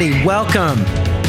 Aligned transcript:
everybody. 0.00 0.24
Welcome 0.24 0.84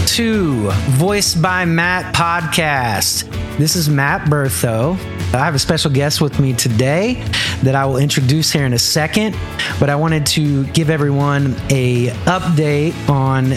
to 0.06 0.70
Voice 0.92 1.34
by 1.34 1.66
Matt 1.66 2.14
podcast. 2.14 3.24
This 3.58 3.76
is 3.76 3.90
Matt 3.90 4.30
Bertho. 4.30 4.94
I 5.34 5.38
have 5.38 5.56
a 5.56 5.60
special 5.60 5.90
guest 5.90 6.22
with 6.22 6.40
me 6.40 6.54
today 6.54 7.16
that 7.64 7.74
I 7.74 7.86
will 7.86 7.98
introduce 7.98 8.52
here 8.52 8.66
in 8.66 8.74
a 8.74 8.80
second, 8.80 9.36
but 9.80 9.90
I 9.90 9.96
wanted 9.96 10.26
to 10.28 10.68
give 10.68 10.92
everyone 10.92 11.56
a 11.72 12.10
update 12.26 12.94
on 13.10 13.54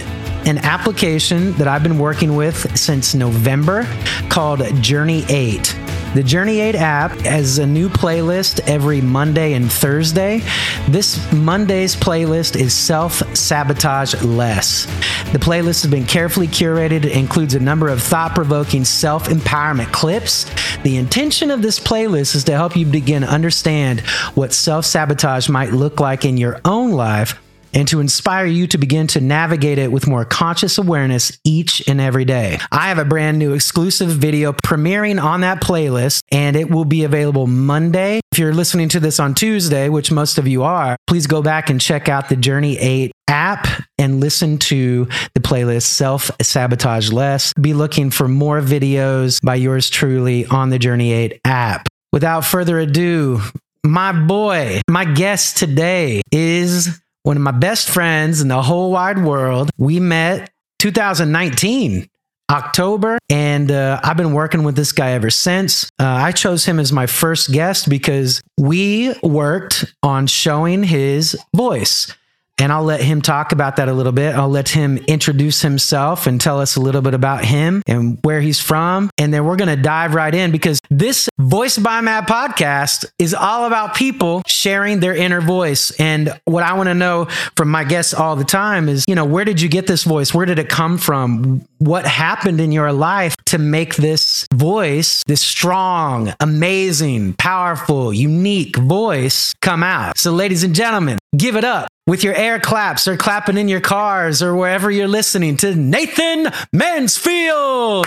an 0.46 0.58
application 0.58 1.52
that 1.54 1.68
I've 1.68 1.82
been 1.82 1.98
working 1.98 2.34
with 2.34 2.78
since 2.78 3.14
November 3.14 3.86
called 4.30 4.62
Journey 4.82 5.24
8. 5.28 5.76
The 6.14 6.22
Journey 6.22 6.60
8 6.60 6.74
app 6.74 7.12
has 7.20 7.56
a 7.56 7.66
new 7.66 7.88
playlist 7.88 8.60
every 8.68 9.00
Monday 9.00 9.54
and 9.54 9.72
Thursday. 9.72 10.42
This 10.86 11.32
Monday's 11.32 11.96
playlist 11.96 12.54
is 12.54 12.74
Self 12.74 13.22
Sabotage 13.34 14.22
Less. 14.22 14.84
The 15.32 15.38
playlist 15.38 15.80
has 15.80 15.90
been 15.90 16.04
carefully 16.04 16.48
curated. 16.48 17.06
It 17.06 17.12
includes 17.12 17.54
a 17.54 17.60
number 17.60 17.88
of 17.88 18.02
thought 18.02 18.34
provoking 18.34 18.84
self 18.84 19.28
empowerment 19.28 19.90
clips. 19.90 20.44
The 20.82 20.98
intention 20.98 21.50
of 21.50 21.62
this 21.62 21.80
playlist 21.80 22.34
is 22.34 22.44
to 22.44 22.52
help 22.52 22.76
you 22.76 22.84
begin 22.84 23.22
to 23.22 23.28
understand 23.28 24.00
what 24.34 24.52
self 24.52 24.84
sabotage 24.84 25.48
might 25.48 25.72
look 25.72 25.98
like 25.98 26.26
in 26.26 26.36
your 26.36 26.60
own 26.66 26.90
life 26.90 27.40
and 27.72 27.88
to 27.88 28.00
inspire 28.00 28.46
you 28.46 28.66
to 28.68 28.78
begin 28.78 29.06
to 29.08 29.20
navigate 29.20 29.78
it 29.78 29.92
with 29.92 30.06
more 30.06 30.24
conscious 30.24 30.78
awareness 30.78 31.38
each 31.44 31.86
and 31.88 32.00
every 32.00 32.24
day. 32.24 32.58
I 32.70 32.88
have 32.88 32.98
a 32.98 33.04
brand 33.04 33.38
new 33.38 33.52
exclusive 33.54 34.10
video 34.10 34.52
premiering 34.52 35.22
on 35.22 35.40
that 35.40 35.62
playlist, 35.62 36.20
and 36.30 36.56
it 36.56 36.70
will 36.70 36.84
be 36.84 37.04
available 37.04 37.46
Monday. 37.46 38.20
If 38.32 38.38
you're 38.38 38.54
listening 38.54 38.88
to 38.90 39.00
this 39.00 39.20
on 39.20 39.34
Tuesday, 39.34 39.88
which 39.88 40.10
most 40.10 40.38
of 40.38 40.46
you 40.48 40.62
are, 40.62 40.96
please 41.06 41.26
go 41.26 41.42
back 41.42 41.70
and 41.70 41.80
check 41.80 42.08
out 42.08 42.28
the 42.28 42.36
Journey 42.36 42.78
8 42.78 43.12
app 43.28 43.66
and 43.98 44.20
listen 44.20 44.58
to 44.58 45.06
the 45.34 45.40
playlist 45.40 45.84
Self 45.84 46.30
Sabotage 46.40 47.10
Less. 47.10 47.52
Be 47.60 47.74
looking 47.74 48.10
for 48.10 48.28
more 48.28 48.60
videos 48.60 49.40
by 49.42 49.56
yours 49.56 49.88
truly 49.90 50.46
on 50.46 50.70
the 50.70 50.78
Journey 50.78 51.12
8 51.12 51.40
app. 51.44 51.88
Without 52.12 52.44
further 52.44 52.78
ado, 52.78 53.40
my 53.84 54.12
boy, 54.12 54.80
my 54.88 55.04
guest 55.04 55.56
today 55.56 56.20
is 56.30 57.00
one 57.22 57.36
of 57.36 57.42
my 57.42 57.52
best 57.52 57.88
friends 57.88 58.40
in 58.40 58.48
the 58.48 58.62
whole 58.62 58.90
wide 58.90 59.22
world. 59.24 59.70
We 59.78 60.00
met 60.00 60.50
2019. 60.80 62.08
October, 62.50 63.16
and 63.30 63.70
uh, 63.70 63.98
I've 64.04 64.18
been 64.18 64.34
working 64.34 64.62
with 64.62 64.76
this 64.76 64.92
guy 64.92 65.12
ever 65.12 65.30
since. 65.30 65.84
Uh, 65.98 66.04
I 66.04 66.32
chose 66.32 66.66
him 66.66 66.78
as 66.78 66.92
my 66.92 67.06
first 67.06 67.50
guest 67.50 67.88
because 67.88 68.42
we 68.58 69.14
worked 69.22 69.86
on 70.02 70.26
showing 70.26 70.82
his 70.82 71.34
voice. 71.56 72.14
And 72.58 72.72
I'll 72.72 72.84
let 72.84 73.00
him 73.00 73.22
talk 73.22 73.52
about 73.52 73.76
that 73.76 73.88
a 73.88 73.92
little 73.92 74.12
bit. 74.12 74.34
I'll 74.34 74.48
let 74.48 74.68
him 74.68 74.98
introduce 75.08 75.62
himself 75.62 76.26
and 76.26 76.40
tell 76.40 76.60
us 76.60 76.76
a 76.76 76.80
little 76.80 77.02
bit 77.02 77.14
about 77.14 77.44
him 77.44 77.82
and 77.86 78.18
where 78.22 78.40
he's 78.40 78.60
from. 78.60 79.10
And 79.18 79.32
then 79.32 79.44
we're 79.44 79.56
going 79.56 79.74
to 79.74 79.82
dive 79.82 80.14
right 80.14 80.34
in 80.34 80.52
because 80.52 80.80
this 80.90 81.28
Voice 81.38 81.76
by 81.76 82.00
Matt 82.00 82.28
podcast 82.28 83.04
is 83.18 83.34
all 83.34 83.66
about 83.66 83.96
people 83.96 84.42
sharing 84.46 85.00
their 85.00 85.14
inner 85.14 85.40
voice. 85.40 85.90
And 85.98 86.38
what 86.44 86.62
I 86.62 86.74
want 86.74 86.88
to 86.88 86.94
know 86.94 87.26
from 87.56 87.68
my 87.68 87.82
guests 87.82 88.14
all 88.14 88.36
the 88.36 88.44
time 88.44 88.88
is, 88.88 89.04
you 89.08 89.14
know, 89.16 89.24
where 89.24 89.44
did 89.44 89.60
you 89.60 89.68
get 89.68 89.88
this 89.88 90.04
voice? 90.04 90.32
Where 90.32 90.46
did 90.46 90.60
it 90.60 90.68
come 90.68 90.98
from? 90.98 91.66
What 91.78 92.06
happened 92.06 92.60
in 92.60 92.70
your 92.70 92.92
life 92.92 93.34
to 93.46 93.58
make 93.58 93.96
this 93.96 94.46
voice, 94.54 95.24
this 95.26 95.40
strong, 95.40 96.32
amazing, 96.38 97.34
powerful, 97.34 98.14
unique 98.14 98.76
voice 98.76 99.52
come 99.60 99.82
out? 99.82 100.16
So, 100.18 100.30
ladies 100.30 100.62
and 100.62 100.74
gentlemen, 100.74 101.18
give 101.36 101.56
it 101.56 101.64
up 101.64 101.88
with 102.06 102.24
your 102.24 102.34
air 102.34 102.58
claps 102.58 103.06
or 103.06 103.16
clapping 103.16 103.56
in 103.56 103.68
your 103.68 103.80
cars 103.80 104.42
or 104.42 104.56
wherever 104.56 104.90
you're 104.90 105.08
listening 105.08 105.56
to 105.58 105.74
Nathan 105.74 106.48
Mansfield. 106.72 108.06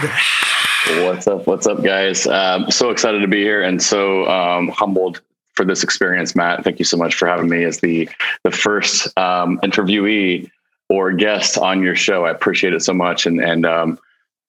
What's 1.03 1.27
up? 1.27 1.47
What's 1.47 1.65
up, 1.65 1.83
guys? 1.83 2.27
Um, 2.27 2.69
so 2.69 2.89
excited 2.89 3.19
to 3.19 3.27
be 3.27 3.41
here 3.41 3.63
and 3.63 3.81
so 3.81 4.29
um, 4.29 4.67
humbled 4.69 5.21
for 5.53 5.65
this 5.65 5.83
experience, 5.83 6.35
Matt. 6.35 6.63
Thank 6.63 6.79
you 6.79 6.85
so 6.85 6.97
much 6.97 7.15
for 7.15 7.27
having 7.27 7.49
me 7.49 7.63
as 7.63 7.79
the 7.79 8.09
the 8.43 8.51
first 8.51 9.07
um, 9.17 9.59
interviewee 9.63 10.49
or 10.89 11.13
guest 11.13 11.57
on 11.57 11.81
your 11.81 11.95
show. 11.95 12.25
I 12.25 12.31
appreciate 12.31 12.73
it 12.73 12.83
so 12.83 12.93
much, 12.93 13.25
and 13.25 13.39
and 13.39 13.65
um, 13.65 13.97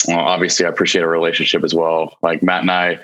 obviously 0.09 0.67
I 0.67 0.69
appreciate 0.69 1.03
our 1.03 1.09
relationship 1.09 1.63
as 1.63 1.73
well. 1.73 2.19
Like 2.23 2.43
Matt 2.43 2.63
and 2.63 2.71
I 2.71 2.99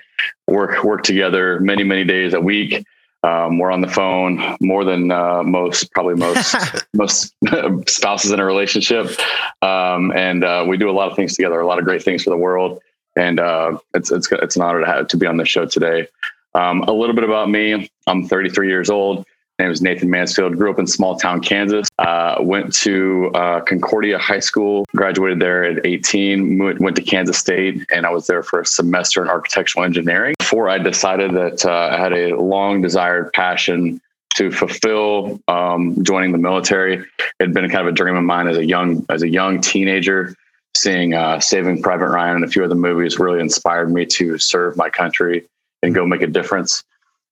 work 0.49 0.83
work 0.83 1.05
together 1.05 1.61
many 1.61 1.85
many 1.85 2.05
days 2.05 2.35
a 2.35 2.41
week. 2.41 2.85
Um, 3.25 3.59
we're 3.59 3.71
on 3.71 3.81
the 3.81 3.89
phone 3.89 4.57
more 4.61 4.85
than 4.85 5.13
uh, 5.13 5.45
most, 5.45 5.93
probably 5.93 6.15
most 6.15 6.57
most 6.95 7.35
spouses 7.89 8.33
in 8.33 8.41
a 8.41 8.45
relationship, 8.45 9.17
um, 9.63 10.13
and 10.13 10.43
uh, 10.43 10.65
we 10.67 10.77
do 10.77 10.91
a 10.91 10.93
lot 10.93 11.09
of 11.11 11.17
things 11.17 11.37
together, 11.37 11.61
a 11.61 11.67
lot 11.67 11.79
of 11.79 11.85
great 11.85 12.03
things 12.03 12.25
for 12.25 12.31
the 12.31 12.37
world. 12.37 12.81
And 13.15 13.39
uh, 13.39 13.79
it's 13.95 14.11
it's 14.11 14.31
it's 14.33 14.57
an 14.57 14.63
honor 14.63 14.81
to 14.81 14.87
have 14.87 15.09
to 15.09 15.17
be 15.17 15.27
on 15.27 15.37
the 15.37 15.45
show 15.45 15.67
today. 15.67 16.09
Um, 16.55 16.83
a 16.83 16.93
little 16.93 17.15
bit 17.15 17.25
about 17.25 17.49
me: 17.49 17.89
I'm 18.07 18.27
33 18.27 18.69
years 18.69 18.91
old. 18.91 19.25
My 19.59 19.67
name 19.67 19.73
is 19.73 19.83
Nathan 19.83 20.11
Mansfield. 20.11 20.57
Grew 20.57 20.73
up 20.73 20.79
in 20.81 20.89
small 20.89 21.17
town 21.17 21.41
Kansas. 21.41 21.87
Uh, 21.99 22.37
went 22.41 22.75
to 22.77 23.31
uh, 23.35 23.61
Concordia 23.61 24.19
High 24.19 24.41
School. 24.41 24.85
Graduated 24.97 25.41
there 25.41 25.63
at 25.63 25.87
18. 25.87 26.59
Went, 26.59 26.81
went, 26.81 26.97
to 26.97 27.03
Kansas 27.03 27.39
State, 27.39 27.87
and 27.93 28.07
I 28.07 28.11
was 28.11 28.27
there 28.27 28.43
for 28.43 28.61
a 28.61 28.67
semester 28.67 29.23
in 29.23 29.29
architectural 29.29 29.85
engineering. 29.85 30.35
I 30.61 30.79
decided 30.79 31.33
that 31.33 31.65
uh, 31.65 31.91
I 31.93 31.99
had 31.99 32.13
a 32.13 32.37
long 32.37 32.83
desired 32.83 33.33
passion 33.33 34.01
to 34.35 34.51
fulfill 34.51 35.41
um, 35.49 36.03
joining 36.05 36.33
the 36.33 36.39
military. 36.39 36.95
It 36.99 37.07
had 37.41 37.55
been 37.55 37.69
kind 37.69 37.87
of 37.87 37.93
a 37.93 37.97
dream 37.97 38.17
of 38.17 38.25
mine 38.25 38.49
as 38.49 38.57
a 38.57 38.65
young 38.65 39.05
as 39.09 39.23
a 39.23 39.29
young 39.29 39.61
teenager. 39.61 40.35
Seeing 40.75 41.13
uh, 41.13 41.39
Saving 41.39 41.83
Private 41.83 42.09
Ryan 42.09 42.37
and 42.37 42.45
a 42.45 42.49
few 42.49 42.65
other 42.65 42.75
movies 42.75 43.19
really 43.19 43.41
inspired 43.41 43.93
me 43.93 44.07
to 44.07 44.39
serve 44.39 44.77
my 44.77 44.89
country 44.89 45.45
and 45.83 45.95
go 45.95 46.07
make 46.07 46.23
a 46.23 46.27
difference. 46.27 46.83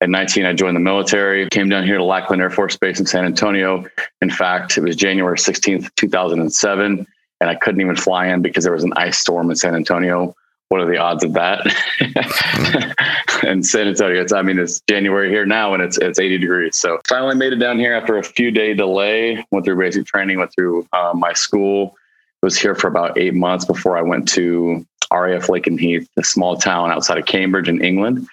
At 0.02 0.10
19, 0.10 0.47
I 0.47 0.52
joined 0.52 0.76
the 0.76 0.81
military, 0.81 1.48
came 1.48 1.69
down 1.69 1.84
here 1.84 1.98
to 1.98 2.04
Lackland 2.04 2.41
Air 2.41 2.50
Force 2.50 2.76
Base 2.76 3.00
in 3.00 3.06
San 3.06 3.25
Antonio. 3.25 3.87
In 4.22 4.31
fact, 4.31 4.76
it 4.78 4.82
was 4.82 4.97
January 4.97 5.37
16th, 5.37 5.91
2007, 5.97 7.06
and 7.41 7.50
I 7.50 7.54
couldn't 7.54 7.81
even 7.81 7.97
fly 7.97 8.26
in 8.28 8.41
because 8.41 8.64
there 8.64 8.72
was 8.72 8.84
an 8.84 8.94
ice 8.97 9.19
storm 9.19 9.50
in 9.50 9.56
San 9.56 9.75
Antonio. 9.75 10.34
What 10.70 10.81
are 10.81 10.86
the 10.86 10.98
odds 10.98 11.25
of 11.25 11.32
that? 11.34 11.66
and 13.44 13.66
San 13.66 13.88
Antonio, 13.88 14.22
it's, 14.22 14.32
I 14.32 14.42
mean, 14.42 14.58
it's 14.58 14.81
January 14.88 15.28
here 15.28 15.44
now 15.44 15.75
and 15.75 15.82
it's, 15.82 15.98
it's 15.98 16.20
80 16.20 16.38
degrees. 16.38 16.76
So 16.76 17.00
finally 17.08 17.34
made 17.34 17.53
it 17.53 17.56
down 17.56 17.78
here 17.78 17.92
after 17.92 18.19
a 18.19 18.22
few 18.22 18.53
day 18.53 18.72
delay, 18.72 19.44
went 19.50 19.64
through 19.64 19.78
basic 19.78 20.06
training, 20.06 20.38
went 20.38 20.54
through 20.54 20.86
uh, 20.92 21.12
my 21.12 21.32
school, 21.32 21.97
was 22.42 22.56
here 22.56 22.76
for 22.76 22.86
about 22.86 23.19
eight 23.19 23.34
months 23.34 23.64
before 23.64 23.98
I 23.98 24.03
went 24.03 24.28
to 24.28 24.86
RAF 25.12 25.48
Lakenheath, 25.48 26.06
a 26.16 26.25
small 26.25 26.56
town 26.56 26.91
outside 26.91 27.19
of 27.19 27.26
Cambridge 27.26 27.69
in 27.69 27.84
England. 27.84 28.26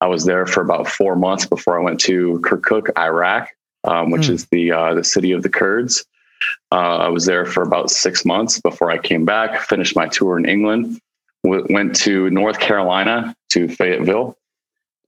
I 0.00 0.06
was 0.06 0.24
there 0.24 0.46
for 0.46 0.60
about 0.60 0.88
four 0.88 1.16
months 1.16 1.46
before 1.46 1.78
I 1.78 1.82
went 1.82 1.98
to 2.00 2.40
Kirkuk, 2.40 2.90
Iraq, 2.98 3.48
um, 3.84 4.10
which 4.10 4.28
mm. 4.28 4.30
is 4.30 4.46
the 4.46 4.72
uh, 4.72 4.94
the 4.94 5.04
city 5.04 5.32
of 5.32 5.42
the 5.42 5.48
Kurds. 5.48 6.04
Uh, 6.72 6.98
I 6.98 7.08
was 7.08 7.26
there 7.26 7.44
for 7.44 7.62
about 7.62 7.90
six 7.90 8.24
months 8.24 8.60
before 8.60 8.90
I 8.90 8.98
came 8.98 9.24
back. 9.24 9.60
Finished 9.62 9.96
my 9.96 10.08
tour 10.08 10.38
in 10.38 10.46
England. 10.46 11.00
W- 11.44 11.66
went 11.70 11.96
to 11.96 12.30
North 12.30 12.58
Carolina 12.58 13.34
to 13.50 13.68
Fayetteville. 13.68 14.36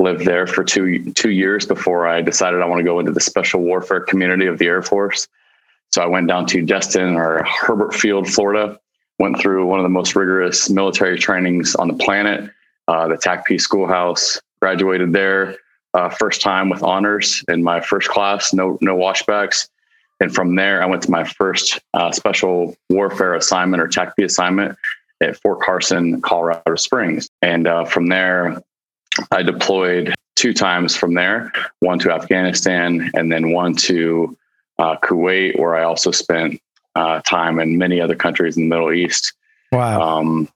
Lived 0.01 0.25
there 0.25 0.47
for 0.47 0.65
two 0.65 1.13
two 1.13 1.31
years 1.31 1.65
before 1.65 2.09
I 2.09 2.23
decided 2.23 2.61
I 2.61 2.67
want 2.67 2.81
to 2.81 2.85
go 2.85 2.99
into 2.99 3.13
the 3.13 3.21
special 3.21 3.61
warfare 3.61 4.01
community 4.01 4.47
of 4.47 4.59
the 4.59 4.67
Air 4.67 4.83
Force. 4.83 5.29
So 5.93 6.03
I 6.03 6.07
went 6.07 6.27
down 6.27 6.47
to 6.47 6.63
Destin 6.63 7.17
or 7.17 7.45
Hurlburt 7.45 7.95
Field, 7.95 8.29
Florida. 8.29 8.81
Went 9.19 9.39
through 9.39 9.67
one 9.67 9.79
of 9.79 9.85
the 9.85 9.91
most 9.91 10.17
rigorous 10.17 10.69
military 10.71 11.19
trainings 11.19 11.77
on 11.77 11.87
the 11.87 11.95
planet, 11.95 12.51
uh, 12.89 13.07
the 13.07 13.15
TACP 13.15 13.61
Schoolhouse 13.61 14.41
graduated 14.61 15.13
there 15.13 15.57
uh, 15.95 16.09
first 16.09 16.41
time 16.41 16.69
with 16.69 16.83
honors 16.83 17.45
in 17.49 17.63
my 17.63 17.81
first 17.81 18.09
class, 18.09 18.53
no 18.53 18.79
no 18.81 18.97
washbacks. 18.97 19.69
And 20.21 20.33
from 20.33 20.55
there, 20.55 20.83
I 20.83 20.87
went 20.87 21.03
to 21.03 21.11
my 21.11 21.25
first 21.25 21.81
uh, 21.95 22.13
special 22.13 22.77
warfare 22.89 23.35
assignment 23.35 23.83
or 23.83 23.89
TACP 23.89 24.25
assignment 24.25 24.79
at 25.23 25.41
Fort 25.41 25.61
Carson, 25.61 26.21
Colorado 26.21 26.75
Springs. 26.77 27.29
And 27.41 27.67
uh, 27.67 27.85
from 27.85 28.09
there, 28.09 28.63
I 29.31 29.43
deployed 29.43 30.15
two 30.37 30.53
times 30.53 30.97
from 30.97 31.15
there, 31.15 31.53
one 31.81 31.99
to 32.01 32.11
Afghanistan 32.11 33.11
and 33.15 33.31
then 33.31 33.53
one 33.53 33.75
to 33.77 34.37
uh, 34.79 34.97
Kuwait, 34.97 35.59
where 35.59 35.77
I 35.77 35.85
also 35.85 36.11
spent 36.11 36.61
uh, 36.95 37.21
time 37.21 37.59
in 37.59 37.79
many 37.79 38.01
other 38.01 38.17
countries 38.17 38.57
in 38.57 38.69
the 38.69 38.75
Middle 38.75 38.93
East. 38.93 39.33
Wow. 39.71 40.01
Um, 40.01 40.49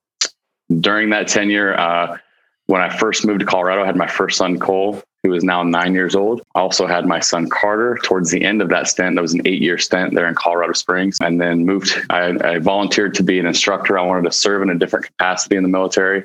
during 0.80 1.10
that 1.10 1.28
tenure, 1.28 1.78
uh, 1.78 2.18
when 2.66 2.82
I 2.82 2.88
first 2.88 3.24
moved 3.24 3.40
to 3.40 3.46
Colorado, 3.46 3.82
I 3.82 3.86
had 3.86 3.96
my 3.96 4.08
first 4.08 4.36
son, 4.36 4.58
Cole, 4.58 5.02
who 5.26 5.34
is 5.34 5.42
now 5.42 5.62
nine 5.62 5.92
years 5.92 6.14
old. 6.14 6.40
I 6.54 6.60
also 6.60 6.86
had 6.86 7.04
my 7.04 7.20
son, 7.20 7.48
Carter, 7.48 7.98
towards 8.04 8.30
the 8.30 8.44
end 8.44 8.62
of 8.62 8.68
that 8.68 8.86
stint. 8.86 9.16
That 9.16 9.22
was 9.22 9.34
an 9.34 9.42
eight 9.44 9.60
year 9.60 9.76
stint 9.76 10.14
there 10.14 10.28
in 10.28 10.34
Colorado 10.34 10.72
Springs. 10.72 11.18
And 11.20 11.40
then 11.40 11.66
moved, 11.66 11.94
I, 12.10 12.36
I, 12.44 12.58
volunteered 12.58 13.14
to 13.14 13.22
be 13.22 13.40
an 13.40 13.46
instructor. 13.46 13.98
I 13.98 14.02
wanted 14.02 14.24
to 14.24 14.32
serve 14.32 14.62
in 14.62 14.70
a 14.70 14.74
different 14.76 15.06
capacity 15.06 15.56
in 15.56 15.64
the 15.64 15.68
military. 15.68 16.24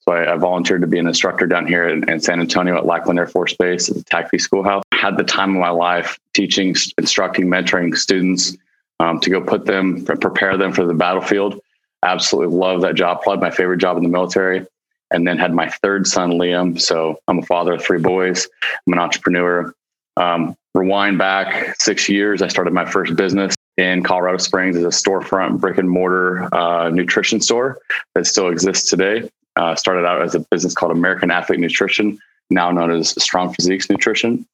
So 0.00 0.12
I, 0.12 0.34
I 0.34 0.36
volunteered 0.36 0.80
to 0.80 0.88
be 0.88 0.98
an 0.98 1.06
instructor 1.06 1.46
down 1.46 1.66
here 1.66 1.88
in, 1.88 2.08
in, 2.10 2.20
San 2.20 2.40
Antonio 2.40 2.76
at 2.76 2.86
Lackland 2.86 3.18
Air 3.18 3.28
Force 3.28 3.54
Base 3.54 3.88
at 3.88 3.96
the 3.96 4.04
TACP 4.04 4.40
Schoolhouse. 4.40 4.82
Had 4.92 5.16
the 5.16 5.24
time 5.24 5.50
of 5.50 5.60
my 5.60 5.70
life 5.70 6.18
teaching, 6.34 6.74
instructing, 6.98 7.46
mentoring 7.46 7.96
students 7.96 8.56
um, 8.98 9.20
to 9.20 9.30
go 9.30 9.40
put 9.40 9.64
them, 9.64 10.04
prepare 10.04 10.56
them 10.56 10.72
for 10.72 10.84
the 10.84 10.94
battlefield. 10.94 11.60
Absolutely 12.02 12.56
love 12.56 12.80
that 12.80 12.96
job. 12.96 13.22
Probably 13.22 13.42
my 13.42 13.54
favorite 13.54 13.78
job 13.78 13.96
in 13.96 14.02
the 14.02 14.08
military. 14.08 14.66
And 15.12 15.26
then 15.26 15.38
had 15.38 15.52
my 15.52 15.68
third 15.68 16.06
son, 16.06 16.32
Liam. 16.32 16.80
So 16.80 17.18
I'm 17.26 17.38
a 17.38 17.42
father 17.42 17.74
of 17.74 17.82
three 17.82 17.98
boys. 17.98 18.48
I'm 18.86 18.92
an 18.92 18.98
entrepreneur. 18.98 19.74
Um, 20.16 20.56
rewind 20.74 21.18
back 21.18 21.74
six 21.80 22.08
years, 22.08 22.42
I 22.42 22.48
started 22.48 22.72
my 22.72 22.84
first 22.84 23.16
business 23.16 23.54
in 23.76 24.02
Colorado 24.02 24.38
Springs 24.38 24.76
as 24.76 24.84
a 24.84 24.88
storefront 24.88 25.58
brick 25.58 25.78
and 25.78 25.88
mortar 25.88 26.54
uh, 26.54 26.90
nutrition 26.90 27.40
store 27.40 27.78
that 28.14 28.26
still 28.26 28.48
exists 28.48 28.88
today. 28.88 29.28
Uh, 29.56 29.74
started 29.74 30.06
out 30.06 30.22
as 30.22 30.34
a 30.34 30.40
business 30.50 30.74
called 30.74 30.92
American 30.92 31.30
Athlete 31.30 31.58
Nutrition, 31.58 32.18
now 32.50 32.70
known 32.70 32.90
as 32.90 33.20
Strong 33.22 33.54
Physiques 33.54 33.90
Nutrition. 33.90 34.46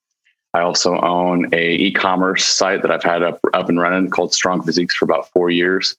I 0.55 0.61
also 0.62 0.99
own 1.00 1.52
a 1.52 1.73
e-commerce 1.75 2.44
site 2.44 2.81
that 2.81 2.91
I've 2.91 3.02
had 3.02 3.23
up 3.23 3.38
up 3.52 3.69
and 3.69 3.79
running 3.79 4.09
called 4.09 4.32
Strong 4.32 4.62
Physiques 4.62 4.94
for 4.94 5.05
about 5.05 5.29
four 5.32 5.50
years, 5.50 5.97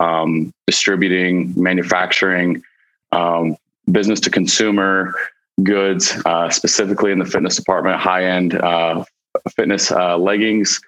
um, 0.00 0.50
distributing, 0.66 1.52
manufacturing, 1.62 2.62
um, 3.12 3.56
business 3.90 4.20
to 4.20 4.30
consumer 4.30 5.14
goods, 5.62 6.20
uh, 6.24 6.50
specifically 6.50 7.12
in 7.12 7.18
the 7.18 7.24
fitness 7.24 7.56
department, 7.56 8.00
high 8.00 8.24
end 8.24 8.54
uh, 8.54 9.04
fitness 9.54 9.90
uh, 9.90 10.16
leggings, 10.16 10.80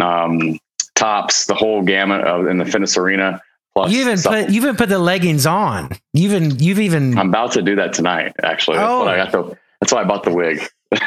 um, 0.00 0.58
tops, 0.94 1.46
the 1.46 1.54
whole 1.54 1.82
gamut 1.82 2.22
of 2.22 2.46
in 2.46 2.58
the 2.58 2.64
fitness 2.64 2.96
arena. 2.96 3.40
Plus 3.74 3.90
you 3.90 4.00
even 4.00 4.20
put 4.20 4.50
you 4.50 4.56
even 4.56 4.76
put 4.76 4.88
the 4.88 4.98
leggings 4.98 5.46
on. 5.46 5.90
You've 6.12 6.32
even 6.32 6.58
you've 6.58 6.80
even. 6.80 7.18
I'm 7.18 7.28
about 7.28 7.52
to 7.52 7.62
do 7.62 7.74
that 7.76 7.92
tonight. 7.92 8.34
Actually, 8.42 8.76
that's 8.78 8.88
oh. 8.88 9.06
I 9.06 9.16
got 9.16 9.32
the. 9.32 9.58
That's 9.80 9.92
why 9.92 10.02
I 10.02 10.04
bought 10.04 10.22
the 10.22 10.32
wig. 10.32 10.60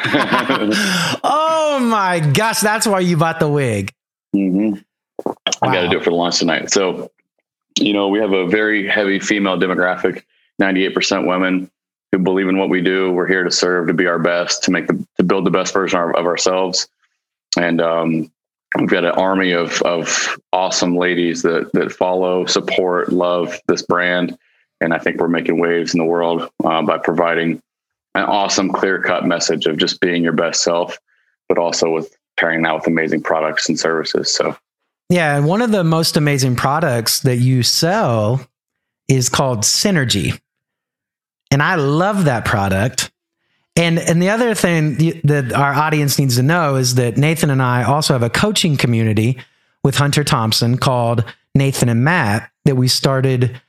oh 1.24 1.78
my 1.80 2.20
gosh, 2.20 2.60
that's 2.60 2.86
why 2.86 3.00
you 3.00 3.16
bought 3.16 3.40
the 3.40 3.48
wig. 3.48 3.92
Mm-hmm. 4.36 4.80
Wow. 5.24 5.34
I 5.62 5.74
got 5.74 5.82
to 5.82 5.88
do 5.88 5.98
it 5.98 6.04
for 6.04 6.10
the 6.10 6.16
launch 6.16 6.38
tonight. 6.38 6.70
So, 6.70 7.10
you 7.78 7.92
know, 7.92 8.08
we 8.08 8.18
have 8.18 8.32
a 8.32 8.46
very 8.46 8.86
heavy 8.86 9.18
female 9.18 9.58
demographic, 9.58 10.22
98% 10.60 11.26
women 11.26 11.70
who 12.12 12.18
believe 12.18 12.48
in 12.48 12.58
what 12.58 12.68
we 12.68 12.80
do. 12.80 13.12
We're 13.12 13.26
here 13.26 13.44
to 13.44 13.50
serve, 13.50 13.88
to 13.88 13.94
be 13.94 14.06
our 14.06 14.18
best, 14.18 14.64
to 14.64 14.70
make 14.70 14.86
the, 14.86 15.06
to 15.18 15.22
build 15.24 15.44
the 15.46 15.50
best 15.50 15.72
version 15.72 16.00
of, 16.00 16.14
of 16.14 16.26
ourselves. 16.26 16.88
And, 17.56 17.80
um, 17.80 18.30
we've 18.76 18.88
got 18.88 19.04
an 19.04 19.12
army 19.12 19.52
of, 19.52 19.80
of 19.82 20.38
awesome 20.52 20.96
ladies 20.96 21.42
that, 21.42 21.70
that 21.72 21.92
follow, 21.92 22.44
support, 22.46 23.12
love 23.12 23.58
this 23.66 23.82
brand. 23.82 24.36
And 24.80 24.92
I 24.92 24.98
think 24.98 25.20
we're 25.20 25.28
making 25.28 25.58
waves 25.58 25.94
in 25.94 25.98
the 25.98 26.04
world 26.04 26.48
uh, 26.64 26.82
by 26.82 26.98
providing 26.98 27.62
an 28.14 28.24
awesome, 28.24 28.70
clear 28.70 29.02
cut 29.02 29.26
message 29.26 29.66
of 29.66 29.76
just 29.76 30.00
being 30.00 30.22
your 30.22 30.32
best 30.32 30.62
self, 30.62 30.98
but 31.48 31.58
also 31.58 31.90
with 31.90 32.16
pairing 32.36 32.62
that 32.62 32.74
with 32.74 32.86
amazing 32.86 33.22
products 33.22 33.68
and 33.68 33.78
services. 33.78 34.32
So, 34.32 34.56
yeah, 35.08 35.36
and 35.36 35.46
one 35.46 35.62
of 35.62 35.72
the 35.72 35.84
most 35.84 36.16
amazing 36.16 36.56
products 36.56 37.20
that 37.20 37.36
you 37.36 37.62
sell 37.62 38.46
is 39.08 39.28
called 39.28 39.60
Synergy. 39.60 40.38
And 41.50 41.62
I 41.62 41.76
love 41.76 42.26
that 42.26 42.44
product. 42.44 43.10
And 43.76 43.98
and 43.98 44.20
the 44.20 44.30
other 44.30 44.54
thing 44.54 45.20
that 45.24 45.52
our 45.52 45.72
audience 45.72 46.18
needs 46.18 46.36
to 46.36 46.42
know 46.42 46.76
is 46.76 46.96
that 46.96 47.16
Nathan 47.16 47.50
and 47.50 47.62
I 47.62 47.84
also 47.84 48.12
have 48.12 48.22
a 48.22 48.30
coaching 48.30 48.76
community 48.76 49.38
with 49.84 49.96
Hunter 49.96 50.24
Thompson 50.24 50.78
called 50.78 51.24
Nathan 51.54 51.88
and 51.88 52.04
Matt 52.04 52.50
that 52.64 52.76
we 52.76 52.88
started 52.88 53.60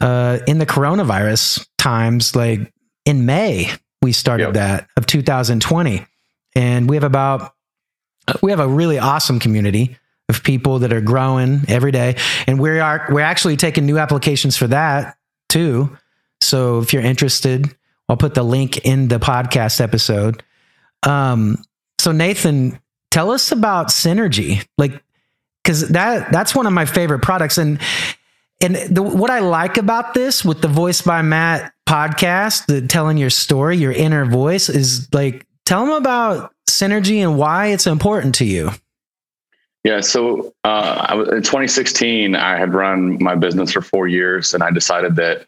uh, 0.00 0.38
in 0.46 0.58
the 0.58 0.66
coronavirus 0.66 1.66
times, 1.78 2.36
like 2.36 2.72
in 3.04 3.26
May 3.26 3.70
we 4.02 4.12
started 4.12 4.44
yep. 4.44 4.54
that 4.54 4.88
of 4.96 5.06
2020. 5.06 6.06
And 6.54 6.88
we 6.88 6.96
have 6.96 7.04
about, 7.04 7.52
we 8.40 8.52
have 8.52 8.60
a 8.60 8.68
really 8.68 8.98
awesome 8.98 9.40
community 9.40 9.96
of 10.28 10.42
people 10.42 10.80
that 10.80 10.92
are 10.92 11.00
growing 11.00 11.62
every 11.68 11.92
day. 11.92 12.16
And 12.46 12.60
we 12.60 12.78
are, 12.78 13.08
we're 13.10 13.20
actually 13.20 13.56
taking 13.56 13.84
new 13.84 13.98
applications 13.98 14.56
for 14.56 14.68
that 14.68 15.16
too. 15.48 15.96
So 16.46 16.78
if 16.78 16.92
you're 16.92 17.02
interested, 17.02 17.74
I'll 18.08 18.16
put 18.16 18.34
the 18.34 18.42
link 18.42 18.78
in 18.78 19.08
the 19.08 19.18
podcast 19.18 19.80
episode. 19.80 20.42
Um, 21.02 21.62
so 21.98 22.12
Nathan, 22.12 22.78
tell 23.10 23.30
us 23.30 23.50
about 23.50 23.88
Synergy. 23.88 24.66
Like, 24.78 25.02
cause 25.64 25.88
that, 25.88 26.30
that's 26.30 26.54
one 26.54 26.66
of 26.66 26.72
my 26.72 26.84
favorite 26.84 27.20
products. 27.20 27.58
And, 27.58 27.80
and 28.60 28.76
the, 28.76 29.02
what 29.02 29.30
I 29.30 29.40
like 29.40 29.76
about 29.76 30.14
this 30.14 30.44
with 30.44 30.62
the 30.62 30.68
Voice 30.68 31.02
by 31.02 31.22
Matt 31.22 31.72
podcast, 31.86 32.66
the 32.66 32.86
telling 32.86 33.18
your 33.18 33.30
story, 33.30 33.76
your 33.76 33.92
inner 33.92 34.24
voice, 34.24 34.68
is 34.68 35.12
like 35.12 35.46
tell 35.64 35.84
them 35.84 35.94
about 35.94 36.54
synergy 36.68 37.18
and 37.18 37.36
why 37.36 37.66
it's 37.66 37.86
important 37.86 38.36
to 38.36 38.44
you. 38.44 38.70
Yeah, 39.84 40.00
so 40.00 40.52
uh, 40.64 41.24
in 41.30 41.42
2016, 41.42 42.34
I 42.34 42.58
had 42.58 42.74
run 42.74 43.22
my 43.22 43.36
business 43.36 43.70
for 43.72 43.80
four 43.80 44.08
years, 44.08 44.52
and 44.52 44.62
I 44.62 44.72
decided 44.72 45.14
that 45.14 45.46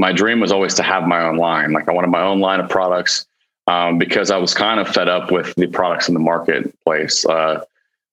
my 0.00 0.12
dream 0.12 0.40
was 0.40 0.50
always 0.50 0.72
to 0.74 0.82
have 0.82 1.06
my 1.06 1.20
own 1.20 1.36
line. 1.36 1.72
Like 1.72 1.86
I 1.86 1.92
wanted 1.92 2.08
my 2.08 2.22
own 2.22 2.40
line 2.40 2.58
of 2.58 2.70
products 2.70 3.26
um, 3.66 3.98
because 3.98 4.30
I 4.30 4.38
was 4.38 4.54
kind 4.54 4.80
of 4.80 4.88
fed 4.88 5.10
up 5.10 5.30
with 5.30 5.54
the 5.56 5.66
products 5.66 6.08
in 6.08 6.14
the 6.14 6.20
marketplace. 6.20 7.26
Uh, 7.26 7.62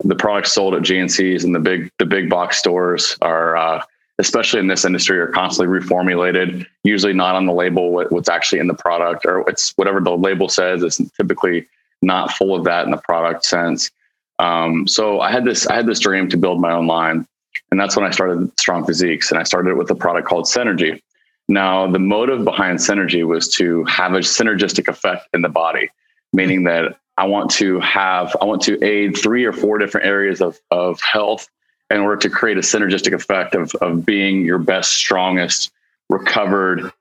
the 0.04 0.16
products 0.16 0.52
sold 0.52 0.76
at 0.76 0.82
GNCs 0.82 1.46
and 1.46 1.56
the 1.56 1.62
big 1.62 1.90
the 1.98 2.06
big 2.06 2.30
box 2.30 2.58
stores 2.58 3.18
are 3.22 3.56
uh, 3.56 3.82
especially 4.20 4.60
in 4.60 4.68
this 4.68 4.84
industry, 4.84 5.18
are 5.18 5.28
constantly 5.28 5.80
reformulated. 5.80 6.66
Usually 6.84 7.14
not 7.14 7.36
on 7.36 7.46
the 7.46 7.54
label 7.54 7.92
what, 7.92 8.12
what's 8.12 8.28
actually 8.28 8.60
in 8.60 8.68
the 8.68 8.74
product, 8.74 9.26
or 9.26 9.50
it's 9.50 9.72
whatever 9.78 10.02
the 10.02 10.12
label 10.18 10.50
says. 10.50 10.84
It's 10.84 11.00
typically 11.16 11.68
not 12.02 12.34
full 12.34 12.54
of 12.54 12.66
that 12.66 12.84
in 12.84 12.92
the 12.92 12.98
product 12.98 13.46
sense. 13.46 13.92
Um, 14.40 14.90
so 14.90 15.22
I 15.22 15.32
had 15.32 15.46
this 15.46 15.66
I 15.68 15.76
had 15.76 15.86
this 15.86 16.00
dream 16.00 16.28
to 16.32 16.38
build 16.38 16.60
my 16.60 16.74
own 16.74 16.86
line, 16.86 17.26
and 17.72 17.80
that's 17.80 17.96
when 17.96 18.06
I 18.06 18.12
started 18.12 18.52
Strong 18.60 18.88
Physiques, 18.88 19.32
and 19.32 19.40
I 19.40 19.44
started 19.44 19.70
it 19.70 19.78
with 19.78 19.90
a 19.90 19.96
product 19.96 20.28
called 20.28 20.46
Synergy. 20.46 21.02
Now 21.48 21.88
the 21.88 22.00
motive 22.00 22.44
behind 22.44 22.80
Synergy 22.80 23.26
was 23.26 23.48
to 23.56 23.84
have 23.86 24.14
a 24.14 24.20
synergistic 24.20 24.88
effect 24.88 25.30
in 25.34 25.42
the 25.42 25.50
body, 25.50 25.90
meaning 26.34 26.64
that 26.64 26.98
I 27.18 27.26
want 27.26 27.52
to 27.52 27.80
have 27.80 28.36
I 28.42 28.46
want 28.46 28.62
to 28.64 28.84
aid 28.84 29.18
three 29.18 29.46
or 29.46 29.54
four 29.54 29.78
different 29.78 30.08
areas 30.08 30.42
of 30.42 30.60
of 30.72 31.02
health 31.02 31.50
in 31.90 32.00
order 32.00 32.18
to 32.18 32.30
create 32.30 32.58
a 32.58 32.62
synergistic 32.62 33.14
effect 33.14 33.56
of, 33.56 33.74
of 33.76 34.06
being 34.06 34.44
your 34.44 34.58
best, 34.58 34.92
strongest, 34.94 35.72
recovered, 36.10 36.92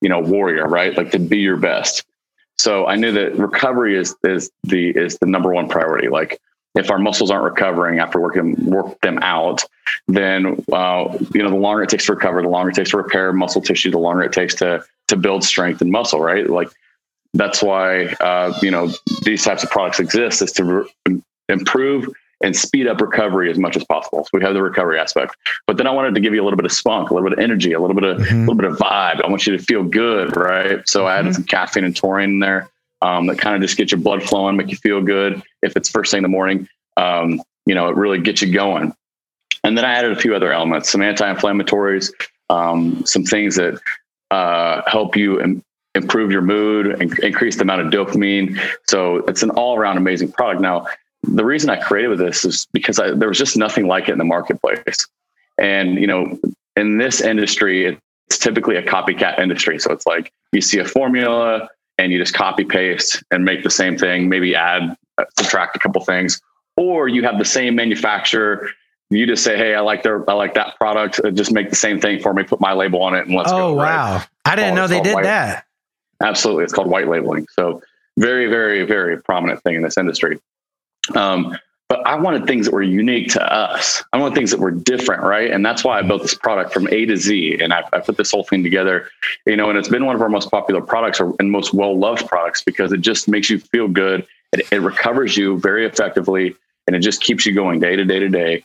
you 0.00 0.08
know, 0.08 0.20
warrior, 0.20 0.68
right? 0.68 0.96
Like 0.96 1.10
to 1.10 1.18
be 1.18 1.38
your 1.38 1.56
best. 1.56 2.04
So 2.56 2.86
I 2.86 2.94
knew 2.94 3.12
that 3.12 3.36
recovery 3.36 3.96
is 3.96 4.14
is 4.22 4.50
the 4.62 4.90
is 4.90 5.18
the 5.18 5.26
number 5.26 5.52
one 5.52 5.68
priority. 5.68 6.08
Like 6.08 6.40
if 6.74 6.90
our 6.90 6.98
muscles 6.98 7.30
aren't 7.30 7.44
recovering 7.44 7.98
after 7.98 8.20
working 8.20 8.54
work 8.66 9.00
them 9.00 9.18
out, 9.22 9.64
then 10.08 10.64
uh, 10.72 11.16
you 11.32 11.42
know 11.42 11.50
the 11.50 11.56
longer 11.56 11.82
it 11.82 11.88
takes 11.88 12.06
to 12.06 12.14
recover, 12.14 12.42
the 12.42 12.48
longer 12.48 12.70
it 12.70 12.74
takes 12.74 12.90
to 12.90 12.96
repair 12.96 13.32
muscle 13.32 13.62
tissue, 13.62 13.90
the 13.90 13.98
longer 13.98 14.22
it 14.22 14.32
takes 14.32 14.54
to 14.56 14.84
to 15.08 15.16
build 15.16 15.44
strength 15.44 15.80
and 15.80 15.90
muscle. 15.90 16.20
Right? 16.20 16.48
Like 16.48 16.68
that's 17.32 17.62
why 17.62 18.06
uh, 18.20 18.58
you 18.62 18.70
know 18.70 18.90
these 19.22 19.44
types 19.44 19.62
of 19.62 19.70
products 19.70 20.00
exist 20.00 20.42
is 20.42 20.52
to 20.52 20.64
re- 21.06 21.22
improve 21.48 22.08
and 22.42 22.54
speed 22.54 22.86
up 22.86 23.00
recovery 23.00 23.50
as 23.50 23.58
much 23.58 23.76
as 23.76 23.84
possible. 23.84 24.24
So 24.24 24.30
we 24.34 24.42
have 24.42 24.52
the 24.54 24.62
recovery 24.62 24.98
aspect. 24.98 25.36
But 25.66 25.76
then 25.78 25.86
I 25.86 25.90
wanted 25.92 26.14
to 26.16 26.20
give 26.20 26.34
you 26.34 26.42
a 26.42 26.44
little 26.44 26.56
bit 26.56 26.66
of 26.66 26.72
spunk, 26.72 27.10
a 27.10 27.14
little 27.14 27.28
bit 27.28 27.38
of 27.38 27.42
energy, 27.42 27.72
a 27.72 27.80
little 27.80 27.94
bit 27.94 28.04
of 28.04 28.18
mm-hmm. 28.18 28.34
a 28.34 28.40
little 28.40 28.54
bit 28.56 28.64
of 28.64 28.76
vibe. 28.76 29.24
I 29.24 29.28
want 29.28 29.46
you 29.46 29.56
to 29.56 29.62
feel 29.62 29.84
good, 29.84 30.36
right? 30.36 30.86
So 30.88 31.00
mm-hmm. 31.00 31.06
I 31.06 31.14
added 31.14 31.26
mm-hmm. 31.26 31.34
some 31.34 31.44
caffeine 31.44 31.84
and 31.84 31.96
taurine 31.96 32.30
in 32.30 32.38
there 32.40 32.68
um, 33.04 33.26
that 33.26 33.38
kind 33.38 33.54
of 33.54 33.60
just 33.60 33.76
get 33.76 33.90
your 33.90 34.00
blood 34.00 34.22
flowing, 34.22 34.56
make 34.56 34.70
you 34.70 34.78
feel 34.78 35.02
good. 35.02 35.42
If 35.60 35.76
it's 35.76 35.90
first 35.90 36.10
thing 36.10 36.18
in 36.18 36.22
the 36.22 36.28
morning, 36.38 36.66
um, 36.96 37.42
you 37.66 37.74
know, 37.74 37.88
it 37.88 37.96
really 37.96 38.18
gets 38.18 38.40
you 38.40 38.50
going. 38.50 38.94
And 39.62 39.76
then 39.76 39.84
I 39.84 39.92
added 39.92 40.12
a 40.12 40.20
few 40.24 40.34
other 40.34 40.52
elements, 40.52 40.90
some 40.90 41.02
anti-inflammatories, 41.02 42.10
um, 42.48 43.04
some 43.04 43.24
things 43.24 43.56
that 43.56 43.78
uh, 44.30 44.82
help 44.86 45.16
you 45.16 45.40
Im- 45.40 45.62
improve 45.94 46.32
your 46.32 46.42
mood 46.42 46.86
and 47.00 47.18
increase 47.20 47.56
the 47.56 47.62
amount 47.62 47.82
of 47.82 47.88
dopamine. 47.92 48.58
So 48.86 49.18
it's 49.28 49.42
an 49.42 49.50
all-around 49.50 49.98
amazing 49.98 50.32
product. 50.32 50.60
Now, 50.62 50.86
the 51.22 51.44
reason 51.44 51.68
I 51.70 51.76
created 51.76 52.18
this 52.18 52.44
is 52.44 52.66
because 52.72 52.98
I, 52.98 53.10
there 53.10 53.28
was 53.28 53.38
just 53.38 53.56
nothing 53.56 53.86
like 53.86 54.08
it 54.08 54.12
in 54.12 54.18
the 54.18 54.24
marketplace. 54.24 55.06
And, 55.58 55.96
you 55.96 56.06
know, 56.06 56.38
in 56.76 56.98
this 56.98 57.20
industry, 57.20 57.98
it's 58.28 58.38
typically 58.38 58.76
a 58.76 58.82
copycat 58.82 59.38
industry. 59.38 59.78
So 59.78 59.92
it's 59.92 60.06
like 60.06 60.32
you 60.52 60.60
see 60.60 60.78
a 60.78 60.84
formula 60.84 61.68
and 61.98 62.12
you 62.12 62.18
just 62.18 62.34
copy 62.34 62.64
paste 62.64 63.22
and 63.30 63.44
make 63.44 63.62
the 63.62 63.70
same 63.70 63.96
thing, 63.96 64.28
maybe 64.28 64.54
add, 64.54 64.96
uh, 65.18 65.24
subtract 65.38 65.76
a 65.76 65.78
couple 65.78 66.04
things, 66.04 66.40
or 66.76 67.08
you 67.08 67.22
have 67.22 67.38
the 67.38 67.44
same 67.44 67.74
manufacturer. 67.74 68.68
You 69.10 69.26
just 69.26 69.44
say, 69.44 69.56
"Hey, 69.56 69.74
I 69.74 69.80
like 69.80 70.02
their, 70.02 70.28
I 70.28 70.34
like 70.34 70.54
that 70.54 70.76
product. 70.76 71.20
Uh, 71.22 71.30
just 71.30 71.52
make 71.52 71.70
the 71.70 71.76
same 71.76 72.00
thing 72.00 72.20
for 72.20 72.32
me. 72.32 72.42
Put 72.42 72.60
my 72.60 72.72
label 72.72 73.02
on 73.02 73.14
it, 73.14 73.26
and 73.26 73.36
let's 73.36 73.52
oh, 73.52 73.56
go." 73.56 73.66
Oh 73.68 73.72
wow! 73.74 74.16
Right? 74.16 74.26
I 74.44 74.56
didn't 74.56 74.74
know 74.74 74.86
they 74.86 75.00
did 75.00 75.14
white, 75.14 75.24
that. 75.24 75.66
Absolutely, 76.22 76.64
it's 76.64 76.72
called 76.72 76.88
white 76.88 77.08
labeling. 77.08 77.46
So 77.54 77.82
very, 78.18 78.46
very, 78.46 78.84
very 78.84 79.20
prominent 79.20 79.62
thing 79.62 79.74
in 79.74 79.82
this 79.82 79.98
industry. 79.98 80.40
Um, 81.14 81.56
but 81.88 82.06
I 82.06 82.14
wanted 82.14 82.46
things 82.46 82.66
that 82.66 82.72
were 82.72 82.82
unique 82.82 83.28
to 83.32 83.52
us. 83.52 84.02
I 84.12 84.18
wanted 84.18 84.34
things 84.34 84.50
that 84.50 84.60
were 84.60 84.70
different, 84.70 85.22
right? 85.22 85.50
And 85.50 85.64
that's 85.64 85.84
why 85.84 85.98
I 85.98 86.02
built 86.02 86.22
this 86.22 86.34
product 86.34 86.72
from 86.72 86.88
A 86.88 87.04
to 87.04 87.16
Z. 87.16 87.58
And 87.60 87.72
I, 87.72 87.84
I 87.92 88.00
put 88.00 88.16
this 88.16 88.30
whole 88.30 88.44
thing 88.44 88.62
together, 88.62 89.08
you 89.44 89.56
know, 89.56 89.68
and 89.68 89.78
it's 89.78 89.88
been 89.88 90.06
one 90.06 90.16
of 90.16 90.22
our 90.22 90.28
most 90.28 90.50
popular 90.50 90.80
products 90.80 91.20
or, 91.20 91.34
and 91.38 91.50
most 91.50 91.74
well 91.74 91.98
loved 91.98 92.26
products 92.26 92.62
because 92.62 92.92
it 92.92 93.00
just 93.00 93.28
makes 93.28 93.50
you 93.50 93.58
feel 93.58 93.88
good. 93.88 94.26
It, 94.52 94.66
it 94.72 94.78
recovers 94.78 95.36
you 95.36 95.58
very 95.58 95.84
effectively 95.86 96.56
and 96.86 96.96
it 96.96 97.00
just 97.00 97.20
keeps 97.20 97.44
you 97.44 97.52
going 97.52 97.80
day 97.80 97.96
to 97.96 98.04
day 98.04 98.18
to 98.18 98.28
day. 98.28 98.64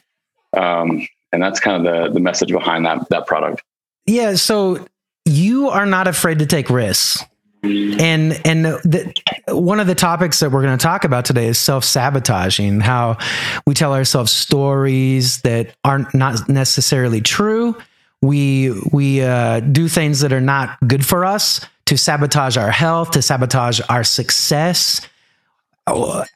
Um, 0.56 1.06
and 1.32 1.42
that's 1.42 1.60
kind 1.60 1.86
of 1.86 1.92
the, 1.92 2.14
the 2.14 2.20
message 2.20 2.50
behind 2.50 2.86
that, 2.86 3.08
that 3.10 3.26
product. 3.26 3.62
Yeah. 4.06 4.34
So 4.34 4.86
you 5.24 5.68
are 5.68 5.86
not 5.86 6.08
afraid 6.08 6.38
to 6.38 6.46
take 6.46 6.70
risks. 6.70 7.24
And 7.62 8.40
and 8.46 8.64
the, 8.64 9.12
one 9.48 9.80
of 9.80 9.86
the 9.86 9.94
topics 9.94 10.40
that 10.40 10.50
we're 10.50 10.62
going 10.62 10.78
to 10.78 10.82
talk 10.82 11.04
about 11.04 11.26
today 11.26 11.46
is 11.46 11.58
self 11.58 11.84
sabotaging. 11.84 12.80
How 12.80 13.18
we 13.66 13.74
tell 13.74 13.92
ourselves 13.92 14.32
stories 14.32 15.42
that 15.42 15.74
aren't 15.84 16.14
not 16.14 16.48
necessarily 16.48 17.20
true. 17.20 17.76
We 18.22 18.70
we 18.92 19.22
uh, 19.22 19.60
do 19.60 19.88
things 19.88 20.20
that 20.20 20.32
are 20.32 20.40
not 20.40 20.78
good 20.86 21.04
for 21.04 21.24
us 21.24 21.60
to 21.86 21.98
sabotage 21.98 22.56
our 22.56 22.70
health, 22.70 23.10
to 23.12 23.22
sabotage 23.22 23.80
our 23.88 24.04
success. 24.04 25.06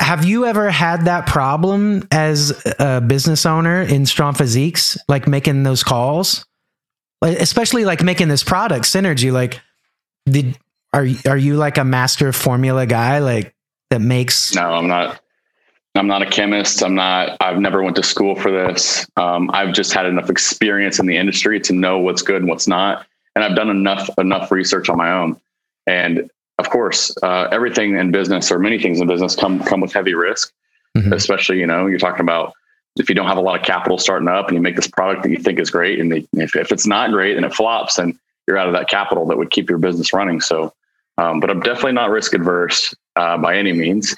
Have 0.01 0.25
you 0.25 0.47
ever 0.47 0.69
had 0.69 1.05
that 1.05 1.27
problem 1.27 2.07
as 2.11 2.53
a 2.81 3.01
business 3.01 3.47
owner 3.47 3.83
in 3.83 4.05
Strong 4.05 4.35
Physiques, 4.35 4.99
like 5.07 5.29
making 5.29 5.63
those 5.63 5.85
calls, 5.85 6.45
especially 7.23 7.85
like 7.85 8.03
making 8.03 8.29
this 8.29 8.43
product 8.43 8.85
synergy? 8.85 9.33
Like, 9.33 9.61
did 10.27 10.59
are 10.95 11.07
are 11.27 11.37
you 11.37 11.57
like 11.57 11.77
a 11.77 11.85
master 11.85 12.33
formula 12.33 12.87
guy, 12.87 13.19
like 13.19 13.55
that 13.91 14.01
makes? 14.01 14.55
No, 14.55 14.73
I'm 14.73 14.89
not. 14.89 15.21
I'm 15.97 16.07
not 16.07 16.23
a 16.23 16.27
chemist. 16.27 16.83
I'm 16.83 16.95
not. 16.95 17.37
I've 17.41 17.59
never 17.59 17.83
went 17.83 17.97
to 17.97 18.03
school 18.03 18.37
for 18.37 18.51
this. 18.51 19.07
Um, 19.17 19.51
I've 19.53 19.73
just 19.75 19.93
had 19.93 20.07
enough 20.07 20.31
experience 20.31 20.99
in 20.99 21.07
the 21.07 21.17
industry 21.17 21.61
to 21.61 21.73
know 21.73 21.99
what's 21.99 22.23
good 22.23 22.37
and 22.37 22.49
what's 22.49 22.67
not, 22.67 23.07
and 23.35 23.45
I've 23.45 23.57
done 23.57 23.71
enough 23.71 24.09
enough 24.19 24.51
research 24.51 24.89
on 24.89 24.97
my 24.97 25.13
own. 25.13 25.41
And 25.87 26.31
of 26.59 26.71
course, 26.71 27.15
uh, 27.23 27.49
everything 27.51 27.97
in 27.97 28.13
business 28.13 28.51
or 28.51 28.59
many 28.59 28.79
things 28.79 29.01
in 29.01 29.09
business 29.09 29.35
come 29.35 29.63
come 29.65 29.81
with 29.81 29.93
heavy 29.93 30.15
risk. 30.15 30.53
Mm-hmm. 30.97 31.13
Especially, 31.13 31.59
you 31.59 31.67
know, 31.67 31.87
you're 31.89 31.99
talking 31.99 32.21
about 32.21 32.55
if 32.97 33.09
you 33.09 33.17
don't 33.17 33.27
have 33.27 33.37
a 33.37 33.41
lot 33.41 33.59
of 33.59 33.67
capital 33.67 33.99
starting 33.99 34.29
up 34.29 34.47
and 34.47 34.55
you 34.55 34.63
make 34.63 34.77
this 34.77 34.87
product 34.87 35.25
that 35.25 35.31
you 35.31 35.39
think 35.39 35.59
is 35.59 35.71
great, 35.71 35.99
and 35.99 36.13
they, 36.13 36.27
if, 36.35 36.55
if 36.55 36.71
it's 36.71 36.87
not 36.87 37.11
great 37.11 37.37
and 37.37 37.45
it 37.45 37.53
flops, 37.53 37.97
then 37.97 38.17
you're 38.47 38.57
out 38.57 38.69
of 38.69 38.75
that 38.75 38.89
capital 38.89 39.27
that 39.27 39.37
would 39.37 39.51
keep 39.51 39.69
your 39.69 39.79
business 39.79 40.13
running. 40.13 40.41
So, 40.41 40.73
um, 41.19 41.41
but 41.41 41.51
I'm 41.51 41.61
definitely 41.61 41.93
not 41.93 42.11
risk 42.11 42.35
adverse 42.35 42.95
uh, 43.17 43.39
by 43.39 43.57
any 43.57 43.73
means, 43.73 44.17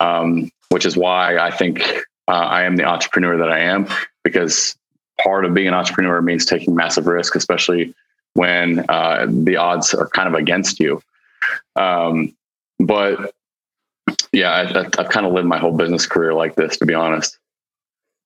um, 0.00 0.50
which 0.70 0.86
is 0.86 0.96
why 0.96 1.38
I 1.38 1.50
think 1.50 1.80
uh, 2.28 2.32
I 2.32 2.64
am 2.64 2.76
the 2.76 2.84
entrepreneur 2.84 3.38
that 3.38 3.50
I 3.50 3.60
am 3.60 3.86
because 4.24 4.76
part 5.22 5.44
of 5.44 5.54
being 5.54 5.68
an 5.68 5.74
entrepreneur 5.74 6.20
means 6.22 6.44
taking 6.44 6.74
massive 6.74 7.06
risk, 7.06 7.34
especially 7.34 7.94
when 8.34 8.84
uh, 8.88 9.26
the 9.28 9.56
odds 9.56 9.94
are 9.94 10.08
kind 10.08 10.28
of 10.28 10.34
against 10.34 10.80
you. 10.80 11.02
Um, 11.76 12.34
but 12.78 13.34
yeah, 14.32 14.50
I, 14.52 15.02
have 15.02 15.10
kind 15.10 15.26
of 15.26 15.32
lived 15.32 15.46
my 15.46 15.58
whole 15.58 15.76
business 15.76 16.06
career 16.06 16.34
like 16.34 16.54
this, 16.54 16.76
to 16.78 16.86
be 16.86 16.94
honest. 16.94 17.38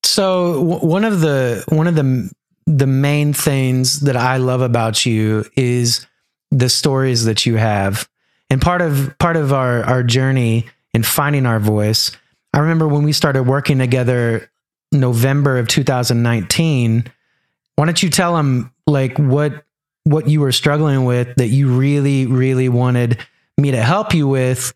So 0.04 0.60
one 0.62 1.04
of 1.04 1.20
the 1.20 1.64
one 1.68 1.86
of 1.86 1.96
the 1.96 2.30
the 2.66 2.86
main 2.86 3.32
things 3.32 4.00
that 4.00 4.16
I 4.16 4.38
love 4.38 4.60
about 4.60 5.04
you 5.04 5.44
is 5.56 6.06
the 6.50 6.68
stories 6.68 7.24
that 7.24 7.46
you 7.46 7.56
have, 7.56 8.08
and 8.50 8.60
part 8.60 8.82
of 8.82 9.14
part 9.18 9.36
of 9.36 9.52
our 9.52 9.82
our 9.84 10.02
journey 10.02 10.66
in 10.94 11.02
finding 11.02 11.46
our 11.46 11.60
voice. 11.60 12.10
I 12.52 12.60
remember 12.60 12.88
when 12.88 13.02
we 13.02 13.12
started 13.12 13.42
working 13.44 13.78
together, 13.78 14.50
November 14.92 15.58
of 15.58 15.68
2019. 15.68 17.04
Why 17.74 17.84
don't 17.84 18.02
you 18.02 18.08
tell 18.08 18.34
them 18.36 18.72
like 18.86 19.18
what 19.18 19.64
what 20.04 20.28
you 20.28 20.40
were 20.40 20.52
struggling 20.52 21.04
with 21.04 21.34
that 21.36 21.48
you 21.48 21.76
really 21.76 22.26
really 22.26 22.68
wanted 22.68 23.18
me 23.58 23.72
to 23.72 23.82
help 23.82 24.14
you 24.14 24.28
with 24.28 24.72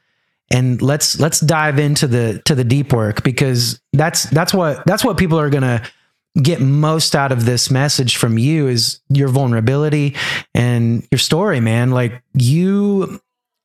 and 0.51 0.83
let's 0.83 1.21
let's 1.21 1.41
dive 1.41 1.79
into 1.79 2.07
the 2.07 2.43
to 2.45 2.55
the 2.55 2.65
deep 2.65 2.93
work 2.93 3.23
because 3.23 3.81
that's 3.93 4.25
that's 4.25 4.53
what 4.53 4.85
that's 4.87 5.05
what 5.05 5.17
people 5.17 5.39
are 5.39 5.51
going 5.51 5.63
to 5.63 5.83
get 6.43 6.61
most 6.61 7.17
out 7.17 7.33
of 7.33 7.45
this 7.45 7.71
message 7.71 8.17
from 8.17 8.39
you 8.39 8.69
is 8.69 9.01
your 9.09 9.29
vulnerability 9.29 10.15
and 10.55 11.07
your 11.11 11.19
story 11.19 11.59
man 11.59 11.91
like 11.91 12.23
you 12.35 13.21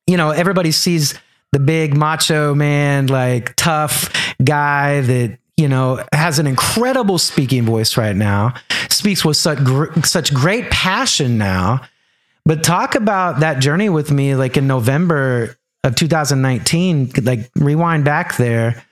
you 0.08 0.16
know 0.16 0.30
everybody 0.30 0.72
sees 0.72 1.14
the 1.52 1.60
big 1.60 1.96
macho 1.96 2.54
man 2.54 3.06
like 3.06 3.54
tough 3.54 4.12
guy 4.42 5.00
that 5.00 5.38
you 5.56 5.68
know, 5.68 6.04
has 6.12 6.38
an 6.38 6.46
incredible 6.46 7.18
speaking 7.18 7.64
voice 7.64 7.96
right 7.96 8.14
now, 8.14 8.54
speaks 8.90 9.24
with 9.24 9.36
such 9.36 9.58
gr- 9.64 10.00
such 10.02 10.32
great 10.32 10.70
passion 10.70 11.38
now. 11.38 11.80
But 12.44 12.62
talk 12.62 12.94
about 12.94 13.40
that 13.40 13.58
journey 13.60 13.88
with 13.88 14.10
me, 14.10 14.36
like 14.36 14.56
in 14.56 14.66
November 14.66 15.56
of 15.82 15.94
2019. 15.94 17.12
Like 17.22 17.50
rewind 17.56 18.04
back 18.04 18.36
there, 18.36 18.84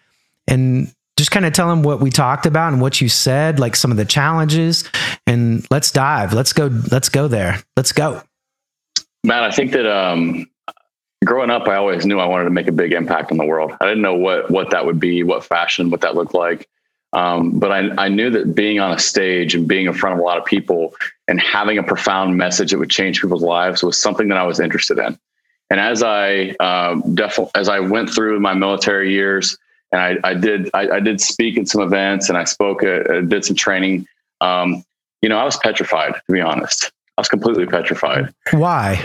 and 0.48 0.92
just 1.16 1.30
kind 1.30 1.46
of 1.46 1.52
tell 1.52 1.68
them 1.68 1.82
what 1.82 2.00
we 2.00 2.10
talked 2.10 2.46
about 2.46 2.72
and 2.72 2.82
what 2.82 3.00
you 3.00 3.08
said, 3.08 3.60
like 3.60 3.76
some 3.76 3.90
of 3.90 3.96
the 3.96 4.04
challenges, 4.04 4.84
and 5.26 5.66
let's 5.70 5.90
dive. 5.90 6.32
Let's 6.32 6.52
go. 6.52 6.70
Let's 6.90 7.08
go 7.08 7.28
there. 7.28 7.62
Let's 7.76 7.92
go. 7.92 8.22
Matt, 9.22 9.42
I 9.42 9.50
think 9.50 9.72
that 9.72 9.86
um, 9.86 10.46
growing 11.24 11.50
up, 11.50 11.68
I 11.68 11.76
always 11.76 12.04
knew 12.04 12.18
I 12.18 12.26
wanted 12.26 12.44
to 12.44 12.50
make 12.50 12.68
a 12.68 12.72
big 12.72 12.92
impact 12.92 13.30
in 13.30 13.38
the 13.38 13.44
world. 13.44 13.72
I 13.80 13.86
didn't 13.86 14.02
know 14.02 14.14
what 14.14 14.50
what 14.50 14.70
that 14.70 14.86
would 14.86 15.00
be, 15.00 15.22
what 15.22 15.44
fashion, 15.44 15.90
what 15.90 16.00
that 16.02 16.14
looked 16.14 16.34
like. 16.34 16.68
Um, 17.12 17.60
but 17.60 17.70
I, 17.70 18.06
I 18.06 18.08
knew 18.08 18.28
that 18.30 18.56
being 18.56 18.80
on 18.80 18.90
a 18.90 18.98
stage 18.98 19.54
and 19.54 19.68
being 19.68 19.86
in 19.86 19.94
front 19.94 20.14
of 20.14 20.20
a 20.20 20.24
lot 20.24 20.36
of 20.36 20.44
people 20.44 20.96
and 21.28 21.40
having 21.40 21.78
a 21.78 21.82
profound 21.82 22.36
message 22.36 22.72
that 22.72 22.78
would 22.78 22.90
change 22.90 23.20
people's 23.20 23.44
lives 23.44 23.84
was 23.84 24.00
something 24.00 24.26
that 24.28 24.36
I 24.36 24.42
was 24.42 24.58
interested 24.58 24.98
in. 24.98 25.16
And 25.70 25.78
as 25.78 26.02
I 26.02 26.50
um, 26.60 27.14
definitely 27.14 27.52
as 27.54 27.68
I 27.68 27.78
went 27.80 28.10
through 28.10 28.40
my 28.40 28.54
military 28.54 29.12
years, 29.12 29.56
and 29.92 30.00
I, 30.00 30.16
I 30.30 30.34
did 30.34 30.70
I, 30.74 30.88
I, 30.90 31.00
did 31.00 31.20
speak 31.20 31.56
in 31.56 31.66
some 31.66 31.80
events 31.80 32.28
and 32.28 32.36
I 32.36 32.44
spoke, 32.44 32.82
uh, 32.82 33.20
did 33.20 33.44
some 33.44 33.56
training. 33.56 34.06
Um, 34.40 34.84
you 35.22 35.28
know, 35.28 35.38
I 35.38 35.44
was 35.44 35.56
petrified 35.56 36.14
to 36.14 36.32
be 36.32 36.40
honest. 36.40 36.90
I 37.16 37.20
was 37.20 37.28
completely 37.28 37.66
petrified. 37.66 38.34
Why? 38.50 39.04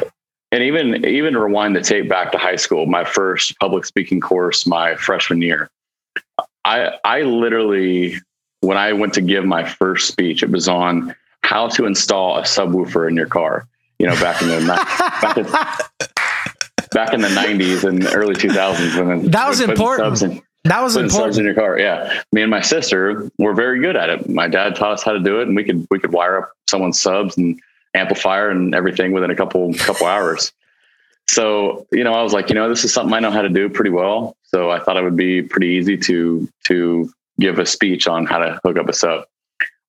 and 0.51 0.63
even 0.63 1.05
even 1.05 1.37
rewind 1.37 1.75
the 1.75 1.81
tape 1.81 2.09
back 2.09 2.31
to 2.31 2.37
high 2.37 2.55
school, 2.55 2.85
my 2.85 3.03
first 3.03 3.57
public 3.59 3.85
speaking 3.85 4.19
course, 4.19 4.65
my 4.65 4.95
freshman 4.95 5.41
year. 5.41 5.69
I 6.65 6.93
I 7.03 7.21
literally 7.21 8.17
when 8.61 8.77
I 8.77 8.93
went 8.93 9.13
to 9.13 9.21
give 9.21 9.45
my 9.45 9.63
first 9.63 10.07
speech, 10.07 10.43
it 10.43 10.49
was 10.49 10.67
on 10.67 11.15
how 11.43 11.67
to 11.69 11.85
install 11.85 12.37
a 12.37 12.41
subwoofer 12.41 13.07
in 13.07 13.15
your 13.15 13.27
car. 13.27 13.67
You 13.99 14.07
know, 14.07 14.15
back 14.15 14.41
in 14.41 14.47
the 14.47 14.65
back, 15.21 15.37
in, 15.37 15.43
back 16.91 17.13
in 17.13 17.21
the 17.21 17.29
nineties 17.29 17.83
and 17.83 18.05
early 18.13 18.33
two 18.33 18.49
thousands, 18.49 18.95
when 18.95 19.29
that 19.31 19.47
was 19.47 19.61
important. 19.61 20.43
That 20.65 20.81
was 20.81 20.95
important. 20.95 21.33
Subs 21.33 21.37
in 21.37 21.45
your 21.45 21.53
car, 21.53 21.79
yeah. 21.79 22.21
Me 22.31 22.41
and 22.41 22.51
my 22.51 22.61
sister 22.61 23.31
were 23.37 23.53
very 23.53 23.79
good 23.79 23.95
at 23.95 24.09
it. 24.09 24.29
My 24.29 24.47
dad 24.47 24.75
taught 24.75 24.91
us 24.91 25.03
how 25.03 25.13
to 25.13 25.19
do 25.19 25.39
it, 25.39 25.47
and 25.47 25.55
we 25.55 25.63
could 25.63 25.87
we 25.89 25.99
could 25.99 26.11
wire 26.11 26.37
up 26.39 26.51
someone's 26.67 27.01
subs 27.01 27.37
and 27.37 27.59
amplifier 27.93 28.49
and 28.49 28.75
everything 28.75 29.11
within 29.11 29.31
a 29.31 29.35
couple 29.35 29.73
couple 29.75 30.05
hours. 30.15 30.51
So, 31.27 31.85
you 31.91 32.03
know, 32.03 32.13
I 32.13 32.23
was 32.23 32.33
like, 32.33 32.49
you 32.49 32.55
know, 32.55 32.67
this 32.67 32.83
is 32.83 32.91
something 32.91 33.13
I 33.13 33.19
know 33.19 33.29
how 33.29 33.43
to 33.43 33.49
do 33.49 33.69
pretty 33.69 33.91
well. 33.91 34.35
So 34.43 34.71
I 34.71 34.79
thought 34.79 34.97
it 34.97 35.03
would 35.03 35.15
be 35.15 35.43
pretty 35.43 35.67
easy 35.67 35.95
to 35.97 36.47
to 36.65 37.11
give 37.39 37.59
a 37.59 37.65
speech 37.65 38.07
on 38.07 38.25
how 38.25 38.39
to 38.39 38.59
hook 38.63 38.77
up 38.77 38.89
a 38.89 38.93
sub. 38.93 39.25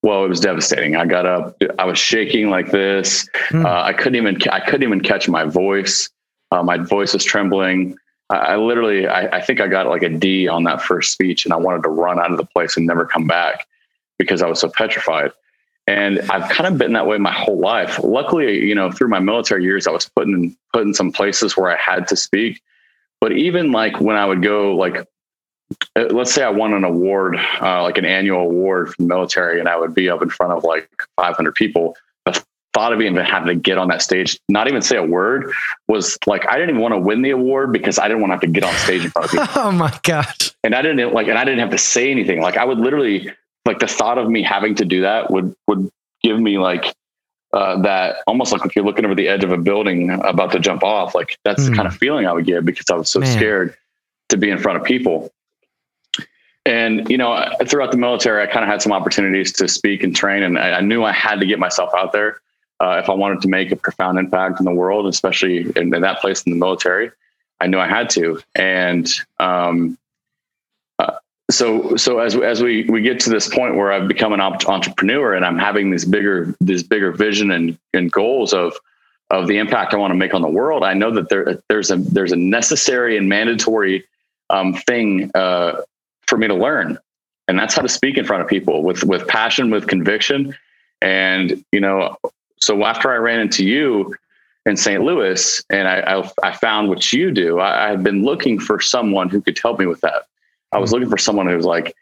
Well, 0.02 0.24
it 0.24 0.28
was 0.28 0.40
devastating. 0.40 0.96
I 0.96 1.04
got 1.04 1.26
up, 1.26 1.56
I 1.78 1.84
was 1.84 1.98
shaking 1.98 2.48
like 2.48 2.70
this. 2.70 3.28
Mm. 3.48 3.64
Uh, 3.64 3.82
I 3.82 3.92
couldn't 3.92 4.16
even 4.16 4.38
I 4.50 4.60
couldn't 4.60 4.82
even 4.82 5.00
catch 5.00 5.28
my 5.28 5.44
voice. 5.44 6.10
Uh, 6.50 6.62
my 6.62 6.76
voice 6.78 7.14
was 7.14 7.24
trembling. 7.24 7.96
I, 8.30 8.56
literally, 8.56 9.08
I, 9.08 9.38
I 9.38 9.40
think 9.40 9.60
I 9.60 9.66
got 9.66 9.86
like 9.86 10.02
a 10.02 10.08
D 10.08 10.46
on 10.46 10.64
that 10.64 10.82
first 10.82 11.12
speech, 11.12 11.44
and 11.44 11.52
I 11.52 11.56
wanted 11.56 11.82
to 11.82 11.88
run 11.88 12.18
out 12.18 12.30
of 12.30 12.36
the 12.36 12.44
place 12.44 12.76
and 12.76 12.86
never 12.86 13.04
come 13.04 13.26
back 13.26 13.66
because 14.18 14.42
I 14.42 14.46
was 14.46 14.60
so 14.60 14.68
petrified. 14.68 15.32
And 15.86 16.20
I've 16.30 16.48
kind 16.50 16.72
of 16.72 16.78
been 16.78 16.92
that 16.92 17.06
way 17.06 17.18
my 17.18 17.32
whole 17.32 17.58
life. 17.58 17.98
Luckily, 18.04 18.60
you 18.60 18.74
know, 18.74 18.92
through 18.92 19.08
my 19.08 19.18
military 19.18 19.64
years, 19.64 19.86
I 19.86 19.90
was 19.90 20.08
put 20.08 20.28
in 20.28 20.56
put 20.72 20.82
in 20.82 20.94
some 20.94 21.10
places 21.10 21.56
where 21.56 21.70
I 21.70 21.76
had 21.76 22.06
to 22.08 22.16
speak. 22.16 22.62
But 23.20 23.32
even 23.32 23.72
like 23.72 24.00
when 24.00 24.16
I 24.16 24.24
would 24.24 24.42
go, 24.42 24.76
like 24.76 25.08
uh, 25.96 26.04
let's 26.10 26.32
say 26.32 26.44
I 26.44 26.50
won 26.50 26.72
an 26.74 26.84
award, 26.84 27.36
uh, 27.60 27.82
like 27.82 27.98
an 27.98 28.04
annual 28.04 28.40
award 28.40 28.94
from 28.94 29.06
the 29.06 29.14
military, 29.14 29.58
and 29.58 29.68
I 29.68 29.76
would 29.76 29.94
be 29.94 30.08
up 30.08 30.22
in 30.22 30.30
front 30.30 30.52
of 30.52 30.64
like 30.64 30.88
500 31.16 31.54
people. 31.54 31.96
Thought 32.72 32.92
of 32.92 33.00
even 33.00 33.16
having 33.16 33.48
to 33.48 33.54
get 33.56 33.78
on 33.78 33.88
that 33.88 34.00
stage, 34.00 34.38
not 34.48 34.68
even 34.68 34.80
say 34.80 34.96
a 34.96 35.02
word, 35.02 35.52
was 35.88 36.16
like 36.26 36.46
I 36.48 36.52
didn't 36.54 36.70
even 36.70 36.80
want 36.80 36.94
to 36.94 37.00
win 37.00 37.22
the 37.22 37.30
award 37.30 37.72
because 37.72 37.98
I 37.98 38.06
didn't 38.06 38.20
want 38.20 38.30
to 38.30 38.34
have 38.34 38.40
to 38.42 38.46
get 38.46 38.62
on 38.62 38.72
stage 38.74 39.04
in 39.04 39.10
front 39.10 39.26
of 39.26 39.30
people. 39.48 39.62
oh 39.62 39.72
my 39.72 39.92
gosh! 40.04 40.54
And 40.62 40.74
I 40.74 40.82
didn't 40.82 41.12
like, 41.12 41.26
and 41.26 41.36
I 41.36 41.44
didn't 41.44 41.60
have 41.60 41.70
to 41.70 41.78
say 41.78 42.10
anything. 42.10 42.40
Like 42.40 42.56
I 42.56 42.64
would 42.64 42.78
literally 42.78 43.32
like 43.64 43.78
the 43.78 43.86
thought 43.86 44.18
of 44.18 44.28
me 44.28 44.42
having 44.42 44.74
to 44.76 44.84
do 44.84 45.02
that 45.02 45.30
would 45.30 45.54
would 45.66 45.90
give 46.22 46.38
me 46.38 46.58
like 46.58 46.94
uh, 47.52 47.80
that 47.82 48.18
almost 48.26 48.52
like 48.52 48.64
if 48.64 48.76
you're 48.76 48.84
looking 48.84 49.04
over 49.04 49.14
the 49.14 49.28
edge 49.28 49.42
of 49.42 49.50
a 49.50 49.56
building 49.56 50.10
about 50.10 50.52
to 50.52 50.60
jump 50.60 50.82
off 50.82 51.14
like 51.14 51.36
that's 51.44 51.62
mm. 51.62 51.66
the 51.66 51.70
hmm. 51.70 51.76
kind 51.76 51.88
of 51.88 51.96
feeling 51.96 52.26
i 52.26 52.32
would 52.32 52.46
get 52.46 52.64
because 52.64 52.86
i 52.90 52.94
was 52.94 53.10
so 53.10 53.18
Man. 53.18 53.36
scared 53.36 53.76
to 54.28 54.36
be 54.36 54.50
in 54.50 54.58
front 54.58 54.78
of 54.78 54.84
people 54.84 55.32
and 56.64 57.10
you 57.10 57.18
know 57.18 57.44
throughout 57.66 57.90
the 57.90 57.96
military 57.96 58.40
i 58.42 58.46
kind 58.46 58.62
of 58.62 58.70
had 58.70 58.80
some 58.80 58.92
opportunities 58.92 59.52
to 59.54 59.66
speak 59.66 60.04
and 60.04 60.14
train 60.14 60.44
and 60.44 60.58
i, 60.58 60.74
I 60.74 60.80
knew 60.80 61.02
i 61.02 61.10
had 61.10 61.40
to 61.40 61.46
get 61.46 61.58
myself 61.58 61.90
out 61.96 62.12
there 62.12 62.40
uh, 62.80 63.00
if 63.02 63.08
i 63.08 63.12
wanted 63.12 63.40
to 63.40 63.48
make 63.48 63.70
a 63.70 63.76
profound 63.76 64.18
impact 64.18 64.58
in 64.58 64.64
the 64.64 64.72
world 64.72 65.06
especially 65.06 65.70
in, 65.76 65.94
in 65.94 66.02
that 66.02 66.20
place 66.20 66.42
in 66.42 66.52
the 66.52 66.58
military 66.58 67.10
i 67.60 67.66
knew 67.66 67.78
i 67.78 67.86
had 67.86 68.10
to 68.10 68.40
and 68.54 69.12
um, 69.38 69.96
so 71.50 71.96
so 71.96 72.20
as 72.20 72.36
as 72.36 72.62
we 72.62 72.84
we 72.84 73.02
get 73.02 73.20
to 73.20 73.30
this 73.30 73.48
point 73.48 73.74
where 73.74 73.92
I've 73.92 74.08
become 74.08 74.32
an 74.32 74.40
entrepreneur 74.40 75.34
and 75.34 75.44
I'm 75.44 75.58
having 75.58 75.90
this 75.90 76.04
bigger 76.04 76.54
this 76.60 76.82
bigger 76.82 77.12
vision 77.12 77.50
and 77.50 77.76
and 77.92 78.10
goals 78.10 78.52
of 78.52 78.74
of 79.30 79.46
the 79.46 79.58
impact 79.58 79.94
I 79.94 79.96
want 79.96 80.10
to 80.10 80.16
make 80.16 80.34
on 80.34 80.42
the 80.42 80.48
world, 80.48 80.82
I 80.82 80.94
know 80.94 81.12
that 81.12 81.28
there 81.28 81.62
there's 81.68 81.90
a 81.90 81.96
there's 81.96 82.32
a 82.32 82.36
necessary 82.36 83.16
and 83.16 83.28
mandatory 83.28 84.04
um, 84.50 84.74
thing 84.74 85.30
uh, 85.34 85.82
for 86.26 86.36
me 86.36 86.48
to 86.48 86.54
learn, 86.54 86.98
and 87.46 87.58
that's 87.58 87.74
how 87.74 87.82
to 87.82 87.88
speak 87.88 88.18
in 88.18 88.24
front 88.24 88.42
of 88.42 88.48
people 88.48 88.82
with 88.82 89.04
with 89.04 89.26
passion, 89.28 89.70
with 89.70 89.86
conviction, 89.86 90.56
and 91.00 91.64
you 91.72 91.80
know. 91.80 92.16
So 92.60 92.84
after 92.84 93.10
I 93.10 93.16
ran 93.16 93.40
into 93.40 93.64
you 93.64 94.14
in 94.66 94.76
St. 94.76 95.02
Louis, 95.02 95.62
and 95.70 95.88
I 95.88 96.00
I, 96.00 96.30
I 96.42 96.52
found 96.52 96.88
what 96.88 97.12
you 97.12 97.30
do, 97.30 97.58
I, 97.58 97.86
I 97.86 97.90
had 97.90 98.02
been 98.02 98.22
looking 98.22 98.58
for 98.58 98.80
someone 98.80 99.28
who 99.28 99.40
could 99.40 99.58
help 99.58 99.78
me 99.78 99.86
with 99.86 100.00
that. 100.02 100.26
I 100.72 100.78
was 100.78 100.92
looking 100.92 101.10
for 101.10 101.18
someone 101.18 101.46
who 101.46 101.56
was 101.56 101.66
like 101.66 101.94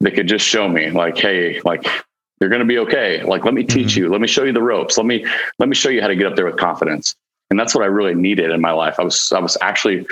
they 0.00 0.10
could 0.10 0.28
just 0.28 0.46
show 0.46 0.68
me, 0.68 0.90
like, 0.90 1.16
hey, 1.16 1.60
like 1.64 1.86
you're 2.40 2.50
going 2.50 2.60
to 2.60 2.66
be 2.66 2.78
okay. 2.78 3.22
Like, 3.22 3.44
let 3.44 3.54
me 3.54 3.64
teach 3.64 3.92
mm-hmm. 3.92 4.00
you. 4.00 4.10
Let 4.10 4.20
me 4.20 4.26
show 4.26 4.44
you 4.44 4.52
the 4.52 4.62
ropes. 4.62 4.96
Let 4.96 5.06
me 5.06 5.24
let 5.58 5.68
me 5.68 5.74
show 5.74 5.88
you 5.88 6.00
how 6.00 6.08
to 6.08 6.16
get 6.16 6.26
up 6.26 6.36
there 6.36 6.46
with 6.46 6.56
confidence. 6.56 7.14
And 7.50 7.58
that's 7.58 7.74
what 7.74 7.84
I 7.84 7.86
really 7.86 8.14
needed 8.14 8.50
in 8.50 8.60
my 8.60 8.72
life. 8.72 8.96
I 8.98 9.04
was 9.04 9.32
I 9.32 9.38
was 9.38 9.56
actually 9.60 10.06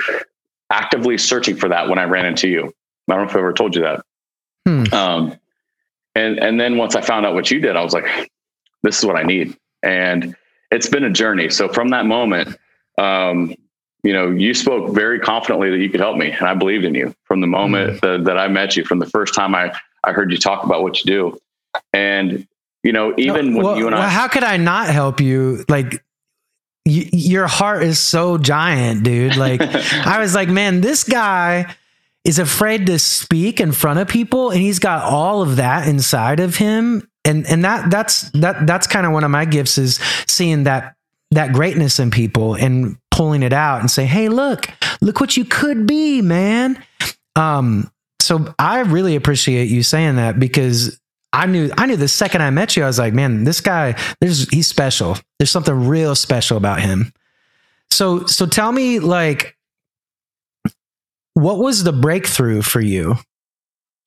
actively 0.71 1.17
searching 1.17 1.55
for 1.55 1.69
that 1.69 1.89
when 1.89 1.99
I 1.99 2.03
ran 2.05 2.25
into 2.25 2.47
you. 2.47 2.73
I 3.09 3.15
don't 3.15 3.25
know 3.25 3.29
if 3.29 3.35
I 3.35 3.39
ever 3.39 3.53
told 3.53 3.75
you 3.75 3.83
that. 3.83 4.05
Hmm. 4.65 4.93
Um, 4.93 5.39
and 6.15 6.39
and 6.39 6.59
then 6.59 6.77
once 6.77 6.95
I 6.95 7.01
found 7.01 7.25
out 7.25 7.33
what 7.33 7.51
you 7.51 7.59
did, 7.59 7.75
I 7.75 7.83
was 7.83 7.93
like, 7.93 8.31
this 8.81 8.97
is 8.97 9.05
what 9.05 9.17
I 9.17 9.23
need. 9.23 9.55
And 9.85 10.35
it's 10.71 10.89
been 10.89 11.03
a 11.03 11.09
journey. 11.09 11.49
So 11.49 11.69
from 11.69 11.89
that 11.89 12.05
moment, 12.05 12.57
um, 12.97 13.53
you 14.03 14.13
know, 14.13 14.29
you 14.29 14.53
spoke 14.53 14.93
very 14.93 15.19
confidently 15.19 15.69
that 15.71 15.77
you 15.77 15.89
could 15.89 15.99
help 15.99 16.17
me, 16.17 16.31
and 16.31 16.47
I 16.47 16.53
believed 16.53 16.85
in 16.85 16.93
you 16.93 17.15
from 17.23 17.41
the 17.41 17.47
moment 17.47 17.99
hmm. 17.99 18.07
that, 18.07 18.25
that 18.25 18.37
I 18.37 18.47
met 18.47 18.75
you. 18.75 18.83
From 18.85 18.99
the 18.99 19.07
first 19.07 19.33
time 19.33 19.55
I 19.55 19.75
I 20.03 20.11
heard 20.11 20.31
you 20.31 20.37
talk 20.37 20.63
about 20.63 20.83
what 20.83 21.03
you 21.03 21.05
do, 21.05 21.39
and 21.93 22.47
you 22.83 22.91
know, 22.91 23.15
even 23.17 23.55
when 23.55 23.77
you 23.77 23.87
and 23.87 23.95
I, 23.95 23.99
well, 23.99 24.09
how 24.09 24.27
could 24.27 24.43
I 24.43 24.57
not 24.57 24.89
help 24.89 25.19
you? 25.19 25.65
Like, 25.67 25.93
y- 26.85 27.09
your 27.11 27.47
heart 27.47 27.81
is 27.81 27.97
so 27.97 28.37
giant, 28.37 29.03
dude. 29.03 29.37
Like, 29.37 29.59
I 30.05 30.19
was 30.19 30.35
like, 30.35 30.49
man, 30.49 30.81
this 30.81 31.03
guy 31.03 31.75
is 32.25 32.39
afraid 32.39 32.87
to 32.87 32.99
speak 32.99 33.61
in 33.61 33.71
front 33.71 33.99
of 33.99 34.07
people, 34.07 34.49
and 34.49 34.59
he's 34.59 34.79
got 34.79 35.03
all 35.03 35.41
of 35.41 35.57
that 35.57 35.87
inside 35.87 36.39
of 36.39 36.57
him. 36.57 37.07
And 37.23 37.47
and 37.47 37.63
that 37.63 37.89
that's 37.89 38.29
that 38.31 38.67
that's 38.67 38.87
kind 38.87 39.05
of 39.05 39.11
one 39.11 39.23
of 39.23 39.31
my 39.31 39.45
gifts 39.45 39.77
is 39.77 39.99
seeing 40.27 40.63
that 40.63 40.95
that 41.31 41.53
greatness 41.53 41.99
in 41.99 42.11
people 42.11 42.55
and 42.55 42.97
pulling 43.11 43.43
it 43.43 43.53
out 43.53 43.79
and 43.79 43.89
say, 43.89 44.05
hey, 44.05 44.29
look, 44.29 44.67
look 45.01 45.19
what 45.19 45.37
you 45.37 45.45
could 45.45 45.87
be, 45.87 46.21
man. 46.21 46.83
Um, 47.35 47.91
so 48.19 48.53
I 48.59 48.81
really 48.81 49.15
appreciate 49.15 49.69
you 49.69 49.83
saying 49.83 50.15
that 50.17 50.39
because 50.39 50.99
I 51.33 51.45
knew 51.45 51.69
I 51.77 51.85
knew 51.85 51.97
the 51.97 52.07
second 52.07 52.41
I 52.41 52.49
met 52.49 52.75
you, 52.75 52.83
I 52.83 52.87
was 52.87 52.99
like, 52.99 53.13
man, 53.13 53.43
this 53.43 53.61
guy, 53.61 53.95
there's 54.19 54.49
he's 54.49 54.67
special. 54.67 55.17
There's 55.37 55.51
something 55.51 55.87
real 55.87 56.15
special 56.15 56.57
about 56.57 56.79
him. 56.79 57.13
So 57.91 58.25
so 58.25 58.45
tell 58.45 58.71
me 58.71 58.99
like 58.99 59.54
what 61.35 61.59
was 61.59 61.83
the 61.83 61.93
breakthrough 61.93 62.61
for 62.61 62.81
you 62.81 63.15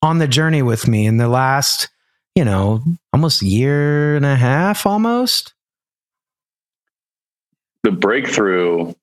on 0.01 0.17
the 0.17 0.27
journey 0.27 0.61
with 0.61 0.87
me 0.87 1.05
in 1.05 1.17
the 1.17 1.29
last, 1.29 1.89
you 2.35 2.43
know, 2.43 2.83
almost 3.13 3.41
year 3.41 4.15
and 4.15 4.25
a 4.25 4.35
half 4.35 4.85
almost? 4.85 5.53
The 7.83 7.91
breakthrough 7.91 8.93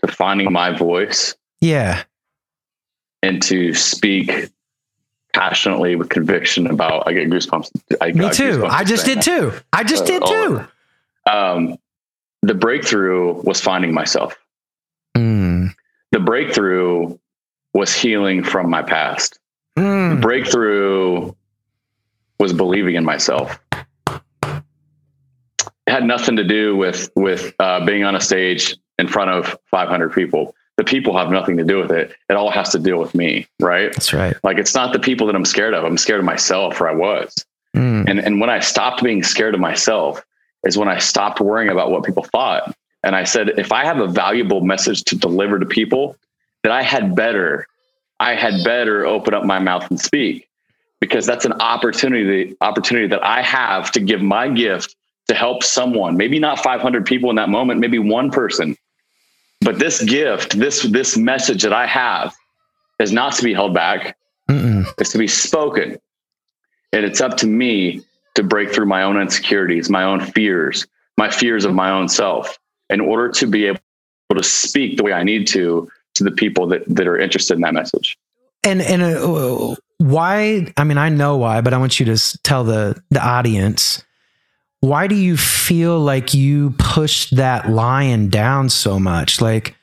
to 0.00 0.12
finding 0.12 0.50
my 0.52 0.70
voice. 0.70 1.36
Yeah. 1.60 2.04
And 3.22 3.42
to 3.42 3.74
speak 3.74 4.48
passionately 5.34 5.96
with 5.96 6.08
conviction 6.08 6.66
about. 6.66 7.06
I 7.06 7.12
get 7.12 7.28
goosebumps. 7.28 7.70
I 8.00 8.12
Me 8.12 8.30
too. 8.30 8.64
I 8.66 8.84
just 8.84 9.04
did 9.04 9.22
too. 9.22 9.52
I 9.72 9.84
just 9.84 10.04
uh, 10.04 10.06
did 10.06 10.22
too. 10.24 10.64
Um, 11.30 11.78
the 12.42 12.54
breakthrough 12.54 13.34
was 13.42 13.60
finding 13.60 13.92
myself. 13.92 14.38
Mm. 15.16 15.47
The 16.12 16.20
breakthrough 16.20 17.18
was 17.74 17.94
healing 17.94 18.42
from 18.42 18.70
my 18.70 18.82
past. 18.82 19.38
Mm. 19.78 20.16
The 20.16 20.20
breakthrough 20.20 21.32
was 22.38 22.52
believing 22.52 22.94
in 22.94 23.04
myself. 23.04 23.58
It 24.10 24.62
had 25.92 26.04
nothing 26.04 26.36
to 26.36 26.44
do 26.44 26.76
with 26.76 27.10
with 27.14 27.54
uh, 27.58 27.84
being 27.84 28.04
on 28.04 28.14
a 28.14 28.20
stage 28.20 28.76
in 28.98 29.08
front 29.08 29.30
of 29.30 29.58
500 29.70 30.12
people 30.12 30.54
the 30.78 30.84
people 30.84 31.18
have 31.18 31.30
nothing 31.30 31.56
to 31.56 31.64
do 31.64 31.76
with 31.76 31.90
it. 31.90 32.14
It 32.30 32.34
all 32.34 32.50
has 32.52 32.70
to 32.70 32.78
deal 32.78 32.98
with 32.98 33.12
me, 33.12 33.48
right? 33.60 33.92
That's 33.92 34.12
right. 34.12 34.36
Like 34.44 34.58
it's 34.58 34.76
not 34.76 34.92
the 34.92 35.00
people 35.00 35.26
that 35.26 35.34
I'm 35.34 35.44
scared 35.44 35.74
of. 35.74 35.84
I'm 35.84 35.98
scared 35.98 36.20
of 36.20 36.24
myself, 36.24 36.80
or 36.80 36.88
I 36.88 36.94
was. 36.94 37.44
Mm. 37.76 38.08
And 38.08 38.20
and 38.20 38.40
when 38.40 38.48
I 38.48 38.60
stopped 38.60 39.02
being 39.02 39.24
scared 39.24 39.54
of 39.54 39.60
myself, 39.60 40.24
is 40.64 40.78
when 40.78 40.88
I 40.88 40.98
stopped 40.98 41.40
worrying 41.40 41.70
about 41.70 41.90
what 41.90 42.04
people 42.04 42.22
thought. 42.22 42.74
And 43.04 43.14
I 43.14 43.24
said, 43.24 43.50
if 43.58 43.72
I 43.72 43.84
have 43.84 43.98
a 43.98 44.06
valuable 44.06 44.60
message 44.60 45.04
to 45.04 45.16
deliver 45.16 45.58
to 45.58 45.66
people, 45.66 46.16
that 46.62 46.72
I 46.72 46.82
had 46.82 47.14
better, 47.14 47.66
I 48.18 48.34
had 48.34 48.64
better 48.64 49.06
open 49.06 49.34
up 49.34 49.44
my 49.44 49.58
mouth 49.58 49.88
and 49.90 50.00
speak, 50.00 50.48
because 51.00 51.24
that's 51.24 51.44
an 51.44 51.52
opportunity 51.54 52.24
the 52.24 52.56
opportunity 52.60 53.06
that 53.08 53.24
I 53.24 53.42
have 53.42 53.92
to 53.92 54.00
give 54.00 54.20
my 54.20 54.48
gift 54.48 54.96
to 55.28 55.34
help 55.34 55.62
someone. 55.62 56.16
Maybe 56.16 56.38
not 56.38 56.58
500 56.60 57.06
people 57.06 57.30
in 57.30 57.36
that 57.36 57.48
moment, 57.48 57.80
maybe 57.80 57.98
one 57.98 58.30
person 58.30 58.76
but 59.60 59.78
this 59.78 60.02
gift, 60.02 60.58
this 60.58 60.82
this 60.82 61.16
message 61.16 61.62
that 61.62 61.72
I 61.72 61.86
have, 61.86 62.34
is 62.98 63.12
not 63.12 63.34
to 63.34 63.42
be 63.42 63.52
held 63.52 63.74
back. 63.74 64.16
Mm-mm. 64.48 64.86
It's 64.98 65.12
to 65.12 65.18
be 65.18 65.28
spoken, 65.28 65.98
and 66.92 67.04
it's 67.04 67.20
up 67.20 67.36
to 67.38 67.46
me 67.46 68.02
to 68.34 68.42
break 68.42 68.72
through 68.72 68.86
my 68.86 69.02
own 69.02 69.20
insecurities, 69.20 69.90
my 69.90 70.04
own 70.04 70.20
fears, 70.20 70.86
my 71.16 71.28
fears 71.30 71.64
of 71.64 71.74
my 71.74 71.90
own 71.90 72.08
self, 72.08 72.58
in 72.90 73.00
order 73.00 73.30
to 73.30 73.46
be 73.46 73.66
able 73.66 73.80
to 74.34 74.42
speak 74.42 74.96
the 74.96 75.04
way 75.04 75.12
I 75.12 75.22
need 75.22 75.46
to 75.48 75.88
to 76.14 76.24
the 76.24 76.30
people 76.30 76.66
that 76.68 76.82
that 76.88 77.06
are 77.06 77.18
interested 77.18 77.54
in 77.54 77.60
that 77.62 77.74
message. 77.74 78.18
And 78.64 78.82
and 78.82 79.02
uh, 79.02 79.76
why? 79.98 80.72
I 80.76 80.84
mean, 80.84 80.98
I 80.98 81.08
know 81.08 81.36
why, 81.36 81.60
but 81.60 81.72
I 81.72 81.78
want 81.78 82.00
you 82.00 82.06
to 82.06 82.38
tell 82.42 82.64
the 82.64 83.00
the 83.10 83.24
audience 83.24 84.02
why 84.80 85.06
do 85.06 85.14
you 85.14 85.36
feel 85.36 85.98
like 85.98 86.34
you 86.34 86.70
pushed 86.78 87.36
that 87.36 87.68
lion 87.68 88.28
down 88.28 88.68
so 88.68 89.00
much? 89.00 89.40
Like, 89.40 89.74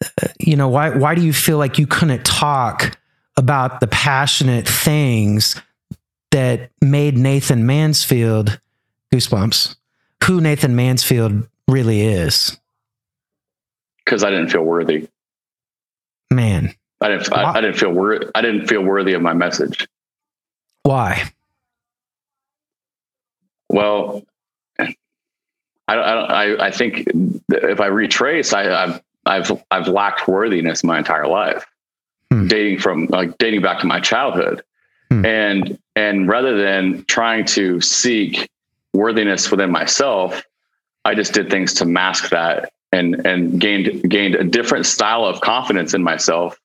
uh, 0.00 0.28
you 0.38 0.56
know, 0.56 0.68
why 0.68 0.90
why 0.90 1.14
do 1.14 1.22
you 1.22 1.32
feel 1.32 1.58
like 1.58 1.78
you 1.78 1.86
couldn't 1.86 2.24
talk 2.24 2.96
about 3.36 3.80
the 3.80 3.88
passionate 3.88 4.68
things 4.68 5.60
that 6.30 6.70
made 6.80 7.16
Nathan 7.16 7.66
Mansfield 7.66 8.60
goosebumps? 9.12 9.76
Who 10.24 10.40
Nathan 10.40 10.76
Mansfield 10.76 11.48
really 11.72 12.02
is? 12.02 12.58
Because 14.04 14.22
I 14.22 14.30
didn't 14.30 14.50
feel 14.50 14.62
worthy. 14.62 15.08
Man, 16.30 16.74
I 17.00 17.08
didn't. 17.08 17.32
I, 17.32 17.52
I 17.52 17.60
didn't 17.60 17.78
feel 17.78 17.92
worthy. 17.92 18.26
I 18.34 18.42
didn't 18.42 18.66
feel 18.66 18.82
worthy 18.82 19.14
of 19.14 19.22
my 19.22 19.34
message. 19.34 19.86
Why? 20.82 21.30
Well, 23.68 24.22
I, 25.88 25.94
I, 25.94 26.66
I 26.66 26.70
think 26.70 27.06
if 27.48 27.80
I 27.80 27.86
retrace, 27.86 28.52
I, 28.52 28.64
have 28.64 29.02
I've, 29.24 29.64
I've 29.70 29.88
lacked 29.88 30.28
worthiness 30.28 30.84
my 30.84 30.98
entire 30.98 31.26
life, 31.26 31.66
hmm. 32.30 32.48
dating 32.48 32.78
from 32.80 33.06
like 33.06 33.38
dating 33.38 33.62
back 33.62 33.80
to 33.80 33.86
my 33.86 34.00
childhood. 34.00 34.62
Hmm. 35.10 35.24
And, 35.24 35.78
and 35.96 36.28
rather 36.28 36.56
than 36.56 37.04
trying 37.06 37.44
to 37.46 37.80
seek 37.80 38.48
worthiness 38.92 39.50
within 39.50 39.70
myself, 39.70 40.42
I 41.04 41.14
just 41.14 41.32
did 41.32 41.50
things 41.50 41.74
to 41.74 41.84
mask 41.84 42.30
that 42.30 42.72
and, 42.92 43.26
and 43.26 43.60
gained, 43.60 44.08
gained 44.08 44.34
a 44.34 44.44
different 44.44 44.86
style 44.86 45.24
of 45.24 45.40
confidence 45.40 45.94
in 45.94 46.02
myself 46.02 46.58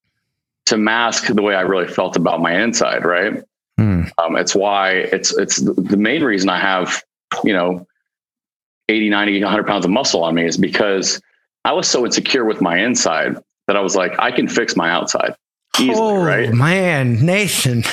to 0.68 0.78
mask 0.78 1.28
the 1.28 1.42
way 1.42 1.56
I 1.56 1.62
really 1.62 1.88
felt 1.88 2.16
about 2.16 2.42
my 2.42 2.62
inside. 2.62 3.06
Right. 3.06 3.42
Mm. 3.80 4.12
Um, 4.18 4.36
it's 4.36 4.56
why 4.56 4.92
it's 4.92 5.36
it's 5.38 5.58
the 5.62 5.98
main 5.98 6.24
reason 6.24 6.50
I 6.50 6.60
have 6.60 7.04
you 7.44 7.54
know 7.54 7.88
80, 8.90 9.10
90, 9.10 9.44
100 9.44 9.68
pounds 9.68 9.86
of 9.86 9.92
muscle 9.92 10.24
on 10.24 10.36
me 10.36 10.46
is 10.46 10.58
because 10.58 11.22
I 11.66 11.74
was 11.74 11.88
so 11.88 12.06
insecure 12.06 12.46
with 12.46 12.62
my 12.62 12.80
inside 12.80 13.38
that 13.68 13.76
I 13.76 13.82
was 13.82 13.96
like, 13.96 14.18
I 14.20 14.32
can 14.32 14.48
fix 14.48 14.76
my 14.76 14.90
outside 14.90 15.36
easily, 15.80 15.98
oh, 15.98 16.24
right? 16.24 16.54
Man, 16.54 17.26
Nathan, 17.26 17.84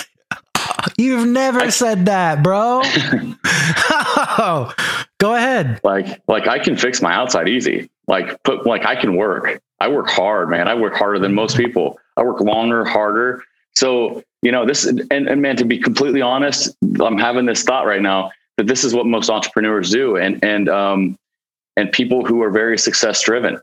you've 0.97 1.27
never 1.29 1.61
I, 1.61 1.69
said 1.69 2.07
that, 2.07 2.43
bro. 2.43 2.83
oh, 4.39 4.75
go 5.19 5.35
ahead. 5.35 5.81
Like, 5.85 6.23
like 6.29 6.47
I 6.47 6.59
can 6.59 6.77
fix 6.77 7.03
my 7.03 7.15
outside 7.15 7.49
easy. 7.49 7.91
Like, 8.07 8.43
put 8.43 8.67
like 8.67 8.85
I 8.85 8.97
can 8.97 9.17
work. 9.17 9.61
I 9.81 9.89
work 9.89 10.09
hard, 10.09 10.51
man. 10.51 10.69
I 10.69 10.75
work 10.75 10.95
harder 10.95 11.19
than 11.19 11.35
most 11.35 11.57
people. 11.57 11.99
I 12.17 12.23
work 12.23 12.41
longer, 12.41 12.85
harder. 12.85 13.43
So 13.75 14.23
you 14.45 14.53
know 14.53 14.67
this 14.67 14.85
and, 14.85 15.11
and 15.11 15.43
man 15.43 15.57
to 15.57 15.65
be 15.65 15.79
completely 15.79 16.21
honest 16.21 16.77
i'm 17.01 17.19
having 17.19 17.47
this 17.47 17.63
thought 17.63 17.87
right 17.87 18.03
now 18.03 18.31
that 18.59 18.67
this 18.67 18.85
is 18.85 18.95
what 18.95 19.07
most 19.07 19.31
entrepreneurs 19.31 19.91
do 19.91 20.17
and 20.17 20.45
and 20.45 20.69
um 20.69 21.17
and 21.77 21.91
people 21.91 22.25
who 22.25 22.43
are 22.43 22.51
very 22.51 22.79
success 22.79 23.23
driven 23.23 23.59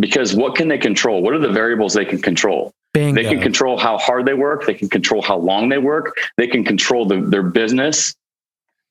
because 0.00 0.34
what 0.34 0.56
can 0.56 0.68
they 0.68 0.78
control 0.78 1.22
what 1.22 1.34
are 1.34 1.38
the 1.38 1.52
variables 1.52 1.92
they 1.92 2.06
can 2.06 2.20
control 2.20 2.72
Bingo. 2.96 3.22
They 3.22 3.28
can 3.28 3.40
control 3.42 3.78
how 3.78 3.98
hard 3.98 4.24
they 4.24 4.34
work. 4.34 4.64
They 4.64 4.74
can 4.74 4.88
control 4.88 5.20
how 5.20 5.36
long 5.36 5.68
they 5.68 5.78
work. 5.78 6.16
They 6.38 6.46
can 6.46 6.64
control 6.64 7.04
the, 7.04 7.20
their 7.20 7.42
business. 7.42 8.16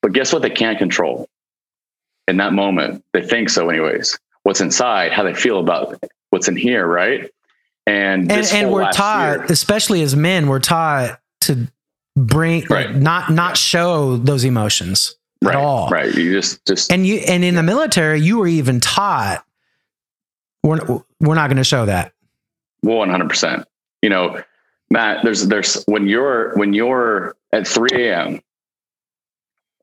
But 0.01 0.13
guess 0.13 0.31
what? 0.31 0.43
They 0.43 0.51
can't 0.51 0.77
control 0.77 1.27
in 2.27 2.37
that 2.37 2.53
moment. 2.53 3.03
They 3.13 3.23
think 3.23 3.49
so, 3.49 3.69
anyways. 3.69 4.19
What's 4.43 4.61
inside, 4.61 5.11
how 5.11 5.23
they 5.23 5.33
feel 5.33 5.59
about 5.59 5.99
what's 6.29 6.47
in 6.47 6.55
here, 6.55 6.85
right? 6.85 7.31
And 7.87 8.31
and, 8.31 8.45
and 8.53 8.71
we're 8.71 8.91
taught, 8.91 9.37
year, 9.37 9.45
especially 9.49 10.03
as 10.03 10.15
men, 10.15 10.47
we're 10.47 10.59
taught 10.59 11.19
to 11.41 11.67
bring 12.15 12.65
right. 12.69 12.91
like, 12.91 12.95
not 12.95 13.31
not 13.31 13.57
show 13.57 14.17
those 14.17 14.43
emotions 14.43 15.15
right, 15.41 15.55
at 15.55 15.61
all. 15.61 15.89
Right. 15.89 16.13
You 16.13 16.31
just 16.31 16.63
just 16.65 16.91
and 16.91 17.05
you 17.07 17.17
and 17.27 17.43
in 17.43 17.55
the 17.55 17.63
military, 17.63 18.21
you 18.21 18.37
were 18.37 18.47
even 18.47 18.79
taught 18.79 19.43
we're 20.63 20.79
we're 21.19 21.35
not 21.35 21.47
going 21.47 21.57
to 21.57 21.63
show 21.63 21.85
that. 21.87 22.11
One 22.81 23.09
hundred 23.09 23.29
percent. 23.29 23.65
You 24.05 24.09
know, 24.09 24.39
Matt. 24.91 25.23
There's 25.23 25.47
there's 25.47 25.83
when 25.85 26.05
you're 26.05 26.55
when 26.57 26.73
you're 26.73 27.35
at 27.51 27.67
three 27.67 28.05
a.m. 28.05 28.39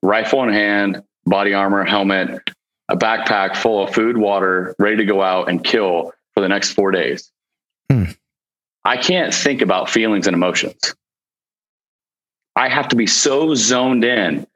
Rifle 0.01 0.45
in 0.45 0.51
hand, 0.51 1.03
body 1.27 1.55
armor, 1.55 1.85
helmet, 1.85 2.41
a 2.89 2.97
backpack 2.97 3.57
full 3.57 3.83
of 3.83 3.93
food, 3.93 4.17
water, 4.17 4.77
ready 4.79 4.99
to 4.99 5.05
go 5.05 5.21
out 5.21 5.49
and 5.49 5.65
kill 5.65 6.13
for 6.35 6.41
the 6.41 6.49
next 6.49 6.75
four 6.75 6.93
days. 6.93 7.33
Hmm. 7.91 8.05
I 8.85 8.97
can't 8.97 9.35
think 9.35 9.61
about 9.61 9.91
feelings 9.91 10.29
and 10.29 10.35
emotions. 10.35 10.95
I 12.55 12.69
have 12.69 12.87
to 12.91 12.95
be 12.95 13.09
so 13.09 13.57
zoned 13.57 14.05
in 14.05 14.47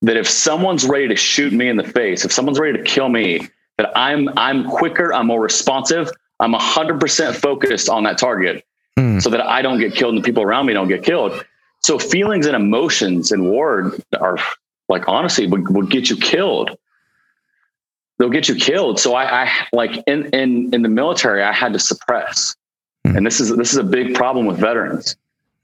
that 0.00 0.16
if 0.16 0.26
someone's 0.26 0.86
ready 0.86 1.08
to 1.08 1.16
shoot 1.16 1.52
me 1.52 1.68
in 1.68 1.76
the 1.76 1.84
face, 1.84 2.24
if 2.24 2.32
someone's 2.32 2.58
ready 2.58 2.78
to 2.78 2.84
kill 2.84 3.10
me, 3.10 3.46
that 3.76 3.92
I'm 3.94 4.30
I'm 4.38 4.70
quicker, 4.70 5.12
I'm 5.12 5.26
more 5.26 5.42
responsive, 5.42 6.10
I'm 6.40 6.54
100% 6.54 7.34
focused 7.34 7.90
on 7.90 8.04
that 8.04 8.16
target 8.16 8.64
mm. 9.02 9.22
so 9.22 9.30
that 9.30 9.40
I 9.40 9.62
don't 9.62 9.78
get 9.78 9.94
killed 9.94 10.14
and 10.14 10.22
the 10.22 10.26
people 10.26 10.42
around 10.42 10.66
me 10.66 10.72
don't 10.72 10.88
get 10.88 11.02
killed. 11.02 11.44
So 11.82 11.98
feelings 11.98 12.46
and 12.46 12.54
emotions 12.54 13.32
and 13.32 13.44
war 13.44 13.92
are 14.18 14.38
like 14.88 15.08
honestly 15.08 15.46
would, 15.46 15.68
would 15.68 15.90
get 15.90 16.08
you 16.10 16.16
killed. 16.16 16.76
They'll 18.18 18.30
get 18.30 18.48
you 18.48 18.54
killed. 18.54 19.00
So 19.00 19.14
I, 19.14 19.44
I 19.44 19.50
like 19.72 20.02
in 20.06 20.26
in 20.26 20.72
in 20.72 20.82
the 20.82 20.88
military, 20.88 21.42
I 21.42 21.52
had 21.52 21.72
to 21.72 21.78
suppress. 21.78 22.54
Mm. 23.06 23.16
And 23.16 23.26
this 23.26 23.40
is 23.40 23.54
this 23.56 23.72
is 23.72 23.78
a 23.78 23.84
big 23.84 24.14
problem 24.14 24.46
with 24.46 24.58
veterans. 24.58 25.16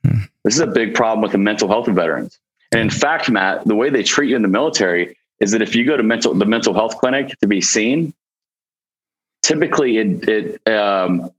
Mm. 0.04 0.28
This 0.44 0.54
is 0.54 0.60
a 0.60 0.66
big 0.66 0.94
problem 0.94 1.20
with 1.22 1.32
the 1.32 1.38
mental 1.38 1.68
health 1.68 1.86
of 1.86 1.94
veterans. 1.94 2.38
And 2.72 2.80
in 2.80 2.90
fact, 2.90 3.30
Matt, 3.30 3.64
the 3.64 3.76
way 3.76 3.90
they 3.90 4.02
treat 4.02 4.30
you 4.30 4.36
in 4.36 4.42
the 4.42 4.48
military 4.48 5.16
is 5.40 5.52
that 5.52 5.62
if 5.62 5.76
you 5.76 5.86
go 5.86 5.96
to 5.96 6.02
mental 6.02 6.34
the 6.34 6.46
mental 6.46 6.74
health 6.74 6.98
clinic 6.98 7.38
to 7.40 7.46
be 7.46 7.60
seen, 7.60 8.12
typically 9.42 9.98
it, 9.98 10.28
it 10.28 10.68
um, 10.68 11.30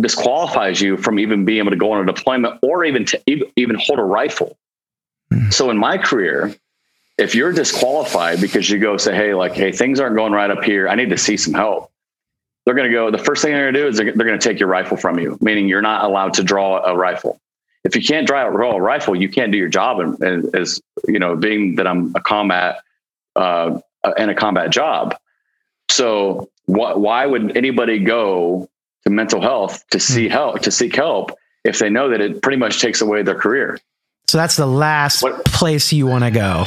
disqualifies 0.00 0.80
you 0.80 0.96
from 0.96 1.18
even 1.18 1.44
being 1.44 1.58
able 1.58 1.70
to 1.70 1.76
go 1.76 1.92
on 1.92 2.08
a 2.08 2.12
deployment 2.12 2.58
or 2.62 2.84
even 2.84 3.04
to 3.06 3.20
even 3.56 3.76
hold 3.78 3.98
a 3.98 4.04
rifle. 4.04 4.56
Mm. 5.32 5.52
So 5.52 5.70
in 5.70 5.78
my 5.78 5.98
career, 5.98 6.54
if 7.18 7.34
you're 7.34 7.52
disqualified 7.52 8.40
because 8.40 8.68
you 8.68 8.78
go 8.78 8.96
say, 8.96 9.14
hey, 9.14 9.34
like, 9.34 9.54
hey, 9.54 9.72
things 9.72 10.00
aren't 10.00 10.16
going 10.16 10.32
right 10.32 10.50
up 10.50 10.64
here, 10.64 10.88
I 10.88 10.94
need 10.94 11.10
to 11.10 11.18
see 11.18 11.36
some 11.36 11.54
help. 11.54 11.90
They're 12.64 12.74
going 12.74 12.88
to 12.88 12.94
go. 12.94 13.10
The 13.10 13.18
first 13.18 13.42
thing 13.42 13.52
they're 13.52 13.70
going 13.70 13.74
to 13.74 13.80
do 13.80 13.88
is 13.88 13.96
they're, 13.96 14.12
they're 14.12 14.26
going 14.26 14.38
to 14.38 14.48
take 14.48 14.58
your 14.58 14.68
rifle 14.68 14.96
from 14.96 15.18
you, 15.18 15.38
meaning 15.40 15.68
you're 15.68 15.82
not 15.82 16.04
allowed 16.04 16.34
to 16.34 16.42
draw 16.42 16.84
a 16.84 16.96
rifle 16.96 17.40
if 17.86 17.94
you 17.94 18.02
can't 18.02 18.26
draw, 18.26 18.44
a 18.44 18.80
rifle, 18.80 19.14
you 19.14 19.28
can't 19.28 19.52
do 19.52 19.58
your 19.58 19.68
job. 19.68 20.00
And, 20.00 20.20
and 20.20 20.54
as 20.56 20.80
you 21.06 21.18
know, 21.18 21.36
being 21.36 21.76
that 21.76 21.86
I'm 21.86 22.14
a 22.14 22.20
combat 22.20 22.80
uh, 23.36 23.78
and 24.18 24.30
a 24.30 24.34
combat 24.34 24.70
job, 24.70 25.16
so 25.90 26.50
wh- 26.66 26.96
why 26.96 27.26
would 27.26 27.56
anybody 27.56 27.98
go 27.98 28.68
to 29.04 29.10
mental 29.10 29.40
health 29.40 29.86
to 29.90 30.00
see 30.00 30.26
hmm. 30.26 30.32
help 30.32 30.60
to 30.62 30.70
seek 30.70 30.94
help 30.94 31.36
if 31.64 31.78
they 31.78 31.90
know 31.90 32.08
that 32.10 32.20
it 32.20 32.42
pretty 32.42 32.58
much 32.58 32.80
takes 32.80 33.00
away 33.00 33.22
their 33.22 33.38
career? 33.38 33.78
So 34.28 34.38
that's 34.38 34.56
the 34.56 34.66
last 34.66 35.22
what, 35.22 35.44
place 35.44 35.92
you 35.92 36.06
want 36.06 36.24
to 36.24 36.30
go. 36.30 36.64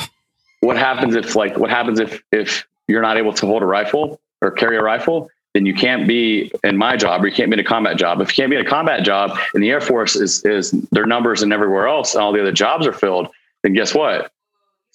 What 0.62 0.78
happens 0.78 1.16
if 1.16 1.36
like 1.36 1.58
what 1.58 1.70
happens 1.70 2.00
if 2.00 2.24
if 2.32 2.66
you're 2.88 3.02
not 3.02 3.18
able 3.18 3.34
to 3.34 3.46
hold 3.46 3.64
a 3.64 3.66
rifle 3.66 4.20
or 4.42 4.52
carry 4.52 4.78
a 4.78 4.82
rifle? 4.82 5.30
then 5.54 5.66
you 5.66 5.74
can't 5.74 6.08
be 6.08 6.52
in 6.64 6.78
my 6.78 6.96
job 6.96 7.24
or 7.24 7.28
you 7.28 7.34
can't 7.34 7.50
be 7.50 7.56
in 7.56 7.60
a 7.60 7.64
combat 7.64 7.98
job. 7.98 8.22
If 8.22 8.30
you 8.30 8.42
can't 8.42 8.50
be 8.50 8.56
in 8.56 8.66
a 8.66 8.70
combat 8.70 9.04
job 9.04 9.38
and 9.54 9.64
the 9.64 9.70
Air 9.70 9.82
Force 9.82 10.16
is 10.16 10.46
is 10.46 10.72
their 10.92 11.06
numbers 11.06 11.42
and 11.42 11.52
everywhere 11.52 11.88
else 11.88 12.14
and 12.14 12.24
all 12.24 12.32
the 12.32 12.42
other 12.42 12.52
jobs 12.52 12.86
are 12.86 12.94
filled, 12.94 13.30
then 13.64 13.74
guess 13.74 13.94
what? 13.94 14.32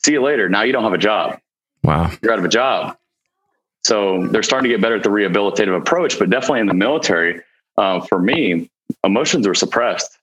See 0.04 0.12
you 0.12 0.22
later. 0.22 0.48
Now 0.48 0.62
you 0.62 0.72
don't 0.72 0.84
have 0.84 0.92
a 0.92 0.98
job. 0.98 1.40
Wow. 1.82 2.10
You're 2.22 2.32
out 2.32 2.38
of 2.38 2.44
a 2.44 2.48
job. 2.48 2.96
So 3.84 4.26
they're 4.28 4.42
starting 4.42 4.70
to 4.70 4.74
get 4.74 4.82
better 4.82 4.96
at 4.96 5.02
the 5.02 5.10
rehabilitative 5.10 5.76
approach, 5.76 6.18
but 6.18 6.30
definitely 6.30 6.60
in 6.60 6.66
the 6.66 6.74
military, 6.74 7.42
uh, 7.76 8.00
for 8.00 8.18
me, 8.18 8.70
emotions 9.04 9.46
are 9.46 9.54
suppressed. 9.54 10.18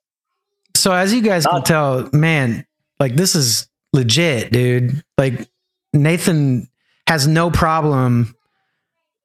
So 0.76 0.91
as 0.91 1.13
you 1.13 1.21
guys 1.21 1.45
can 1.45 1.63
tell, 1.63 2.10
man, 2.12 2.65
like 3.00 3.15
this 3.15 3.36
is 3.36 3.67
legit, 3.93 4.52
dude. 4.52 5.04
Like 5.17 5.47
Nathan 5.93 6.69
has 7.08 7.28
no 7.28 7.52
problem 7.52 8.36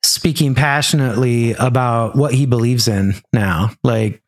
speaking 0.02 0.54
passionately 0.54 1.52
about 1.54 2.14
what 2.16 2.34
he 2.34 2.46
believes 2.46 2.88
in 2.88 3.14
now. 3.32 3.70
Like, 3.82 4.22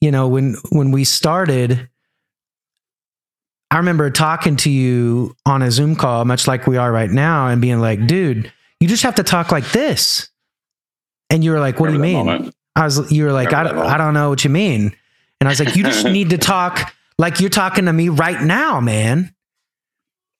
you 0.00 0.10
know, 0.10 0.28
when 0.28 0.56
when 0.70 0.90
we 0.90 1.04
started, 1.04 1.88
I 3.70 3.76
remember 3.76 4.10
talking 4.10 4.56
to 4.56 4.70
you 4.70 5.36
on 5.44 5.60
a 5.60 5.70
Zoom 5.70 5.96
call, 5.96 6.24
much 6.24 6.46
like 6.46 6.66
we 6.66 6.76
are 6.76 6.90
right 6.90 7.10
now, 7.10 7.48
and 7.48 7.60
being 7.60 7.80
like, 7.80 8.06
dude, 8.06 8.52
you 8.80 8.88
just 8.88 9.02
have 9.02 9.16
to 9.16 9.22
talk 9.22 9.52
like 9.52 9.70
this. 9.72 10.28
And 11.30 11.44
you 11.44 11.52
were 11.52 11.60
like, 11.60 11.78
what 11.78 11.88
do 11.88 11.92
you 11.94 11.98
mean? 11.98 12.26
Moment. 12.26 12.54
I 12.74 12.84
was, 12.84 13.10
you 13.12 13.24
were 13.24 13.32
like, 13.32 13.52
I 13.52 13.64
don't, 13.64 13.78
I 13.78 13.98
don't 13.98 14.14
know 14.14 14.30
what 14.30 14.44
you 14.44 14.50
mean. 14.50 14.94
And 15.40 15.48
I 15.48 15.52
was 15.52 15.60
like, 15.60 15.76
you 15.76 15.82
just 15.82 16.04
need 16.06 16.30
to 16.30 16.38
talk 16.38 16.94
like 17.18 17.40
you're 17.40 17.50
talking 17.50 17.86
to 17.86 17.92
me 17.92 18.08
right 18.08 18.40
now, 18.40 18.80
man. 18.80 19.34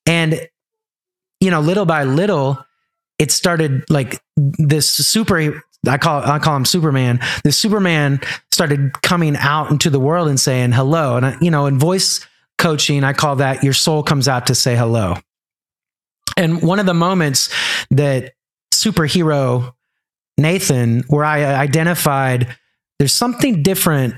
And, 0.05 0.47
you 1.39 1.51
know, 1.51 1.59
little 1.59 1.85
by 1.85 2.05
little, 2.05 2.65
it 3.19 3.31
started 3.31 3.83
like 3.89 4.21
this 4.37 4.89
super 4.89 5.61
I 5.87 5.97
call 5.97 6.21
I 6.23 6.39
call 6.39 6.55
him 6.55 6.65
Superman. 6.65 7.19
This 7.43 7.57
Superman 7.57 8.19
started 8.51 9.01
coming 9.01 9.37
out 9.37 9.71
into 9.71 9.89
the 9.89 9.99
world 9.99 10.27
and 10.27 10.39
saying 10.39 10.71
hello. 10.71 11.15
And 11.17 11.25
I, 11.25 11.37
you 11.41 11.51
know, 11.51 11.67
in 11.67 11.79
voice 11.79 12.25
coaching, 12.57 13.03
I 13.03 13.13
call 13.13 13.37
that 13.37 13.63
your 13.63 13.73
soul 13.73 14.03
comes 14.03 14.27
out 14.27 14.47
to 14.47 14.55
say 14.55 14.75
hello. 14.75 15.15
And 16.39 16.61
one 16.61 16.79
of 16.79 16.85
the 16.85 16.93
moments 16.93 17.49
that 17.91 18.33
superhero 18.73 19.73
Nathan, 20.37 21.03
where 21.09 21.25
I 21.25 21.43
identified 21.43 22.55
there's 22.97 23.13
something 23.13 23.61
different 23.61 24.15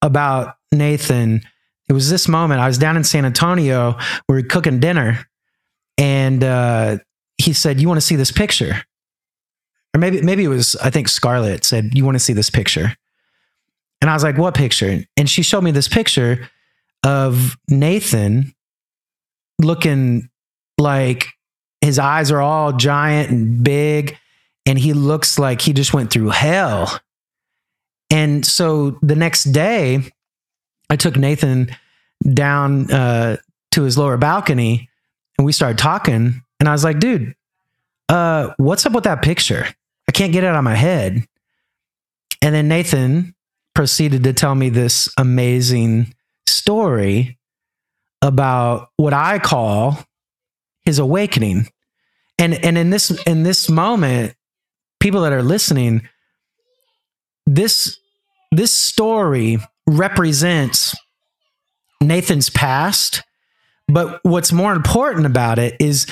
about 0.00 0.54
Nathan. 0.72 1.42
It 1.88 1.92
was 1.92 2.10
this 2.10 2.28
moment. 2.28 2.60
I 2.60 2.68
was 2.68 2.78
down 2.78 2.96
in 2.96 3.04
San 3.04 3.24
Antonio. 3.24 3.98
We 4.28 4.36
were 4.36 4.42
cooking 4.42 4.78
dinner, 4.78 5.26
and 5.98 6.44
uh, 6.44 6.98
he 7.38 7.52
said, 7.52 7.80
"You 7.80 7.88
want 7.88 7.98
to 7.98 8.06
see 8.06 8.16
this 8.16 8.30
picture?" 8.30 8.84
Or 9.94 10.00
maybe 10.00 10.22
maybe 10.22 10.44
it 10.44 10.48
was 10.48 10.76
I 10.76 10.90
think 10.90 11.08
Scarlett 11.08 11.64
said, 11.64 11.90
"You 11.96 12.04
want 12.04 12.14
to 12.14 12.20
see 12.20 12.32
this 12.32 12.50
picture?" 12.50 12.96
And 14.00 14.10
I 14.10 14.14
was 14.14 14.22
like, 14.22 14.38
"What 14.38 14.54
picture?" 14.54 15.04
And 15.16 15.28
she 15.28 15.42
showed 15.42 15.64
me 15.64 15.72
this 15.72 15.88
picture 15.88 16.48
of 17.02 17.56
Nathan 17.68 18.54
looking 19.60 20.30
like 20.78 21.26
his 21.84 21.98
eyes 21.98 22.30
are 22.30 22.40
all 22.40 22.72
giant 22.72 23.30
and 23.30 23.62
big 23.62 24.16
and 24.66 24.78
he 24.78 24.92
looks 24.94 25.38
like 25.38 25.60
he 25.60 25.72
just 25.72 25.92
went 25.92 26.10
through 26.10 26.30
hell. 26.30 26.98
And 28.10 28.44
so 28.44 28.98
the 29.02 29.16
next 29.16 29.44
day, 29.44 30.10
I 30.88 30.96
took 30.96 31.16
Nathan 31.16 31.74
down 32.32 32.90
uh, 32.90 33.36
to 33.72 33.82
his 33.82 33.98
lower 33.98 34.16
balcony 34.16 34.88
and 35.36 35.44
we 35.44 35.52
started 35.52 35.78
talking. 35.78 36.42
And 36.60 36.68
I 36.68 36.72
was 36.72 36.84
like, 36.84 37.00
dude, 37.00 37.34
uh, 38.08 38.54
what's 38.56 38.86
up 38.86 38.92
with 38.92 39.04
that 39.04 39.22
picture? 39.22 39.66
I 40.08 40.12
can't 40.12 40.32
get 40.32 40.44
it 40.44 40.46
out 40.46 40.56
of 40.56 40.64
my 40.64 40.74
head. 40.74 41.26
And 42.40 42.54
then 42.54 42.68
Nathan 42.68 43.34
proceeded 43.74 44.24
to 44.24 44.32
tell 44.32 44.54
me 44.54 44.68
this 44.68 45.08
amazing 45.18 46.14
story 46.46 47.38
about 48.22 48.90
what 48.96 49.12
I 49.12 49.38
call 49.38 49.98
his 50.84 50.98
awakening. 50.98 51.68
And 52.38 52.54
and 52.64 52.76
in 52.76 52.90
this 52.90 53.10
in 53.26 53.42
this 53.42 53.68
moment, 53.68 54.34
people 55.00 55.22
that 55.22 55.32
are 55.32 55.42
listening, 55.42 56.08
this 57.46 57.98
this 58.50 58.72
story 58.72 59.58
represents 59.86 60.94
Nathan's 62.00 62.50
past, 62.50 63.22
but 63.88 64.20
what's 64.22 64.52
more 64.52 64.72
important 64.72 65.26
about 65.26 65.58
it 65.58 65.76
is 65.80 66.06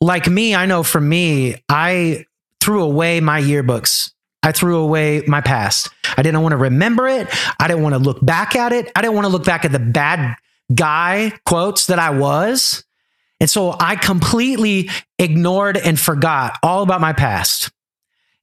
like 0.00 0.26
me, 0.28 0.54
I 0.54 0.66
know 0.66 0.82
for 0.82 1.00
me, 1.00 1.56
I 1.68 2.26
threw 2.60 2.82
away 2.82 3.20
my 3.20 3.40
yearbooks. 3.40 4.12
I 4.42 4.52
threw 4.52 4.78
away 4.78 5.22
my 5.26 5.40
past. 5.40 5.90
I 6.16 6.22
didn't 6.22 6.42
want 6.42 6.52
to 6.52 6.56
remember 6.56 7.08
it. 7.08 7.28
I 7.58 7.66
didn't 7.66 7.82
want 7.82 7.94
to 7.94 7.98
look 7.98 8.24
back 8.24 8.54
at 8.54 8.72
it. 8.72 8.92
I 8.94 9.02
didn't 9.02 9.14
want 9.14 9.24
to 9.24 9.32
look 9.32 9.44
back 9.44 9.64
at 9.64 9.72
the 9.72 9.80
bad 9.80 10.36
guy 10.72 11.32
quotes 11.46 11.86
that 11.86 11.98
I 11.98 12.10
was. 12.10 12.84
And 13.40 13.50
so 13.50 13.76
I 13.78 13.96
completely 13.96 14.88
ignored 15.18 15.76
and 15.76 15.98
forgot 15.98 16.58
all 16.62 16.82
about 16.82 17.00
my 17.00 17.12
past. 17.12 17.70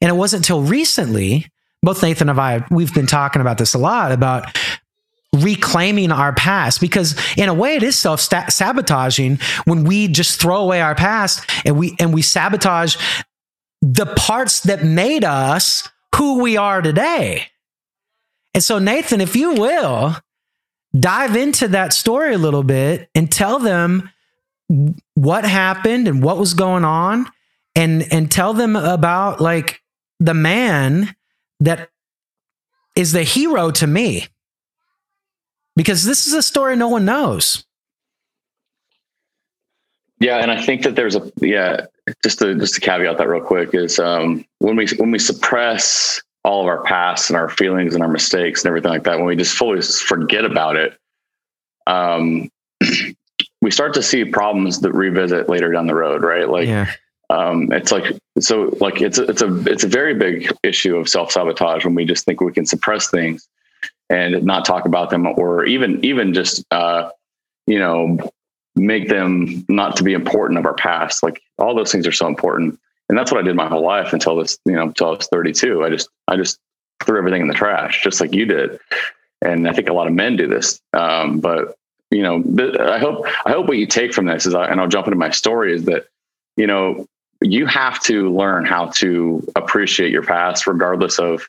And 0.01 0.09
it 0.09 0.13
wasn't 0.13 0.41
until 0.41 0.61
recently, 0.61 1.47
both 1.81 2.03
Nathan 2.03 2.29
and 2.29 2.39
I, 2.39 2.65
we've 2.69 2.93
been 2.93 3.07
talking 3.07 3.41
about 3.41 3.57
this 3.57 3.73
a 3.73 3.77
lot 3.77 4.11
about 4.11 4.57
reclaiming 5.33 6.11
our 6.11 6.31
past 6.33 6.79
because 6.79 7.19
in 7.37 7.49
a 7.49 7.53
way 7.53 7.75
it 7.75 7.83
is 7.83 7.97
self 7.97 8.21
sabotaging 8.21 9.39
when 9.65 9.83
we 9.83 10.07
just 10.07 10.39
throw 10.39 10.57
away 10.57 10.79
our 10.79 10.93
past 10.93 11.49
and 11.65 11.77
we 11.77 11.95
and 11.99 12.13
we 12.13 12.21
sabotage 12.21 12.95
the 13.81 14.05
parts 14.05 14.61
that 14.61 14.83
made 14.83 15.23
us 15.23 15.89
who 16.15 16.39
we 16.39 16.55
are 16.55 16.81
today. 16.81 17.47
And 18.53 18.63
so 18.63 18.77
Nathan, 18.77 19.19
if 19.19 19.35
you 19.35 19.55
will, 19.55 20.15
dive 20.97 21.35
into 21.35 21.67
that 21.69 21.91
story 21.91 22.33
a 22.33 22.37
little 22.37 22.63
bit 22.63 23.09
and 23.15 23.31
tell 23.31 23.57
them 23.57 24.09
what 25.15 25.45
happened 25.45 26.07
and 26.07 26.23
what 26.23 26.37
was 26.37 26.53
going 26.53 26.85
on 26.85 27.27
and 27.75 28.05
and 28.11 28.31
tell 28.31 28.53
them 28.53 28.75
about 28.75 29.41
like 29.41 29.81
the 30.19 30.33
man 30.33 31.15
that 31.59 31.89
is 32.95 33.11
the 33.11 33.23
hero 33.23 33.71
to 33.71 33.87
me 33.87 34.27
because 35.75 36.03
this 36.03 36.27
is 36.27 36.33
a 36.33 36.43
story 36.43 36.75
no 36.75 36.87
one 36.87 37.05
knows. 37.05 37.65
Yeah, 40.19 40.37
and 40.37 40.51
I 40.51 40.61
think 40.61 40.83
that 40.83 40.95
there's 40.95 41.15
a 41.15 41.31
yeah. 41.41 41.85
Just 42.23 42.39
to 42.39 42.55
just 42.55 42.75
to 42.75 42.81
caveat 42.81 43.17
that 43.17 43.27
real 43.27 43.41
quick 43.41 43.73
is 43.73 43.97
um, 43.97 44.45
when 44.59 44.75
we 44.75 44.87
when 44.97 45.11
we 45.11 45.19
suppress 45.19 46.21
all 46.43 46.61
of 46.61 46.67
our 46.67 46.83
past 46.83 47.29
and 47.29 47.37
our 47.37 47.49
feelings 47.49 47.93
and 47.93 48.03
our 48.03 48.09
mistakes 48.09 48.61
and 48.61 48.67
everything 48.67 48.91
like 48.91 49.03
that, 49.03 49.17
when 49.17 49.25
we 49.25 49.35
just 49.35 49.55
fully 49.55 49.81
forget 49.81 50.43
about 50.43 50.75
it, 50.75 50.97
um, 51.87 52.49
we 53.63 53.71
start 53.71 53.93
to 53.93 54.03
see 54.03 54.25
problems 54.25 54.81
that 54.81 54.91
revisit 54.91 55.47
later 55.47 55.71
down 55.71 55.87
the 55.87 55.95
road, 55.95 56.21
right? 56.21 56.49
Like, 56.49 56.67
yeah. 56.67 56.91
um, 57.29 57.71
it's 57.71 57.93
like 57.93 58.17
so 58.39 58.75
like 58.81 59.01
it's 59.01 59.17
a, 59.17 59.23
it's 59.23 59.41
a 59.41 59.63
it's 59.65 59.85
a 59.85 59.87
very 59.87 60.13
big 60.13 60.51
issue 60.63 60.97
of 60.97 61.07
self 61.07 61.31
sabotage 61.31 61.85
when 61.85 61.95
we 61.95 62.03
just 62.03 62.25
think 62.25 62.41
we 62.41 62.51
can 62.51 62.65
suppress 62.65 63.09
things 63.09 63.47
and 64.09 64.43
not 64.43 64.65
talk 64.65 64.85
about 64.85 65.09
them 65.09 65.25
or 65.25 65.65
even 65.65 66.03
even 66.03 66.33
just 66.33 66.65
uh, 66.71 67.09
you 67.65 67.79
know 67.79 68.17
make 68.75 69.07
them 69.07 69.65
not 69.69 69.95
to 69.95 70.03
be 70.03 70.13
important 70.13 70.59
of 70.59 70.65
our 70.65 70.73
past 70.73 71.23
like 71.23 71.41
all 71.57 71.73
those 71.75 71.91
things 71.91 72.07
are 72.07 72.11
so 72.11 72.27
important 72.27 72.77
and 73.07 73.15
that's 73.15 73.31
what 73.31 73.39
i 73.39 73.43
did 73.43 73.55
my 73.55 73.67
whole 73.67 73.83
life 73.83 74.13
until 74.13 74.35
this 74.35 74.57
you 74.65 74.71
know 74.71 74.81
until 74.81 75.09
i 75.09 75.11
was 75.11 75.27
32 75.27 75.83
i 75.83 75.89
just 75.89 76.09
i 76.27 76.35
just 76.35 76.57
threw 77.03 77.19
everything 77.19 77.43
in 77.43 77.47
the 77.47 77.53
trash 77.53 78.03
just 78.03 78.19
like 78.19 78.33
you 78.33 78.47
did 78.47 78.79
and 79.43 79.69
i 79.69 79.73
think 79.73 79.89
a 79.89 79.93
lot 79.93 80.07
of 80.07 80.13
men 80.13 80.35
do 80.35 80.47
this 80.47 80.81
um, 80.93 81.39
but 81.39 81.77
you 82.13 82.21
know 82.21 82.43
i 82.79 82.99
hope 82.99 83.25
i 83.45 83.51
hope 83.51 83.67
what 83.67 83.77
you 83.77 83.87
take 83.87 84.13
from 84.13 84.25
this 84.25 84.45
is 84.45 84.53
and 84.53 84.79
i'll 84.79 84.87
jump 84.87 85.07
into 85.07 85.17
my 85.17 85.31
story 85.31 85.73
is 85.73 85.85
that 85.85 86.05
you 86.55 86.67
know 86.67 87.05
you 87.41 87.65
have 87.65 87.99
to 88.01 88.33
learn 88.33 88.63
how 88.65 88.85
to 88.87 89.45
appreciate 89.55 90.11
your 90.11 90.23
past 90.23 90.65
regardless 90.67 91.19
of 91.19 91.47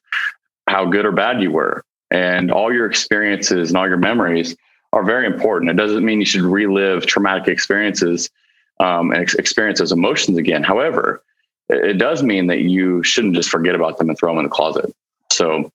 how 0.67 0.85
good 0.85 1.05
or 1.05 1.13
bad 1.13 1.41
you 1.43 1.51
were 1.51 1.85
and 2.11 2.51
all 2.51 2.73
your 2.73 2.87
experiences 2.87 3.71
and 3.71 3.77
all 3.77 3.89
your 3.89 3.97
memories 3.97 4.57
are 4.95 5.05
very 5.05 5.27
important. 5.27 5.71
It 5.71 5.77
doesn't 5.77 6.05
mean 6.05 6.21
you 6.21 6.27
should 6.27 6.43
relive 6.43 7.05
traumatic 7.05 7.49
experiences 7.49 8.31
um, 8.79 9.11
and 9.11 9.23
ex- 9.23 9.35
experience 9.35 9.81
those 9.81 9.93
emotions 9.93 10.39
again. 10.39 10.63
However, 10.63 11.23
it 11.69 11.99
does 11.99 12.23
mean 12.23 12.47
that 12.47 12.61
you 12.61 13.03
shouldn't 13.03 13.35
just 13.35 13.51
forget 13.51 13.75
about 13.75 13.99
them 13.99 14.09
and 14.09 14.17
throw 14.17 14.31
them 14.31 14.39
in 14.39 14.45
the 14.45 14.51
closet. 14.51 14.95
So, 15.33 15.71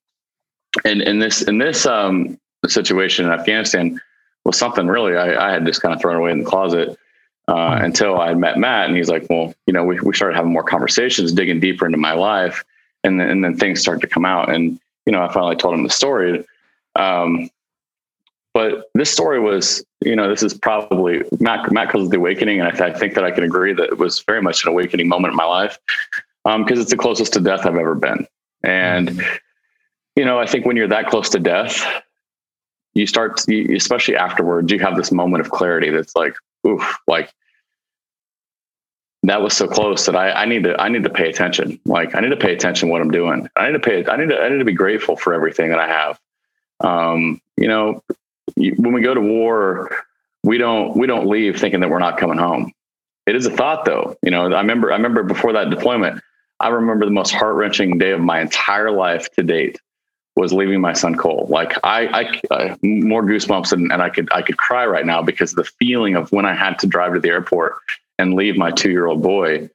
in 0.85 1.01
in 1.01 1.19
this 1.19 1.41
in 1.41 1.57
this 1.57 1.85
um, 1.85 2.39
situation 2.67 3.25
in 3.25 3.31
Afghanistan 3.31 3.99
was 4.45 4.57
something 4.57 4.87
really 4.87 5.15
I, 5.15 5.49
I, 5.49 5.53
had 5.53 5.65
just 5.65 5.81
kind 5.81 5.93
of 5.93 6.01
thrown 6.01 6.15
away 6.15 6.31
in 6.31 6.39
the 6.39 6.45
closet 6.45 6.97
uh, 7.47 7.77
hmm. 7.77 7.85
until 7.85 8.19
I 8.19 8.29
had 8.29 8.37
met 8.37 8.57
Matt, 8.57 8.87
and 8.87 8.97
he's 8.97 9.09
like, 9.09 9.27
"Well, 9.29 9.53
you 9.65 9.73
know, 9.73 9.83
we 9.83 9.99
we 9.99 10.13
started 10.13 10.35
having 10.35 10.51
more 10.51 10.63
conversations, 10.63 11.31
digging 11.31 11.59
deeper 11.59 11.85
into 11.85 11.97
my 11.97 12.13
life, 12.13 12.63
and 13.03 13.19
then, 13.19 13.29
and 13.29 13.43
then 13.43 13.57
things 13.57 13.81
started 13.81 14.01
to 14.01 14.07
come 14.07 14.25
out." 14.25 14.53
And 14.53 14.79
you 15.05 15.11
know, 15.11 15.23
I 15.23 15.31
finally 15.31 15.55
told 15.55 15.73
him 15.73 15.83
the 15.83 15.89
story. 15.89 16.45
Um, 16.95 17.49
but 18.53 18.89
this 18.93 19.11
story 19.11 19.39
was, 19.39 19.83
you 20.01 20.15
know, 20.15 20.27
this 20.29 20.43
is 20.43 20.53
probably 20.53 21.23
Matt, 21.39 21.71
Matt 21.71 21.89
calls 21.91 22.07
it 22.07 22.11
the 22.11 22.17
awakening. 22.17 22.59
And 22.59 22.67
I, 22.67 22.71
th- 22.71 22.81
I, 22.81 22.93
think 22.93 23.13
that 23.13 23.23
I 23.23 23.31
can 23.31 23.43
agree 23.43 23.73
that 23.73 23.85
it 23.85 23.97
was 23.97 24.19
very 24.21 24.41
much 24.41 24.63
an 24.63 24.69
awakening 24.69 25.07
moment 25.07 25.31
in 25.31 25.37
my 25.37 25.45
life 25.45 25.77
because 26.43 26.55
um, 26.55 26.65
it's 26.67 26.89
the 26.89 26.97
closest 26.97 27.33
to 27.33 27.39
death 27.39 27.65
I've 27.65 27.75
ever 27.75 27.95
been. 27.95 28.27
And, 28.63 29.21
you 30.15 30.25
know, 30.25 30.39
I 30.39 30.45
think 30.45 30.65
when 30.65 30.75
you're 30.75 30.87
that 30.87 31.07
close 31.07 31.29
to 31.29 31.39
death, 31.39 31.85
you 32.93 33.07
start, 33.07 33.41
you, 33.47 33.75
especially 33.75 34.15
afterwards, 34.15 34.71
you 34.71 34.79
have 34.79 34.97
this 34.97 35.11
moment 35.11 35.41
of 35.41 35.51
clarity 35.51 35.89
that's 35.89 36.15
like, 36.15 36.35
oof, 36.67 36.97
like 37.07 37.31
that 39.23 39.41
was 39.41 39.55
so 39.55 39.67
close 39.67 40.05
that 40.05 40.15
I, 40.15 40.31
I 40.31 40.45
need 40.45 40.63
to 40.63 40.79
I 40.79 40.89
need 40.89 41.03
to 41.03 41.09
pay 41.09 41.29
attention. 41.29 41.79
Like 41.85 42.15
I 42.15 42.21
need 42.21 42.29
to 42.29 42.37
pay 42.37 42.53
attention 42.53 42.87
to 42.87 42.91
what 42.91 43.01
I'm 43.01 43.11
doing. 43.11 43.49
I 43.55 43.67
need 43.67 43.73
to 43.73 43.79
pay 43.79 44.05
I 44.05 44.17
need 44.17 44.29
to 44.29 44.39
I 44.39 44.49
need 44.49 44.59
to 44.59 44.65
be 44.65 44.73
grateful 44.73 45.15
for 45.15 45.33
everything 45.33 45.69
that 45.69 45.79
I 45.79 45.87
have. 45.87 46.19
Um, 46.81 47.41
you 47.57 47.67
know, 47.67 48.01
when 48.55 48.93
we 48.93 49.01
go 49.01 49.13
to 49.13 49.21
war, 49.21 50.05
we 50.43 50.57
don't 50.57 50.95
we 50.95 51.05
don't 51.05 51.27
leave 51.27 51.59
thinking 51.59 51.81
that 51.81 51.89
we're 51.89 51.99
not 51.99 52.17
coming 52.17 52.37
home. 52.37 52.71
It 53.27 53.35
is 53.35 53.45
a 53.45 53.51
thought 53.51 53.85
though. 53.85 54.15
You 54.23 54.31
know, 54.31 54.51
I 54.53 54.61
remember 54.61 54.91
I 54.91 54.95
remember 54.95 55.23
before 55.23 55.53
that 55.53 55.69
deployment, 55.69 56.21
I 56.59 56.69
remember 56.69 57.05
the 57.05 57.11
most 57.11 57.31
heart 57.31 57.55
wrenching 57.55 57.97
day 57.97 58.11
of 58.11 58.21
my 58.21 58.39
entire 58.39 58.91
life 58.91 59.29
to 59.33 59.43
date 59.43 59.79
was 60.39 60.53
leaving 60.53 60.81
my 60.81 60.93
son 60.93 61.15
Cole. 61.15 61.47
Like 61.49 61.77
I, 61.83 62.07
I 62.51 62.53
uh, 62.53 62.75
more 62.81 63.23
goosebumps 63.23 63.71
and, 63.73 63.91
and 63.91 64.01
I 64.01 64.09
could 64.09 64.29
I 64.31 64.41
could 64.41 64.57
cry 64.57 64.85
right 64.85 65.05
now 65.05 65.21
because 65.21 65.53
the 65.53 65.63
feeling 65.63 66.15
of 66.15 66.31
when 66.31 66.45
I 66.45 66.53
had 66.53 66.79
to 66.79 66.87
drive 66.87 67.13
to 67.13 67.19
the 67.19 67.29
airport 67.29 67.75
and 68.17 68.33
leave 68.33 68.57
my 68.57 68.71
two 68.71 68.91
year 68.91 69.07
old 69.07 69.21
boy. 69.21 69.69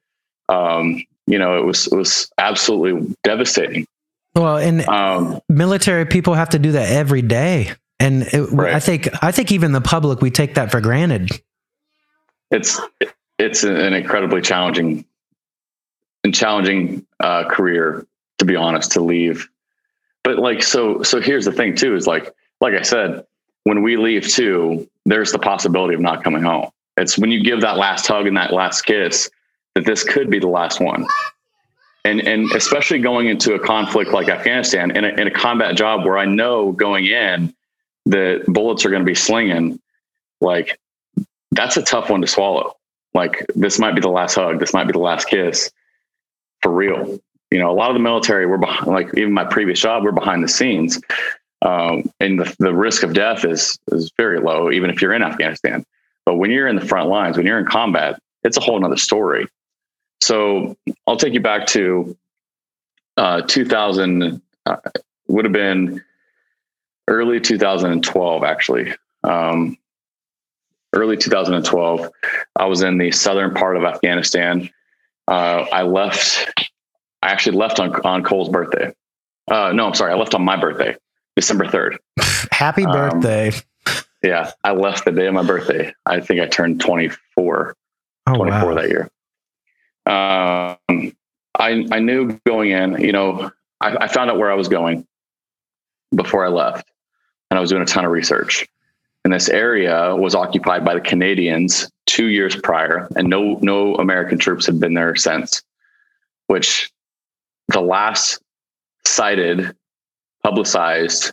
Um, 0.48 1.02
you 1.26 1.38
know, 1.38 1.58
it 1.58 1.64
was 1.64 1.86
it 1.86 1.96
was 1.96 2.30
absolutely 2.38 3.14
devastating. 3.24 3.86
Well, 4.34 4.56
and 4.56 4.86
um, 4.88 5.40
military 5.48 6.06
people 6.06 6.34
have 6.34 6.50
to 6.50 6.58
do 6.58 6.72
that 6.72 6.90
every 6.90 7.22
day, 7.22 7.72
and 8.00 8.24
it, 8.24 8.50
right. 8.50 8.74
I 8.74 8.80
think 8.80 9.08
I 9.22 9.32
think 9.32 9.52
even 9.52 9.72
the 9.72 9.80
public 9.80 10.20
we 10.20 10.30
take 10.30 10.54
that 10.56 10.70
for 10.70 10.80
granted. 10.80 11.30
It's 12.50 12.80
it's 13.38 13.64
an 13.64 13.94
incredibly 13.94 14.42
challenging 14.42 15.04
and 16.24 16.34
challenging 16.34 17.06
uh, 17.20 17.48
career, 17.48 18.06
to 18.38 18.44
be 18.44 18.56
honest, 18.56 18.92
to 18.92 19.00
leave. 19.00 19.48
But 20.24 20.38
like, 20.38 20.62
so 20.62 21.02
so 21.02 21.20
here's 21.20 21.44
the 21.44 21.52
thing 21.52 21.76
too: 21.76 21.94
is 21.94 22.06
like 22.06 22.34
like 22.60 22.74
I 22.74 22.82
said, 22.82 23.24
when 23.64 23.82
we 23.82 23.96
leave 23.96 24.26
too, 24.26 24.88
there's 25.06 25.32
the 25.32 25.38
possibility 25.38 25.94
of 25.94 26.00
not 26.00 26.24
coming 26.24 26.42
home. 26.42 26.70
It's 26.96 27.18
when 27.18 27.30
you 27.30 27.42
give 27.42 27.60
that 27.60 27.76
last 27.76 28.06
hug 28.06 28.26
and 28.26 28.36
that 28.36 28.52
last 28.52 28.82
kiss 28.82 29.30
that 29.74 29.84
this 29.84 30.04
could 30.04 30.30
be 30.30 30.38
the 30.38 30.48
last 30.48 30.80
one. 30.80 31.06
And, 32.04 32.20
and 32.20 32.52
especially 32.52 33.00
going 33.00 33.28
into 33.28 33.54
a 33.54 33.58
conflict 33.58 34.12
like 34.12 34.28
Afghanistan 34.28 34.94
in 34.96 35.04
a, 35.04 35.08
in 35.08 35.26
a 35.26 35.30
combat 35.30 35.74
job 35.74 36.04
where 36.04 36.18
I 36.18 36.26
know 36.26 36.70
going 36.70 37.06
in 37.06 37.54
that 38.06 38.44
bullets 38.46 38.84
are 38.84 38.90
going 38.90 39.02
to 39.02 39.06
be 39.06 39.14
slinging, 39.14 39.80
like 40.40 40.78
that's 41.52 41.76
a 41.76 41.82
tough 41.82 42.10
one 42.10 42.20
to 42.20 42.26
swallow. 42.26 42.76
Like 43.14 43.46
this 43.54 43.78
might 43.78 43.94
be 43.94 44.02
the 44.02 44.10
last 44.10 44.34
hug. 44.34 44.60
This 44.60 44.74
might 44.74 44.84
be 44.84 44.92
the 44.92 44.98
last 44.98 45.28
kiss 45.28 45.70
for 46.60 46.70
real. 46.70 47.18
You 47.54 47.60
know, 47.60 47.70
a 47.70 47.72
lot 47.72 47.88
of 47.88 47.94
the 47.94 48.00
military, 48.00 48.46
we're 48.46 48.58
behind, 48.58 48.88
like 48.88 49.16
even 49.16 49.32
my 49.32 49.44
previous 49.44 49.78
job, 49.78 50.02
we're 50.02 50.10
behind 50.10 50.42
the 50.42 50.48
scenes. 50.48 51.00
Um, 51.62 52.10
and 52.18 52.40
the, 52.40 52.52
the 52.58 52.74
risk 52.74 53.04
of 53.04 53.14
death 53.14 53.44
is, 53.44 53.78
is 53.92 54.10
very 54.16 54.40
low, 54.40 54.72
even 54.72 54.90
if 54.90 55.00
you're 55.00 55.14
in 55.14 55.22
Afghanistan. 55.22 55.86
But 56.26 56.34
when 56.34 56.50
you're 56.50 56.66
in 56.66 56.74
the 56.74 56.84
front 56.84 57.08
lines, 57.08 57.36
when 57.36 57.46
you're 57.46 57.60
in 57.60 57.66
combat, 57.66 58.20
it's 58.42 58.56
a 58.56 58.60
whole 58.60 58.80
nother 58.80 58.96
story. 58.96 59.46
So 60.20 60.76
I'll 61.06 61.16
take 61.16 61.32
you 61.32 61.40
back 61.40 61.66
to 61.68 62.16
uh, 63.16 63.42
2000, 63.42 64.42
uh, 64.66 64.76
would 65.28 65.44
have 65.44 65.52
been 65.52 66.02
early 67.06 67.38
2012, 67.38 68.42
actually. 68.42 68.92
Um, 69.22 69.78
early 70.92 71.16
2012, 71.16 72.10
I 72.56 72.66
was 72.66 72.82
in 72.82 72.98
the 72.98 73.12
southern 73.12 73.54
part 73.54 73.76
of 73.76 73.84
Afghanistan. 73.84 74.70
Uh, 75.28 75.66
I 75.72 75.82
left, 75.82 76.52
I 77.24 77.28
actually 77.28 77.56
left 77.56 77.80
on, 77.80 77.94
on 78.02 78.22
Cole's 78.22 78.50
birthday. 78.50 78.94
Uh, 79.50 79.72
no, 79.72 79.86
I'm 79.86 79.94
sorry. 79.94 80.12
I 80.12 80.16
left 80.16 80.34
on 80.34 80.44
my 80.44 80.56
birthday, 80.56 80.94
December 81.36 81.64
3rd. 81.64 81.96
Happy 82.52 82.84
um, 82.84 82.92
birthday. 82.92 83.48
Um, 83.48 83.94
yeah, 84.22 84.50
I 84.62 84.72
left 84.72 85.06
the 85.06 85.10
day 85.10 85.26
of 85.26 85.32
my 85.32 85.42
birthday. 85.42 85.94
I 86.04 86.20
think 86.20 86.40
I 86.40 86.46
turned 86.46 86.82
24, 86.82 87.76
oh, 88.26 88.34
24 88.34 88.68
wow. 88.68 88.74
that 88.74 88.88
year. 88.90 89.10
Um, 90.06 91.16
I, 91.58 91.86
I 91.90 91.98
knew 92.00 92.38
going 92.46 92.72
in, 92.72 93.00
you 93.00 93.12
know, 93.12 93.50
I, 93.80 93.96
I 94.04 94.08
found 94.08 94.30
out 94.30 94.38
where 94.38 94.50
I 94.50 94.54
was 94.54 94.68
going 94.68 95.06
before 96.14 96.44
I 96.44 96.48
left 96.48 96.86
and 97.50 97.56
I 97.56 97.60
was 97.62 97.70
doing 97.70 97.82
a 97.82 97.86
ton 97.86 98.04
of 98.04 98.12
research. 98.12 98.66
And 99.24 99.32
this 99.32 99.48
area 99.48 100.14
was 100.14 100.34
occupied 100.34 100.84
by 100.84 100.92
the 100.92 101.00
Canadians 101.00 101.90
two 102.04 102.26
years 102.26 102.54
prior, 102.54 103.08
and 103.16 103.30
no 103.30 103.58
no 103.62 103.94
American 103.94 104.38
troops 104.38 104.66
had 104.66 104.78
been 104.78 104.92
there 104.92 105.16
since. 105.16 105.62
Which 106.48 106.92
the 107.68 107.80
last 107.80 108.40
cited, 109.06 109.74
publicized 110.42 111.32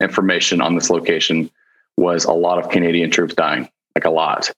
information 0.00 0.60
on 0.60 0.74
this 0.74 0.90
location 0.90 1.50
was 1.96 2.24
a 2.24 2.32
lot 2.32 2.58
of 2.58 2.70
Canadian 2.70 3.10
troops 3.10 3.34
dying, 3.34 3.68
like 3.94 4.04
a 4.04 4.10
lot. 4.10 4.50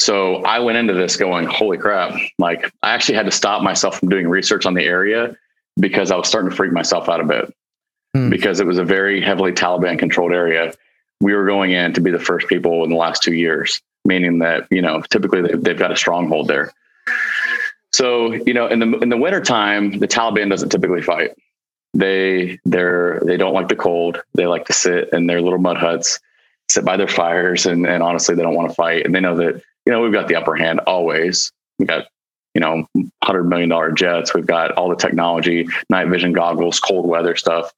So 0.00 0.36
I 0.44 0.60
went 0.60 0.78
into 0.78 0.94
this 0.94 1.16
going, 1.16 1.46
holy 1.46 1.78
crap. 1.78 2.14
Like 2.38 2.70
I 2.82 2.90
actually 2.90 3.16
had 3.16 3.26
to 3.26 3.32
stop 3.32 3.62
myself 3.62 3.98
from 3.98 4.08
doing 4.08 4.28
research 4.28 4.66
on 4.66 4.74
the 4.74 4.84
area 4.84 5.36
because 5.78 6.10
I 6.10 6.16
was 6.16 6.28
starting 6.28 6.50
to 6.50 6.56
freak 6.56 6.72
myself 6.72 7.08
out 7.08 7.20
a 7.20 7.24
bit 7.24 7.54
hmm. 8.14 8.30
because 8.30 8.60
it 8.60 8.66
was 8.66 8.78
a 8.78 8.84
very 8.84 9.20
heavily 9.20 9.52
Taliban 9.52 9.98
controlled 9.98 10.32
area. 10.32 10.72
we 11.20 11.34
were 11.34 11.46
going 11.46 11.72
in 11.72 11.92
to 11.94 12.00
be 12.00 12.10
the 12.10 12.18
first 12.18 12.46
people 12.48 12.84
in 12.84 12.90
the 12.90 12.96
last 12.96 13.22
two 13.22 13.34
years, 13.34 13.80
meaning 14.04 14.38
that, 14.38 14.66
you 14.70 14.82
know, 14.82 15.02
typically 15.10 15.42
they've, 15.42 15.62
they've 15.62 15.78
got 15.78 15.92
a 15.92 15.96
stronghold 15.96 16.46
there. 16.48 16.72
So, 17.98 18.32
you 18.32 18.54
know, 18.54 18.68
in 18.68 18.78
the 18.78 18.98
in 19.00 19.08
the 19.08 19.16
wintertime, 19.16 19.98
the 19.98 20.06
Taliban 20.06 20.48
doesn't 20.48 20.68
typically 20.68 21.02
fight. 21.02 21.32
They 21.94 22.60
they're 22.64 23.20
they 23.24 23.36
don't 23.36 23.54
like 23.54 23.66
the 23.66 23.74
cold. 23.74 24.22
They 24.34 24.46
like 24.46 24.66
to 24.66 24.72
sit 24.72 25.08
in 25.12 25.26
their 25.26 25.42
little 25.42 25.58
mud 25.58 25.78
huts, 25.78 26.20
sit 26.70 26.84
by 26.84 26.96
their 26.96 27.08
fires, 27.08 27.66
and, 27.66 27.84
and 27.88 28.00
honestly, 28.00 28.36
they 28.36 28.42
don't 28.42 28.54
want 28.54 28.68
to 28.68 28.74
fight. 28.76 29.04
And 29.04 29.12
they 29.12 29.18
know 29.18 29.34
that, 29.38 29.60
you 29.84 29.92
know, 29.92 30.00
we've 30.00 30.12
got 30.12 30.28
the 30.28 30.36
upper 30.36 30.54
hand 30.54 30.78
always. 30.86 31.50
We've 31.80 31.88
got 31.88 32.06
you 32.54 32.60
know, 32.60 32.86
hundred 33.24 33.44
million 33.44 33.68
dollar 33.68 33.90
jets. 33.90 34.32
We've 34.32 34.46
got 34.46 34.70
all 34.72 34.88
the 34.88 34.94
technology, 34.94 35.66
night 35.90 36.06
vision 36.06 36.32
goggles, 36.32 36.78
cold 36.78 37.04
weather 37.04 37.34
stuff. 37.34 37.72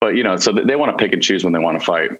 But 0.00 0.16
you 0.16 0.24
know, 0.24 0.38
so 0.38 0.50
they 0.50 0.76
want 0.76 0.96
to 0.96 1.02
pick 1.02 1.12
and 1.12 1.22
choose 1.22 1.44
when 1.44 1.52
they 1.52 1.58
want 1.58 1.78
to 1.78 1.84
fight. 1.84 2.12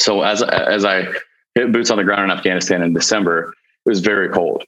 So 0.00 0.22
as 0.22 0.42
as 0.42 0.84
I 0.84 1.12
hit 1.54 1.70
boots 1.70 1.92
on 1.92 1.98
the 1.98 2.04
ground 2.04 2.24
in 2.24 2.36
Afghanistan 2.36 2.82
in 2.82 2.92
December, 2.92 3.54
it 3.86 3.88
was 3.88 4.00
very 4.00 4.30
cold, 4.30 4.64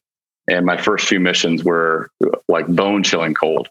and 0.48 0.66
my 0.66 0.76
first 0.76 1.06
few 1.06 1.20
missions 1.20 1.64
were 1.64 2.10
like 2.48 2.66
bone 2.66 3.02
chilling 3.02 3.34
cold. 3.34 3.68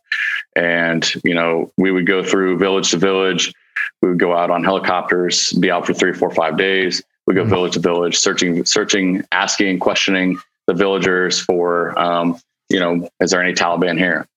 And 0.56 1.10
you 1.24 1.34
know, 1.34 1.72
we 1.78 1.92
would 1.92 2.06
go 2.06 2.24
through 2.24 2.58
village 2.58 2.92
to 2.92 2.98
village. 2.98 3.54
We 4.02 4.10
would 4.10 4.20
go 4.20 4.36
out 4.36 4.50
on 4.50 4.64
helicopters, 4.64 5.54
be 5.54 5.72
out 5.72 5.86
for 5.86 5.94
three, 5.94 6.14
four, 6.14 6.32
five 6.32 6.58
days. 6.58 7.04
We 7.28 7.36
go 7.36 7.42
mm-hmm. 7.42 7.50
village 7.50 7.74
to 7.74 7.80
village, 7.80 8.18
searching, 8.18 8.66
searching, 8.66 9.24
asking, 9.32 9.80
questioning 9.80 10.40
the 10.68 10.74
villagers 10.74 11.40
for 11.40 11.98
um, 12.00 12.40
you 12.72 12.80
know, 12.80 13.10
is 13.20 13.32
there 13.32 13.44
any 13.44 13.54
Taliban 13.54 13.98
here? 13.98 14.28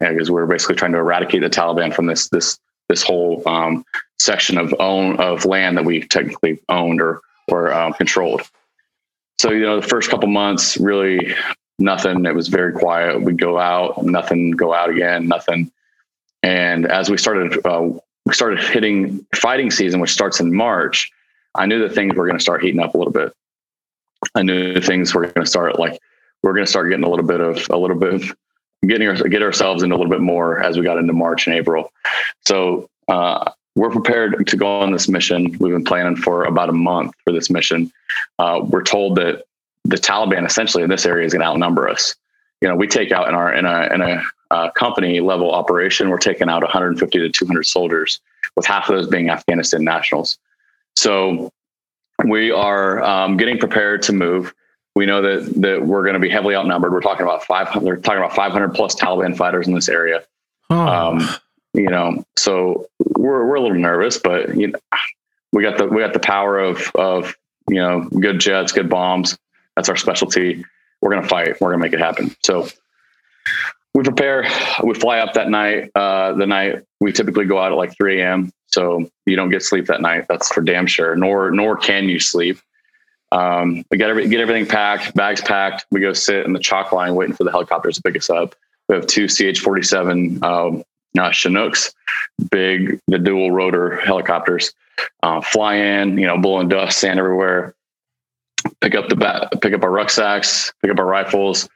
Because 0.00 0.30
we're 0.30 0.46
basically 0.46 0.76
trying 0.76 0.92
to 0.92 0.98
eradicate 0.98 1.42
the 1.42 1.50
Taliban 1.50 1.94
from 1.94 2.06
this 2.06 2.28
this 2.28 2.58
this 2.88 3.02
whole 3.02 3.42
um, 3.46 3.84
section 4.18 4.58
of 4.58 4.74
own 4.80 5.16
of 5.20 5.44
land 5.44 5.76
that 5.76 5.84
we 5.84 6.00
technically 6.00 6.60
owned 6.68 7.00
or 7.00 7.20
or 7.48 7.72
um, 7.72 7.92
controlled. 7.92 8.42
So 9.38 9.50
you 9.50 9.60
know, 9.60 9.80
the 9.80 9.86
first 9.86 10.10
couple 10.10 10.28
months, 10.28 10.76
really 10.78 11.34
nothing. 11.82 12.24
It 12.24 12.34
was 12.34 12.48
very 12.48 12.72
quiet. 12.72 13.20
We'd 13.20 13.40
go 13.40 13.58
out, 13.58 14.02
nothing. 14.04 14.52
Go 14.52 14.72
out 14.72 14.90
again, 14.90 15.28
nothing. 15.28 15.70
And 16.42 16.86
as 16.86 17.10
we 17.10 17.18
started, 17.18 17.64
uh, 17.66 17.90
we 18.24 18.34
started 18.34 18.60
hitting 18.60 19.26
fighting 19.34 19.70
season, 19.70 20.00
which 20.00 20.10
starts 20.10 20.40
in 20.40 20.54
March. 20.54 21.10
I 21.54 21.66
knew 21.66 21.80
that 21.80 21.94
things 21.94 22.14
were 22.14 22.26
going 22.26 22.38
to 22.38 22.42
start 22.42 22.62
heating 22.62 22.80
up 22.80 22.94
a 22.94 22.98
little 22.98 23.12
bit. 23.12 23.32
I 24.34 24.42
knew 24.42 24.80
things 24.80 25.14
were 25.14 25.22
going 25.22 25.44
to 25.44 25.46
start 25.46 25.78
like 25.78 26.00
we're 26.42 26.54
going 26.54 26.64
to 26.64 26.70
start 26.70 26.88
getting 26.88 27.04
a 27.04 27.10
little 27.10 27.26
bit 27.26 27.40
of 27.40 27.66
a 27.70 27.76
little 27.76 27.98
bit 27.98 28.14
of 28.14 28.36
getting 28.86 29.08
our, 29.08 29.14
get 29.14 29.42
ourselves 29.42 29.82
into 29.82 29.94
a 29.94 29.98
little 29.98 30.10
bit 30.10 30.20
more 30.20 30.60
as 30.62 30.76
we 30.76 30.84
got 30.84 30.98
into 30.98 31.12
March 31.12 31.46
and 31.46 31.56
April. 31.56 31.92
So 32.46 32.88
uh, 33.08 33.50
we're 33.74 33.90
prepared 33.90 34.46
to 34.46 34.56
go 34.56 34.80
on 34.80 34.92
this 34.92 35.08
mission. 35.08 35.56
We've 35.58 35.72
been 35.72 35.84
planning 35.84 36.16
for 36.16 36.44
about 36.44 36.68
a 36.68 36.72
month 36.72 37.14
for 37.24 37.32
this 37.32 37.50
mission. 37.50 37.92
Uh, 38.38 38.60
we're 38.64 38.82
told 38.82 39.16
that 39.16 39.44
the 39.92 39.98
Taliban 39.98 40.44
essentially 40.46 40.82
in 40.82 40.90
this 40.90 41.06
area 41.06 41.26
is 41.26 41.32
going 41.32 41.42
to 41.42 41.46
outnumber 41.46 41.88
us. 41.88 42.16
You 42.60 42.68
know, 42.68 42.76
we 42.76 42.86
take 42.86 43.12
out 43.12 43.28
in 43.28 43.34
our 43.34 43.52
in 43.52 43.64
a 43.64 43.92
in 43.92 44.00
a 44.00 44.22
uh, 44.50 44.70
company 44.70 45.20
level 45.20 45.52
operation, 45.52 46.08
we're 46.08 46.18
taking 46.18 46.48
out 46.48 46.62
150 46.62 47.18
to 47.18 47.28
200 47.28 47.62
soldiers, 47.64 48.20
with 48.56 48.66
half 48.66 48.88
of 48.88 48.96
those 48.96 49.06
being 49.06 49.30
Afghanistan 49.30 49.84
nationals. 49.84 50.38
So 50.96 51.50
we 52.24 52.50
are 52.50 53.02
um, 53.02 53.36
getting 53.36 53.58
prepared 53.58 54.02
to 54.02 54.12
move 54.12 54.54
we 54.94 55.06
know 55.06 55.22
that 55.22 55.52
that 55.62 55.86
we're 55.86 56.02
going 56.02 56.14
to 56.14 56.20
be 56.20 56.28
heavily 56.28 56.54
outnumbered. 56.54 56.92
We're 56.92 57.00
talking 57.00 57.24
about 57.24 57.44
500, 57.44 58.04
talking 58.04 58.18
about 58.18 58.34
500 58.34 58.74
plus 58.74 58.94
Taliban 58.94 59.36
fighters 59.36 59.66
in 59.66 59.74
this 59.74 59.88
area. 59.88 60.22
Oh. 60.70 60.76
Um, 60.76 61.28
you 61.74 61.88
know, 61.88 62.24
so 62.36 62.86
we're 63.16 63.46
we're 63.46 63.56
a 63.56 63.60
little 63.60 63.78
nervous, 63.78 64.18
but 64.18 64.54
you 64.54 64.68
know, 64.68 64.78
we 65.52 65.62
got 65.62 65.78
the 65.78 65.86
we 65.86 66.00
got 66.00 66.12
the 66.12 66.20
power 66.20 66.58
of 66.58 66.92
of 66.94 67.34
you 67.68 67.76
know 67.76 68.08
good 68.20 68.38
jets, 68.38 68.72
good 68.72 68.90
bombs. 68.90 69.38
That's 69.76 69.88
our 69.88 69.96
specialty. 69.96 70.64
We're 71.00 71.10
going 71.10 71.22
to 71.22 71.28
fight. 71.28 71.60
We're 71.60 71.70
going 71.70 71.80
to 71.80 71.84
make 71.86 71.92
it 71.92 72.00
happen. 72.00 72.34
So 72.44 72.68
we 73.94 74.02
prepare. 74.02 74.48
We 74.82 74.94
fly 74.94 75.18
up 75.18 75.34
that 75.34 75.50
night. 75.50 75.90
Uh, 75.94 76.32
the 76.32 76.46
night 76.46 76.82
we 77.00 77.12
typically 77.12 77.44
go 77.44 77.58
out 77.58 77.72
at 77.72 77.76
like 77.76 77.96
3 77.96 78.20
a.m. 78.20 78.52
So 78.66 79.10
you 79.26 79.36
don't 79.36 79.50
get 79.50 79.62
sleep 79.62 79.86
that 79.86 80.00
night. 80.00 80.26
That's 80.28 80.52
for 80.52 80.62
damn 80.62 80.86
sure. 80.86 81.14
Nor 81.16 81.50
nor 81.50 81.76
can 81.76 82.08
you 82.08 82.18
sleep. 82.18 82.58
Um, 83.32 83.84
we 83.90 83.96
get 83.96 84.10
every, 84.10 84.28
get 84.28 84.40
everything 84.40 84.66
packed, 84.66 85.14
bags 85.14 85.40
packed. 85.40 85.86
We 85.90 86.00
go 86.00 86.12
sit 86.12 86.44
in 86.44 86.52
the 86.52 86.58
chalk 86.58 86.92
line 86.92 87.14
waiting 87.14 87.34
for 87.34 87.44
the 87.44 87.50
helicopters 87.50 87.96
to 87.96 88.02
pick 88.02 88.16
us 88.16 88.28
up. 88.28 88.54
We 88.88 88.94
have 88.94 89.06
two 89.06 89.26
CH-47 89.26 90.42
um, 90.42 90.84
uh, 91.18 91.30
Chinooks, 91.30 91.94
big, 92.50 93.00
the 93.08 93.18
dual 93.18 93.50
rotor 93.50 93.96
helicopters, 94.00 94.74
uh, 95.22 95.40
fly 95.40 95.76
in, 95.76 96.18
you 96.18 96.26
know, 96.26 96.38
blowing 96.38 96.68
dust, 96.68 96.98
sand 96.98 97.18
everywhere. 97.18 97.74
Pick 98.80 98.94
up 98.94 99.08
the 99.08 99.16
bat, 99.16 99.52
pick 99.60 99.72
up 99.72 99.82
our 99.82 99.90
rucksacks, 99.90 100.72
pick 100.82 100.90
up 100.90 100.98
our 100.98 101.06
rifles, 101.06 101.68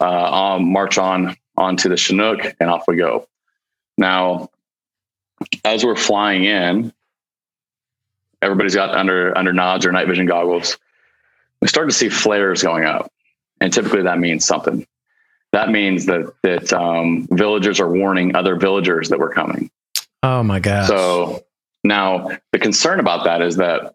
uh, 0.00 0.54
um, 0.54 0.72
march 0.72 0.98
on 0.98 1.36
onto 1.56 1.88
the 1.88 1.96
Chinook, 1.96 2.40
and 2.60 2.70
off 2.70 2.84
we 2.88 2.96
go. 2.96 3.26
Now, 3.96 4.50
as 5.64 5.84
we're 5.84 5.96
flying 5.96 6.44
in, 6.44 6.92
everybody's 8.42 8.74
got 8.74 8.94
under 8.94 9.36
under 9.36 9.52
nods 9.52 9.86
or 9.86 9.92
night 9.92 10.06
vision 10.06 10.26
goggles 10.26 10.78
we 11.64 11.68
start 11.68 11.88
to 11.88 11.94
see 11.94 12.10
flares 12.10 12.62
going 12.62 12.84
up. 12.84 13.10
And 13.58 13.72
typically 13.72 14.02
that 14.02 14.18
means 14.18 14.44
something. 14.44 14.86
That 15.52 15.70
means 15.70 16.04
that 16.04 16.30
that 16.42 16.70
um, 16.74 17.26
villagers 17.30 17.80
are 17.80 17.88
warning 17.88 18.36
other 18.36 18.54
villagers 18.56 19.08
that 19.08 19.18
we're 19.18 19.32
coming. 19.32 19.70
Oh 20.22 20.42
my 20.42 20.60
god! 20.60 20.88
So 20.88 21.44
now 21.84 22.28
the 22.52 22.58
concern 22.58 23.00
about 23.00 23.24
that 23.24 23.40
is 23.40 23.56
that 23.56 23.94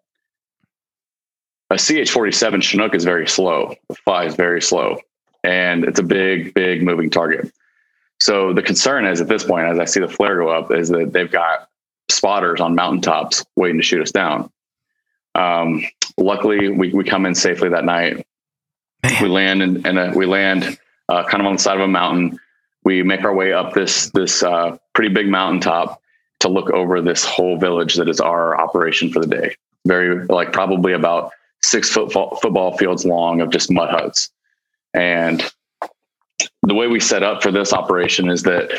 a 1.69 1.75
CH-47 1.75 2.61
Chinook 2.63 2.95
is 2.95 3.03
very 3.03 3.27
slow. 3.27 3.75
The 3.89 3.95
fly 3.95 4.25
is 4.25 4.35
very 4.35 4.61
slow, 4.61 4.99
and 5.43 5.83
it's 5.83 5.99
a 5.99 6.03
big, 6.03 6.53
big 6.53 6.83
moving 6.83 7.09
target. 7.09 7.51
So 8.19 8.53
the 8.53 8.61
concern 8.61 9.05
is 9.05 9.21
at 9.21 9.27
this 9.27 9.43
point, 9.43 9.67
as 9.67 9.79
I 9.79 9.85
see 9.85 9.99
the 9.99 10.07
flare 10.07 10.37
go 10.37 10.49
up, 10.49 10.71
is 10.71 10.89
that 10.89 11.13
they've 11.13 11.31
got 11.31 11.69
spotters 12.09 12.59
on 12.59 12.75
mountaintops 12.75 13.45
waiting 13.55 13.77
to 13.77 13.83
shoot 13.83 14.01
us 14.01 14.11
down. 14.11 14.51
Um, 15.35 15.83
luckily, 16.17 16.69
we, 16.69 16.91
we 16.91 17.03
come 17.03 17.25
in 17.25 17.35
safely 17.35 17.69
that 17.69 17.85
night. 17.85 18.25
Man. 19.03 19.23
We 19.23 19.29
land 19.29 19.61
and 19.61 20.15
we 20.15 20.25
land 20.25 20.77
uh, 21.07 21.23
kind 21.23 21.41
of 21.41 21.47
on 21.47 21.55
the 21.55 21.61
side 21.61 21.75
of 21.75 21.81
a 21.81 21.87
mountain. 21.87 22.39
We 22.83 23.03
make 23.03 23.23
our 23.23 23.33
way 23.33 23.53
up 23.53 23.73
this 23.73 24.09
this 24.09 24.43
uh, 24.43 24.77
pretty 24.93 25.13
big 25.13 25.29
mountaintop 25.29 26.01
to 26.41 26.49
look 26.49 26.69
over 26.71 27.01
this 27.01 27.23
whole 27.23 27.57
village 27.57 27.95
that 27.95 28.09
is 28.09 28.19
our 28.19 28.59
operation 28.59 29.11
for 29.11 29.19
the 29.19 29.27
day. 29.27 29.55
Very 29.85 30.25
like 30.25 30.51
probably 30.51 30.93
about 30.93 31.31
six 31.63 31.89
foot 31.89 32.11
football 32.11 32.77
fields 32.77 33.05
long 33.05 33.41
of 33.41 33.49
just 33.49 33.71
mud 33.71 33.89
huts. 33.89 34.31
And 34.93 35.43
the 36.63 36.73
way 36.73 36.87
we 36.87 36.99
set 36.99 37.23
up 37.23 37.43
for 37.43 37.51
this 37.51 37.73
operation 37.73 38.29
is 38.29 38.43
that 38.43 38.71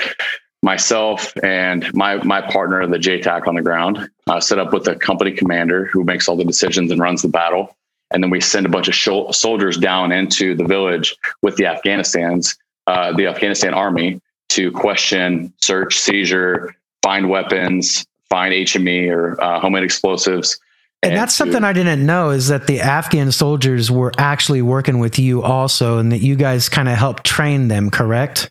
myself 0.63 1.33
and 1.43 1.93
my 1.95 2.17
my 2.25 2.41
partner, 2.41 2.87
the 2.87 2.99
JTAC 2.99 3.47
on 3.47 3.55
the 3.55 3.63
ground, 3.63 4.11
uh, 4.29 4.41
set 4.41 4.59
up 4.59 4.73
with 4.73 4.85
the 4.85 4.97
company 4.97 5.33
commander 5.33 5.87
who 5.87 6.05
makes 6.05 6.29
all 6.29 6.37
the 6.37 6.45
decisions 6.45 6.91
and 6.91 7.01
runs 7.01 7.23
the 7.23 7.29
battle. 7.29 7.77
And 8.13 8.23
then 8.23 8.31
we 8.31 8.41
send 8.41 8.67
a 8.67 8.69
bunch 8.69 8.89
of 8.89 8.95
sh- 8.95 9.37
soldiers 9.37 9.77
down 9.77 10.11
into 10.11 10.55
the 10.57 10.65
village 10.65 11.17
with 11.43 11.57
the 11.57 11.67
Afghanistan's 11.67 12.57
uh, 12.87 13.13
the 13.13 13.27
Afghanistan 13.27 13.73
army 13.73 14.21
to 14.49 14.73
question, 14.73 15.53
search, 15.63 15.97
seizure, 15.97 16.75
find 17.03 17.31
weapons, 17.31 18.05
find 18.29 18.53
HME 18.53 19.11
or 19.11 19.41
uh, 19.41 19.61
homemade 19.61 19.85
explosives. 19.85 20.59
And, 21.03 21.13
and 21.13 21.21
that's 21.21 21.33
to, 21.33 21.39
something 21.39 21.65
I 21.65 21.73
didn't 21.73 22.05
know 22.05 22.31
is 22.31 22.49
that 22.49 22.67
the 22.67 22.81
Afghan 22.81 23.33
soldiers 23.33 23.91
were 23.91 24.13
actually 24.19 24.61
working 24.61 24.99
with 24.99 25.19
you 25.19 25.43
also, 25.43 25.99
and 25.99 26.13
that 26.13 26.19
you 26.19 26.37
guys 26.37 26.69
kind 26.69 26.89
of 26.89 26.97
helped 26.97 27.25
train 27.25 27.69
them, 27.69 27.91
correct? 27.91 28.51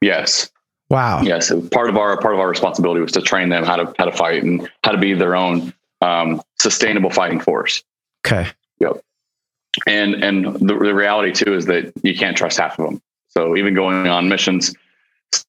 Yes. 0.00 0.50
Wow. 0.90 1.22
Yes, 1.22 1.52
part 1.70 1.90
of 1.90 1.96
our 1.96 2.18
part 2.18 2.34
of 2.34 2.40
our 2.40 2.48
responsibility 2.48 3.00
was 3.00 3.12
to 3.12 3.20
train 3.20 3.50
them 3.50 3.64
how 3.64 3.76
to 3.76 3.92
how 3.98 4.06
to 4.06 4.12
fight 4.12 4.42
and 4.42 4.68
how 4.84 4.92
to 4.92 4.98
be 4.98 5.12
their 5.12 5.36
own 5.36 5.74
um, 6.00 6.40
sustainable 6.60 7.10
fighting 7.10 7.40
force. 7.40 7.82
Okay. 8.26 8.48
Yep. 8.80 9.02
And 9.86 10.14
and 10.24 10.46
the, 10.46 10.78
the 10.78 10.94
reality 10.94 11.32
too 11.32 11.54
is 11.54 11.66
that 11.66 11.92
you 12.02 12.16
can't 12.16 12.36
trust 12.36 12.58
half 12.58 12.78
of 12.78 12.86
them. 12.86 13.02
So 13.28 13.56
even 13.56 13.74
going 13.74 14.06
on 14.06 14.28
missions 14.28 14.74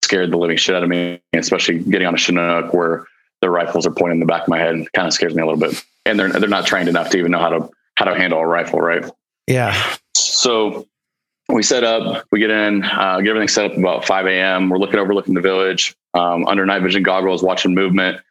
scared 0.03 0.32
the 0.32 0.38
living 0.38 0.57
shit 0.57 0.76
out 0.76 0.84
of 0.84 0.89
me, 0.89 1.22
especially 1.34 1.80
getting 1.80 2.07
on 2.07 2.16
a 2.16 2.18
Chinook 2.18 2.74
where 2.74 3.05
the 3.41 3.49
rifles 3.49 3.88
are 3.88 3.91
pointing 3.91 4.18
in 4.18 4.20
the 4.20 4.26
back 4.26 4.41
of 4.41 4.49
my 4.49 4.57
head. 4.57 4.91
Kind 4.93 5.07
of 5.07 5.14
scares 5.14 5.34
me 5.34 5.41
a 5.41 5.45
little 5.45 5.60
bit. 5.60 5.82
And 6.10 6.20
they're 6.20 6.30
they're 6.30 6.49
not 6.49 6.66
trained 6.66 6.89
enough 6.89 7.10
to 7.12 7.18
even 7.18 7.32
know 7.32 7.39
how 7.39 7.49
to 7.49 7.70
how 7.95 8.05
to 8.05 8.16
handle 8.16 8.39
a 8.39 8.45
rifle, 8.45 8.80
right? 8.80 9.05
Yeah. 9.47 9.95
So 10.16 10.88
we 11.49 11.64
set 11.64 11.84
up, 11.84 12.26
we 12.32 12.39
get 12.39 12.51
in, 12.51 12.84
uh, 12.84 13.20
get 13.22 13.30
everything 13.30 13.47
set 13.47 13.72
up 13.72 13.78
about 13.78 14.05
5 14.05 14.28
a.m. 14.28 14.70
We're 14.70 14.78
looking 14.78 14.99
overlooking 14.99 15.34
the 15.34 15.41
village 15.41 15.95
um, 16.14 16.45
under 16.47 16.66
night 16.66 16.82
vision 16.82 17.03
goggles, 17.03 17.43
watching 17.43 17.74
movement. 17.74 18.22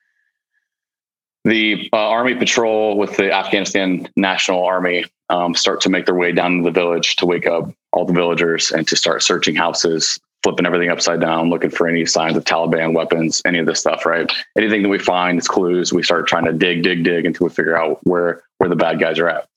The 1.45 1.89
uh, 1.93 1.97
army 1.97 2.35
patrol 2.35 2.97
with 2.97 3.17
the 3.17 3.33
Afghanistan 3.33 4.09
National 4.17 4.65
Army 4.65 5.05
um, 5.31 5.55
start 5.55 5.81
to 5.83 5.89
make 5.89 6.07
their 6.07 6.15
way 6.15 6.33
down 6.33 6.59
to 6.59 6.65
the 6.65 6.71
village 6.71 7.17
to 7.17 7.27
wake 7.27 7.47
up 7.47 7.71
all 7.93 8.05
the 8.05 8.13
villagers 8.13 8.71
and 8.71 8.87
to 8.89 8.97
start 8.97 9.23
searching 9.23 9.55
houses, 9.55 10.21
flipping 10.43 10.67
everything 10.67 10.91
upside 10.91 11.21
down, 11.21 11.51
looking 11.51 11.71
for 11.71 11.89
any 11.89 12.07
signs 12.07 12.37
of 12.37 12.45
Taliban 12.45 12.95
weapons, 12.95 13.43
any 13.45 13.59
of 13.59 13.67
this 13.67 13.81
stuff, 13.81 14.07
right? 14.07 14.31
Anything 14.57 14.83
that 14.83 14.89
we 14.89 14.99
find 14.99 15.39
is 15.39 15.49
clues. 15.49 15.93
We 15.93 16.03
start 16.03 16.27
trying 16.27 16.45
to 16.45 16.53
dig, 16.53 16.83
dig, 16.83 17.05
dig 17.05 17.27
until 17.27 17.47
we 17.49 17.53
figure 17.53 17.77
out 17.77 17.99
where 18.05 18.43
where 18.59 18.69
the 18.69 18.77
bad 18.77 19.01
guys 19.01 19.19
are 19.19 19.29
at. 19.29 19.49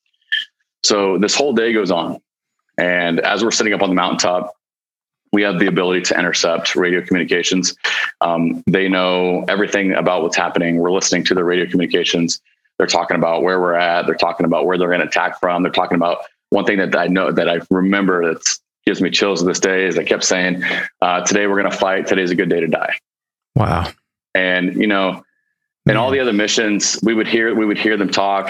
So 0.83 1.17
this 1.17 1.35
whole 1.35 1.53
day 1.53 1.73
goes 1.73 1.91
on. 1.91 2.19
And 2.77 3.19
as 3.19 3.43
we're 3.43 3.51
sitting 3.51 3.73
up 3.73 3.81
on 3.81 3.89
the 3.89 3.95
mountaintop, 3.95 4.55
we 5.31 5.43
have 5.43 5.59
the 5.59 5.67
ability 5.67 6.01
to 6.01 6.19
intercept 6.19 6.75
radio 6.75 7.01
communications. 7.01 7.75
Um, 8.19 8.63
they 8.67 8.89
know 8.89 9.45
everything 9.47 9.93
about 9.93 10.23
what's 10.23 10.35
happening. 10.35 10.77
We're 10.77 10.91
listening 10.91 11.23
to 11.25 11.35
the 11.35 11.43
radio 11.43 11.69
communications. 11.69 12.41
They're 12.77 12.87
talking 12.87 13.15
about 13.15 13.43
where 13.43 13.59
we're 13.59 13.75
at. 13.75 14.07
They're 14.07 14.15
talking 14.15 14.45
about 14.45 14.65
where 14.65 14.77
they're 14.77 14.89
going 14.89 15.01
to 15.01 15.07
attack 15.07 15.39
from. 15.39 15.63
They're 15.63 15.71
talking 15.71 15.95
about 15.95 16.25
one 16.49 16.65
thing 16.65 16.79
that 16.79 16.95
I 16.95 17.07
know 17.07 17.31
that 17.31 17.47
I 17.47 17.61
remember 17.69 18.33
that 18.33 18.59
gives 18.85 19.01
me 19.01 19.09
chills 19.09 19.39
to 19.41 19.45
this 19.45 19.59
day 19.59 19.85
is 19.85 19.97
I 19.97 20.03
kept 20.03 20.23
saying, 20.23 20.63
uh, 21.01 21.21
"Today 21.21 21.47
we're 21.47 21.59
going 21.59 21.71
to 21.71 21.77
fight. 21.77 22.07
Today's 22.07 22.31
a 22.31 22.35
good 22.35 22.49
day 22.49 22.59
to 22.61 22.67
die." 22.67 22.95
Wow. 23.55 23.87
And 24.35 24.75
you 24.75 24.87
know, 24.87 25.23
and 25.87 25.97
all 25.97 26.11
the 26.11 26.19
other 26.19 26.33
missions, 26.33 26.99
we 27.03 27.13
would 27.13 27.27
hear 27.27 27.53
we 27.55 27.65
would 27.65 27.77
hear 27.77 27.97
them 27.97 28.09
talk, 28.09 28.49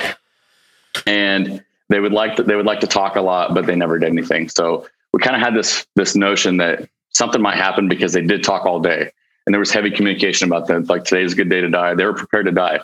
and 1.05 1.63
they 1.89 1.99
would 1.99 2.13
like 2.13 2.35
to, 2.37 2.43
they 2.43 2.55
would 2.55 2.65
like 2.65 2.79
to 2.81 2.87
talk 2.87 3.15
a 3.15 3.21
lot, 3.21 3.53
but 3.53 3.65
they 3.65 3.75
never 3.75 3.99
did 3.99 4.09
anything. 4.09 4.49
So 4.49 4.87
we 5.13 5.19
kind 5.19 5.35
of 5.35 5.41
had 5.41 5.53
this 5.55 5.85
this 5.95 6.15
notion 6.15 6.57
that 6.57 6.87
something 7.09 7.41
might 7.41 7.57
happen 7.57 7.87
because 7.89 8.13
they 8.13 8.21
did 8.21 8.43
talk 8.43 8.65
all 8.65 8.79
day, 8.79 9.11
and 9.45 9.53
there 9.53 9.59
was 9.59 9.71
heavy 9.71 9.91
communication 9.91 10.47
about 10.47 10.67
that. 10.67 10.87
Like 10.89 11.03
today's 11.03 11.33
a 11.33 11.35
good 11.35 11.49
day 11.49 11.61
to 11.61 11.69
die. 11.69 11.95
They 11.95 12.05
were 12.05 12.13
prepared 12.13 12.45
to 12.45 12.51
die, 12.51 12.79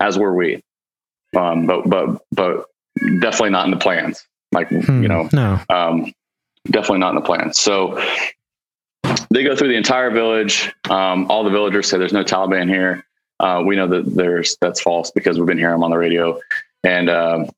as 0.00 0.18
were 0.18 0.34
we. 0.34 0.62
Um, 1.36 1.66
but 1.66 1.88
but 1.88 2.20
but 2.32 2.66
definitely 3.20 3.50
not 3.50 3.64
in 3.64 3.70
the 3.70 3.78
plans. 3.78 4.24
Like 4.52 4.68
Hmm, 4.68 5.02
you 5.02 5.08
know, 5.08 5.28
no. 5.32 5.60
um, 5.70 6.12
definitely 6.66 6.98
not 6.98 7.10
in 7.10 7.16
the 7.16 7.22
plans. 7.22 7.58
So 7.58 8.00
they 9.30 9.42
go 9.44 9.56
through 9.56 9.68
the 9.68 9.76
entire 9.76 10.10
village. 10.10 10.72
Um, 10.88 11.30
all 11.30 11.44
the 11.44 11.50
villagers 11.50 11.88
say 11.88 11.98
there's 11.98 12.12
no 12.12 12.24
Taliban 12.24 12.68
here. 12.68 13.04
Uh, 13.38 13.62
we 13.64 13.76
know 13.76 13.86
that 13.86 14.14
there's 14.14 14.56
that's 14.60 14.80
false 14.80 15.10
because 15.10 15.38
we've 15.38 15.46
been 15.46 15.58
hearing 15.58 15.74
them 15.74 15.84
on 15.84 15.90
the 15.90 15.98
radio, 15.98 16.40
and 16.84 17.10
um, 17.10 17.50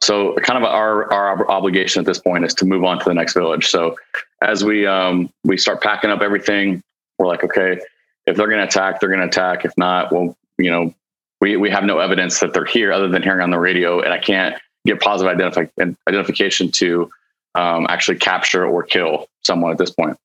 so 0.00 0.34
kind 0.36 0.56
of 0.56 0.64
our 0.64 1.12
our 1.12 1.50
obligation 1.50 2.00
at 2.00 2.06
this 2.06 2.18
point 2.18 2.44
is 2.44 2.54
to 2.54 2.64
move 2.64 2.84
on 2.84 2.98
to 2.98 3.04
the 3.04 3.14
next 3.14 3.34
village. 3.34 3.66
So 3.66 3.96
as 4.40 4.64
we 4.64 4.86
um, 4.86 5.30
we 5.44 5.56
start 5.56 5.82
packing 5.82 6.10
up 6.10 6.22
everything, 6.22 6.82
we're 7.18 7.26
like, 7.26 7.42
okay, 7.42 7.80
if 8.26 8.36
they're 8.36 8.48
going 8.48 8.60
to 8.60 8.66
attack, 8.66 9.00
they're 9.00 9.08
going 9.08 9.20
to 9.20 9.26
attack. 9.26 9.64
If 9.64 9.72
not, 9.76 10.12
well, 10.12 10.36
you 10.58 10.70
know, 10.70 10.94
we 11.40 11.56
we 11.56 11.70
have 11.70 11.84
no 11.84 11.98
evidence 11.98 12.38
that 12.40 12.54
they're 12.54 12.64
here 12.64 12.92
other 12.92 13.08
than 13.08 13.22
hearing 13.22 13.40
on 13.40 13.50
the 13.50 13.58
radio, 13.58 14.00
and 14.00 14.12
I 14.12 14.18
can't 14.18 14.56
get 14.86 15.00
positive 15.00 15.36
identifi- 15.36 15.96
identification 16.08 16.70
to 16.72 17.10
um, 17.54 17.86
actually 17.88 18.18
capture 18.18 18.64
or 18.64 18.82
kill 18.82 19.26
someone 19.44 19.72
at 19.72 19.78
this 19.78 19.90
point. 19.90 20.16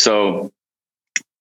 So 0.00 0.52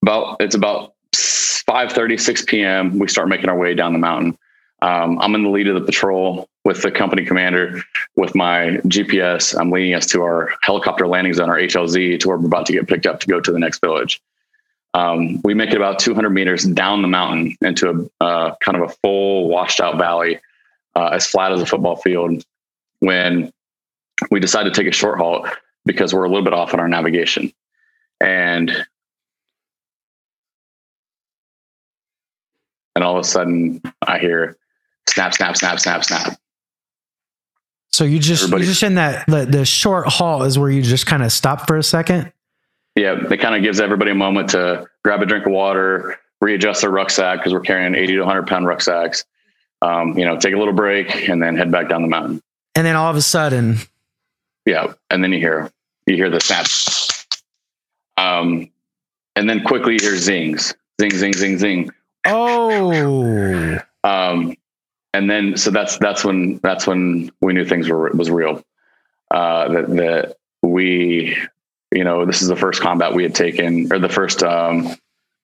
about 0.01 0.37
it's 0.39 0.55
about 0.55 0.93
5 1.15 2.19
6 2.19 2.45
p.m. 2.45 2.99
We 2.99 3.07
start 3.07 3.27
making 3.27 3.49
our 3.49 3.57
way 3.57 3.73
down 3.73 3.93
the 3.93 3.99
mountain. 3.99 4.37
Um, 4.81 5.19
I'm 5.19 5.35
in 5.35 5.43
the 5.43 5.49
lead 5.49 5.67
of 5.67 5.75
the 5.75 5.85
patrol 5.85 6.47
with 6.65 6.81
the 6.81 6.91
company 6.91 7.25
commander 7.25 7.81
with 8.15 8.35
my 8.35 8.79
GPS. 8.85 9.59
I'm 9.59 9.71
leading 9.71 9.93
us 9.93 10.05
to 10.07 10.21
our 10.21 10.53
helicopter 10.63 11.07
landing 11.07 11.33
zone, 11.33 11.49
our 11.49 11.57
HLZ, 11.57 12.19
to 12.19 12.27
where 12.27 12.37
we're 12.37 12.47
about 12.47 12.65
to 12.67 12.73
get 12.73 12.87
picked 12.87 13.05
up 13.05 13.19
to 13.19 13.27
go 13.27 13.39
to 13.39 13.51
the 13.51 13.59
next 13.59 13.79
village. 13.79 14.21
Um, 14.93 15.39
we 15.43 15.53
make 15.53 15.69
it 15.69 15.77
about 15.77 15.99
200 15.99 16.29
meters 16.31 16.65
down 16.65 17.01
the 17.01 17.07
mountain 17.07 17.55
into 17.61 18.09
a 18.19 18.23
uh, 18.23 18.55
kind 18.55 18.75
of 18.75 18.89
a 18.89 18.93
full 19.03 19.47
washed 19.47 19.79
out 19.79 19.97
valley, 19.97 20.39
uh, 20.95 21.09
as 21.13 21.27
flat 21.27 21.51
as 21.51 21.61
a 21.61 21.65
football 21.65 21.95
field. 21.95 22.43
When 22.99 23.51
we 24.29 24.39
decide 24.39 24.63
to 24.63 24.71
take 24.71 24.87
a 24.87 24.91
short 24.91 25.17
halt 25.17 25.47
because 25.85 26.13
we're 26.13 26.23
a 26.25 26.29
little 26.29 26.43
bit 26.43 26.53
off 26.53 26.73
on 26.73 26.79
our 26.79 26.87
navigation, 26.87 27.51
and 28.19 28.71
and 32.95 33.03
all 33.03 33.17
of 33.17 33.21
a 33.21 33.27
sudden 33.27 33.81
I 34.05 34.19
hear 34.19 34.57
snap, 35.09 35.33
snap, 35.33 35.57
snap, 35.57 35.79
snap, 35.79 36.03
snap. 36.03 36.37
So 37.91 38.03
you 38.05 38.19
just 38.19 38.43
Everybody- 38.43 38.63
you're 38.63 38.71
just 38.71 38.83
in 38.83 38.95
that 38.95 39.25
the, 39.27 39.45
the 39.45 39.65
short 39.65 40.07
halt 40.07 40.43
is 40.45 40.57
where 40.57 40.69
you 40.69 40.81
just 40.81 41.05
kind 41.05 41.23
of 41.23 41.31
stop 41.31 41.67
for 41.67 41.77
a 41.77 41.83
second. 41.83 42.31
Yeah, 42.95 43.15
it 43.29 43.37
kind 43.39 43.55
of 43.55 43.61
gives 43.63 43.79
everybody 43.79 44.11
a 44.11 44.15
moment 44.15 44.49
to 44.49 44.85
grab 45.03 45.21
a 45.21 45.25
drink 45.25 45.45
of 45.45 45.51
water, 45.53 46.19
readjust 46.41 46.81
their 46.81 46.89
rucksack 46.89 47.39
because 47.39 47.53
we're 47.53 47.61
carrying 47.61 47.95
80 47.95 48.13
to 48.15 48.19
100 48.19 48.47
pound 48.47 48.65
rucksacks. 48.67 49.23
Um, 49.81 50.17
you 50.17 50.25
know, 50.25 50.37
take 50.37 50.53
a 50.53 50.57
little 50.57 50.73
break 50.73 51.29
and 51.29 51.41
then 51.41 51.55
head 51.55 51.71
back 51.71 51.89
down 51.89 52.01
the 52.01 52.07
mountain. 52.07 52.41
And 52.75 52.85
then 52.85 52.95
all 52.95 53.09
of 53.09 53.15
a 53.15 53.21
sudden, 53.21 53.77
Yeah, 54.65 54.93
and 55.09 55.23
then 55.23 55.31
you 55.31 55.39
hear 55.39 55.71
you 56.05 56.15
hear 56.15 56.29
the 56.29 56.39
snap, 56.39 56.67
um, 58.17 58.69
and 59.35 59.49
then 59.49 59.63
quickly 59.63 59.93
you 59.93 59.99
hear 59.99 60.17
zings, 60.17 60.73
zing, 60.99 61.11
zing, 61.11 61.33
zing, 61.33 61.57
zing. 61.57 61.91
oh, 62.25 63.79
Um, 64.03 64.55
and 65.13 65.29
then 65.29 65.57
so 65.57 65.71
that's 65.71 65.97
that's 65.97 66.23
when 66.23 66.57
that's 66.57 66.85
when 66.87 67.31
we 67.41 67.53
knew 67.53 67.65
things 67.65 67.89
were 67.89 68.11
was 68.11 68.29
real. 68.29 68.63
Uh, 69.31 69.69
that 69.69 69.87
that 69.95 70.37
we, 70.61 71.37
you 71.91 72.03
know, 72.03 72.25
this 72.25 72.41
is 72.41 72.47
the 72.47 72.55
first 72.55 72.81
combat 72.81 73.13
we 73.13 73.23
had 73.23 73.33
taken, 73.33 73.91
or 73.91 73.99
the 73.99 74.09
first 74.09 74.43
um, 74.43 74.95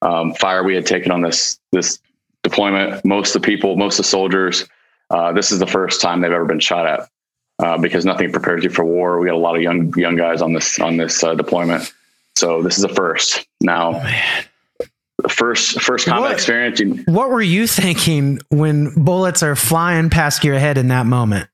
um, 0.02 0.34
fire 0.36 0.64
we 0.64 0.76
had 0.76 0.86
taken 0.86 1.12
on 1.12 1.22
this 1.22 1.60
this 1.72 2.00
deployment. 2.44 3.04
Most 3.04 3.36
of 3.36 3.42
the 3.42 3.46
people, 3.46 3.76
most 3.78 3.98
of 3.98 4.06
the 4.06 4.10
soldiers, 4.10 4.66
uh, 5.10 5.34
this 5.34 5.52
is 5.52 5.60
the 5.60 5.68
first 5.68 6.02
time 6.02 6.22
they've 6.22 6.32
ever 6.32 6.46
been 6.46 6.60
shot 6.60 6.86
at 6.86 7.10
uh, 7.60 7.78
because 7.78 8.06
nothing 8.06 8.32
prepares 8.32 8.64
you 8.64 8.70
for 8.70 8.86
war. 8.86 9.20
We 9.20 9.28
got 9.28 9.36
a 9.36 9.38
lot 9.38 9.56
of 9.56 9.62
young 9.62 9.94
young 9.98 10.16
guys 10.16 10.42
on 10.42 10.54
this 10.54 10.80
on 10.80 10.98
this 10.98 11.24
uh, 11.24 11.36
deployment, 11.36 11.92
so 12.36 12.62
this 12.62 12.78
is 12.78 12.84
a 12.84 12.90
first. 12.90 13.46
Now, 13.62 14.04
first 15.30 15.82
first 15.82 16.06
combat 16.06 16.22
What? 16.22 16.32
experience. 16.34 16.80
You, 16.80 17.04
what 17.08 17.30
were 17.30 17.42
you 17.42 17.68
thinking 17.68 18.40
when 18.50 18.94
bullets 18.96 19.44
are 19.44 19.56
flying 19.56 20.10
past 20.10 20.44
your 20.44 20.60
head 20.60 20.78
in 20.78 20.90
that 20.90 21.06
moment? 21.06 21.50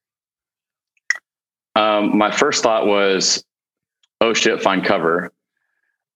Um, 1.75 2.17
my 2.17 2.31
first 2.31 2.61
thought 2.63 2.85
was, 2.85 3.43
oh 4.21 4.33
shit, 4.33 4.61
find 4.61 4.85
cover. 4.85 5.31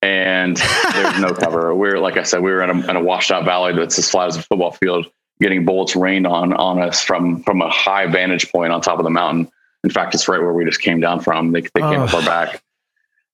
And 0.03 0.55
there's 0.93 1.19
no 1.19 1.33
cover. 1.33 1.73
We're, 1.73 1.97
like 1.99 2.17
I 2.17 2.23
said, 2.23 2.41
we 2.41 2.51
were 2.51 2.61
in 2.61 2.69
a, 2.69 2.89
in 2.91 2.95
a 2.95 3.01
washed 3.01 3.31
out 3.31 3.45
valley 3.45 3.73
that's 3.73 3.97
as 3.97 4.09
flat 4.09 4.27
as 4.27 4.37
a 4.37 4.43
football 4.43 4.71
field, 4.71 5.07
getting 5.41 5.65
bullets 5.65 5.95
rained 5.95 6.27
on, 6.27 6.53
on 6.53 6.79
us 6.79 7.03
from, 7.03 7.41
from 7.41 7.61
a 7.63 7.69
high 7.69 8.05
vantage 8.05 8.51
point 8.51 8.71
on 8.71 8.81
top 8.81 8.99
of 8.99 9.03
the 9.03 9.09
mountain. 9.09 9.51
In 9.83 9.89
fact, 9.89 10.13
it's 10.15 10.27
right 10.27 10.39
where 10.41 10.53
we 10.53 10.65
just 10.65 10.81
came 10.81 10.99
down 10.99 11.19
from. 11.19 11.51
They, 11.51 11.61
they 11.61 11.81
came 11.81 12.01
Oh. 12.01 12.05
up 12.05 12.13
our 12.13 12.21
back. 12.23 12.63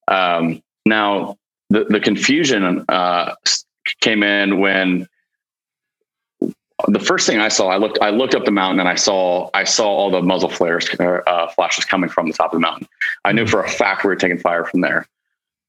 Um, 0.08 0.62
now 0.86 1.38
the, 1.70 1.86
the 1.86 2.00
confusion, 2.00 2.84
uh, 2.90 3.36
came 4.02 4.24
in 4.24 4.60
when 4.60 5.08
the 6.88 7.00
first 7.00 7.28
thing 7.28 7.40
I 7.40 7.48
saw, 7.48 7.68
I 7.70 7.78
looked, 7.78 8.00
I 8.02 8.10
looked 8.10 8.36
up 8.36 8.46
the 8.46 8.52
mountain 8.52 8.80
and 8.80 8.90
I 8.90 8.96
saw, 8.96 9.50
I 9.54 9.64
saw 9.64 9.86
all 9.88 10.12
the 10.12 10.22
muzzle 10.22 10.50
flares, 10.50 10.90
uh, 11.00 11.48
flashes 11.50 11.86
coming 11.86 12.10
from 12.10 12.28
the 12.28 12.34
top 12.34 12.48
of 12.54 12.58
the 12.58 12.60
mountain. 12.62 12.88
I 13.26 13.32
knew 13.32 13.46
for 13.48 13.64
a 13.64 13.70
fact 13.70 14.04
we 14.04 14.10
were 14.10 14.16
taking 14.16 14.38
fire 14.38 14.66
from 14.66 14.82
there. 14.82 15.08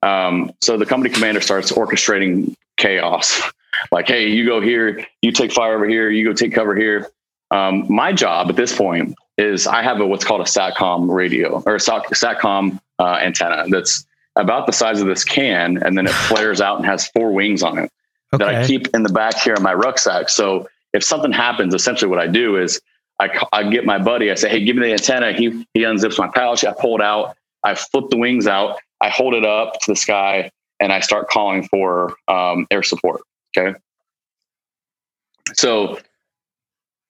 Um, 0.03 0.53
so 0.61 0.77
the 0.77 0.87
company 0.87 1.13
commander 1.15 1.41
starts 1.41 1.73
orchestrating 1.73 2.55
chaos. 2.77 3.41
Like, 3.91 4.07
hey, 4.07 4.29
you 4.29 4.47
go 4.47 4.61
here, 4.61 5.05
you 5.21 5.33
take 5.33 5.53
fire 5.53 5.75
over 5.75 5.89
here, 5.89 6.09
you 6.09 6.25
go 6.25 6.33
take 6.33 6.55
cover 6.55 6.77
here. 6.77 7.09
Um, 7.51 7.93
my 7.93 8.13
job 8.13 8.49
at 8.49 8.55
this 8.55 8.75
point 8.75 9.17
is 9.39 9.67
I 9.67 9.83
have 9.83 10.01
a 10.01 10.07
what's 10.07 10.25
called 10.25 10.41
a 10.41 10.45
satcom 10.45 11.13
radio 11.13 11.63
or 11.67 11.77
a 11.77 11.81
sat- 11.81 12.07
satcom 12.11 12.81
uh, 12.99 13.19
antenna 13.21 13.65
that's 13.69 14.07
about 14.37 14.67
the 14.67 14.73
size 14.73 15.01
of 15.01 15.07
this 15.07 15.25
can, 15.25 15.83
and 15.83 15.97
then 15.97 16.07
it 16.07 16.13
flares 16.13 16.61
out 16.61 16.77
and 16.77 16.87
has 16.87 17.07
four 17.09 17.33
wings 17.33 17.63
on 17.63 17.79
it 17.79 17.91
that 18.33 18.43
I 18.43 18.67
keep 18.67 18.89
in 18.95 19.03
the 19.03 19.13
back 19.13 19.39
here 19.39 19.55
of 19.55 19.63
my 19.63 19.75
rucksack. 19.75 20.29
So 20.29 20.69
if 20.93 21.05
something 21.05 21.33
happens, 21.33 21.75
essentially 21.75 22.09
what 22.09 22.19
I 22.19 22.27
do 22.27 22.57
is 22.57 22.81
I, 23.21 23.29
I 23.53 23.69
get 23.69 23.85
my 23.85 23.99
buddy, 23.99 24.31
I 24.31 24.35
say, 24.35 24.49
Hey, 24.49 24.65
give 24.65 24.77
me 24.77 24.89
the 24.89 24.93
antenna. 24.93 25.33
He, 25.33 25.67
he 25.75 25.81
unzips 25.81 26.19
my 26.19 26.29
pouch. 26.35 26.65
I 26.65 26.73
pull 26.73 26.97
it 26.97 27.03
out. 27.03 27.37
I 27.63 27.75
flip 27.75 28.11
the 28.11 28.17
wings 28.17 28.47
out. 28.47 28.79
I 29.01 29.09
hold 29.09 29.35
it 29.35 29.45
up 29.45 29.79
to 29.81 29.93
the 29.93 29.97
sky 29.97 30.51
and 30.81 30.93
I 30.93 31.01
start 31.01 31.29
calling 31.29 31.67
for 31.69 32.15
um, 32.29 32.67
air 32.71 32.83
support. 32.83 33.23
Okay. 33.57 33.79
So 35.55 35.99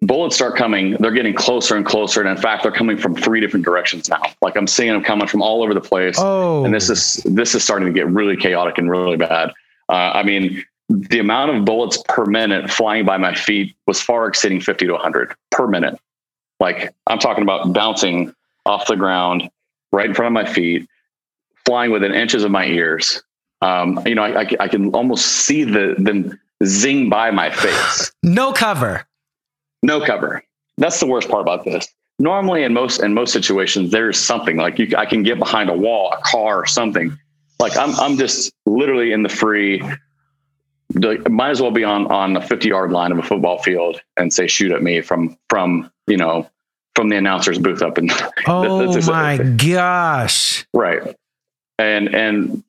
bullets 0.07 0.35
start 0.35 0.57
coming. 0.57 0.97
They're 1.01 1.13
getting 1.13 1.35
closer 1.35 1.77
and 1.77 1.85
closer. 1.85 2.21
And 2.21 2.29
in 2.29 2.37
fact, 2.37 2.63
they're 2.63 2.73
coming 2.73 2.97
from 2.97 3.15
three 3.15 3.41
different 3.41 3.65
directions 3.65 4.09
now. 4.09 4.23
Like 4.43 4.57
I'm 4.57 4.67
seeing 4.67 4.93
them 4.93 5.03
coming 5.03 5.27
from 5.27 5.43
all 5.43 5.63
over 5.63 5.75
the 5.75 5.81
place 5.81 6.17
Oh, 6.19 6.65
and 6.65 6.75
this 6.75 6.91
is 6.91 7.17
this 7.25 7.55
is 7.55 7.63
starting 7.63 7.87
to 7.87 7.93
get 7.93 8.07
really 8.09 8.37
chaotic 8.37 8.79
and 8.79 8.91
really 8.91 9.17
bad. 9.17 9.51
Uh, 9.89 9.93
I 9.93 10.23
mean, 10.23 10.65
the 10.89 11.19
amount 11.19 11.57
of 11.57 11.65
bullets 11.65 12.03
per 12.09 12.25
minute 12.27 12.71
flying 12.71 13.05
by 13.05 13.17
my 13.17 13.35
feet 13.35 13.77
was 13.87 14.01
far 14.01 14.27
exceeding 14.27 14.61
50 14.61 14.87
to 14.87 14.93
100 14.93 15.35
per 15.51 15.67
minute. 15.67 15.99
Like 16.61 16.95
I'm 17.07 17.19
talking 17.19 17.43
about 17.43 17.73
bouncing 17.73 18.35
off 18.67 18.87
the 18.87 18.97
ground 18.97 19.51
right 19.93 20.07
in 20.07 20.15
front 20.15 20.37
of 20.37 20.45
my 20.45 20.51
feet, 20.51 20.89
flying 21.65 21.91
within 21.91 22.13
inches 22.15 22.45
of 22.45 22.51
my 22.51 22.67
ears. 22.67 23.23
Um, 23.61 24.01
you 24.07 24.15
know, 24.15 24.23
I, 24.23 24.43
I, 24.43 24.51
I 24.61 24.69
can 24.69 24.93
almost 24.95 25.27
see 25.27 25.65
the 25.65 25.95
them 25.99 26.39
zing 26.65 27.09
by 27.11 27.31
my 27.31 27.51
face 27.51 28.13
no 28.23 28.53
cover. 28.53 29.07
No 29.85 30.01
cover. 30.01 30.43
That's 30.79 30.99
the 30.99 31.07
worst 31.07 31.29
part 31.29 31.43
about 31.43 31.65
this. 31.65 31.87
Normally, 32.19 32.63
in 32.65 32.73
most 32.73 33.03
in 33.03 33.13
most 33.15 33.33
situations, 33.33 33.91
there's 33.91 34.19
something 34.19 34.57
like 34.57 34.79
you. 34.79 34.89
I 34.97 35.07
can 35.07 35.23
get 35.23 35.39
behind 35.39 35.69
a 35.69 35.75
wall, 35.75 36.13
a 36.13 36.23
car, 36.23 36.61
or 36.61 36.67
something. 36.67 37.17
Like 37.61 37.77
I'm, 37.77 37.95
I'm 38.01 38.17
just 38.17 38.53
literally 38.67 39.13
in 39.13 39.23
the 39.23 39.29
free. 39.29 39.83
Might 41.29 41.51
as 41.51 41.61
well 41.61 41.71
be 41.71 41.85
on 41.85 42.07
on 42.07 42.35
the 42.35 42.41
50 42.41 42.69
yard 42.69 42.93
line 42.93 43.13
of 43.13 43.19
a 43.19 43.23
football 43.23 43.59
field 43.63 44.01
and 44.17 44.33
say 44.33 44.47
shoot 44.47 44.73
at 44.73 44.83
me 44.83 45.01
from 45.01 45.37
from 45.49 45.91
you 46.07 46.17
know 46.17 46.49
from 46.95 47.09
the 47.09 47.17
announcer's 47.17 47.59
booth 47.59 47.83
up 47.83 47.99
and 47.99 48.13
oh 48.47 49.01
my 49.03 49.39
gosh 49.39 50.65
right 50.73 51.17
and 51.79 52.15
and 52.15 52.63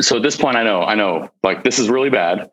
so 0.00 0.18
at 0.18 0.22
this 0.22 0.36
point 0.36 0.56
i 0.56 0.62
know 0.62 0.82
i 0.82 0.94
know 0.94 1.28
like 1.42 1.64
this 1.64 1.80
is 1.80 1.88
really 1.88 2.10
bad 2.10 2.50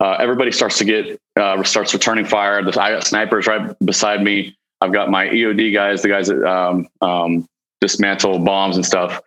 uh, 0.00 0.12
everybody 0.12 0.52
starts 0.52 0.78
to 0.78 0.84
get 0.84 1.20
uh, 1.36 1.62
starts 1.62 1.92
returning 1.92 2.24
fire 2.24 2.58
i 2.58 2.90
got 2.92 3.04
snipers 3.04 3.46
right 3.46 3.76
beside 3.84 4.22
me 4.22 4.56
i've 4.80 4.92
got 4.92 5.10
my 5.10 5.26
eod 5.26 5.72
guys 5.72 6.02
the 6.02 6.08
guys 6.08 6.28
that 6.28 6.44
um, 6.44 6.88
um, 7.00 7.48
dismantle 7.80 8.38
bombs 8.40 8.76
and 8.76 8.84
stuff 8.84 9.20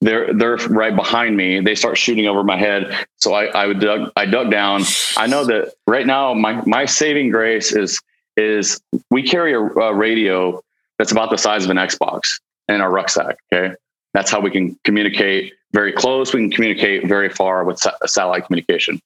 they're 0.00 0.32
they're 0.34 0.56
right 0.56 0.94
behind 0.94 1.36
me. 1.36 1.60
They 1.60 1.74
start 1.74 1.98
shooting 1.98 2.26
over 2.26 2.42
my 2.42 2.56
head. 2.56 3.06
So 3.16 3.34
I 3.34 3.46
I 3.46 3.66
would 3.66 3.80
dug 3.80 4.12
I 4.16 4.26
dug 4.26 4.50
down. 4.50 4.82
I 5.16 5.26
know 5.26 5.44
that 5.44 5.74
right 5.86 6.06
now 6.06 6.34
my 6.34 6.62
my 6.66 6.84
saving 6.84 7.30
grace 7.30 7.72
is 7.72 8.00
is 8.36 8.80
we 9.10 9.22
carry 9.22 9.52
a, 9.52 9.60
a 9.60 9.94
radio 9.94 10.62
that's 10.98 11.12
about 11.12 11.30
the 11.30 11.38
size 11.38 11.64
of 11.64 11.70
an 11.70 11.76
Xbox 11.76 12.40
in 12.68 12.80
our 12.80 12.90
rucksack. 12.90 13.38
Okay. 13.52 13.74
That's 14.14 14.30
how 14.30 14.40
we 14.40 14.50
can 14.50 14.78
communicate 14.84 15.54
very 15.72 15.92
close. 15.92 16.32
We 16.32 16.40
can 16.40 16.50
communicate 16.50 17.06
very 17.06 17.28
far 17.28 17.64
with 17.64 17.78
sa- 17.78 17.94
satellite 18.06 18.46
communication. 18.46 19.00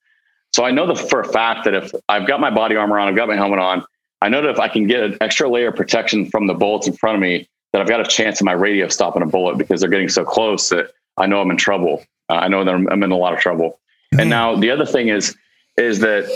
So 0.53 0.65
I 0.65 0.71
know 0.71 0.87
the, 0.87 0.95
for 0.95 1.21
a 1.21 1.25
fact 1.25 1.65
that 1.65 1.75
if 1.75 1.93
I've 2.09 2.27
got 2.27 2.41
my 2.41 2.51
body 2.51 2.77
armor 2.77 2.99
on, 2.99 3.09
I've 3.09 3.17
got 3.17 3.29
my 3.29 3.37
helmet 3.37 3.59
on, 3.59 3.85
I 4.21 4.29
know 4.29 4.43
that 4.43 4.51
if 4.51 4.61
I 4.61 4.69
can 4.69 4.87
get 4.87 5.03
an 5.03 5.19
extra 5.21 5.49
layer 5.49 5.69
of 5.69 5.77
protection 5.77 6.31
from 6.31 6.47
the 6.47 6.55
bullets 6.55 6.87
in 6.87 6.95
front 6.95 7.17
of 7.17 7.23
me, 7.23 7.49
that 7.73 7.81
I've 7.81 7.89
got 7.89 8.01
a 8.01 8.05
chance 8.05 8.41
in 8.41 8.45
my 8.45 8.53
radio 8.53 8.85
of 8.85 8.93
stopping 8.93 9.23
a 9.23 9.27
bullet 9.27 9.57
because 9.57 9.81
they're 9.81 9.91
getting 9.91 10.09
so 10.09 10.25
close 10.25 10.69
that 10.69 10.93
I 11.17 11.27
know 11.27 11.41
I'm 11.41 11.51
in 11.51 11.57
trouble. 11.57 12.05
Uh, 12.29 12.35
I 12.35 12.49
know 12.49 12.65
that 12.65 12.75
I'm, 12.75 12.89
I'm, 12.89 13.03
in 13.03 13.11
a 13.11 13.17
lot 13.17 13.33
of 13.33 13.41
trouble. 13.41 13.81
And 14.19 14.29
now 14.29 14.55
the 14.57 14.71
other 14.71 14.85
thing 14.85 15.09
is, 15.09 15.35
is 15.79 16.01
that 16.01 16.31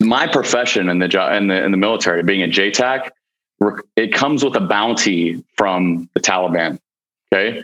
my 0.00 0.26
profession 0.26 0.88
in 0.88 0.98
the 0.98 1.08
job 1.08 1.34
in 1.34 1.48
the 1.48 1.62
in 1.62 1.70
the 1.70 1.76
military, 1.76 2.22
being 2.22 2.42
a 2.42 2.48
JTAC, 2.48 3.10
it 3.94 4.12
comes 4.12 4.42
with 4.42 4.56
a 4.56 4.60
bounty 4.60 5.44
from 5.56 6.08
the 6.14 6.20
Taliban. 6.20 6.78
Okay. 7.32 7.62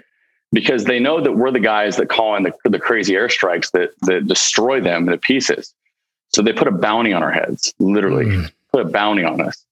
Because 0.53 0.84
they 0.84 0.99
know 0.99 1.20
that 1.20 1.32
we're 1.32 1.51
the 1.51 1.61
guys 1.61 1.96
that 1.96 2.09
call 2.09 2.34
in 2.36 2.42
the, 2.44 2.53
the 2.64 2.78
crazy 2.78 3.14
airstrikes 3.14 3.70
that, 3.72 3.90
that 4.03 4.26
destroy 4.26 4.80
them 4.80 5.07
into 5.07 5.18
pieces. 5.18 5.74
So 6.30 6.42
they 6.42 6.53
put 6.53 6.68
a 6.68 6.72
bounty 6.72 7.12
on 7.12 7.22
our 7.22 7.30
heads, 7.30 7.74
literally 7.78 8.26
mm. 8.26 8.53
put 8.72 8.80
a 8.80 8.88
bounty 8.88 9.24
on 9.24 9.40
us. 9.40 9.64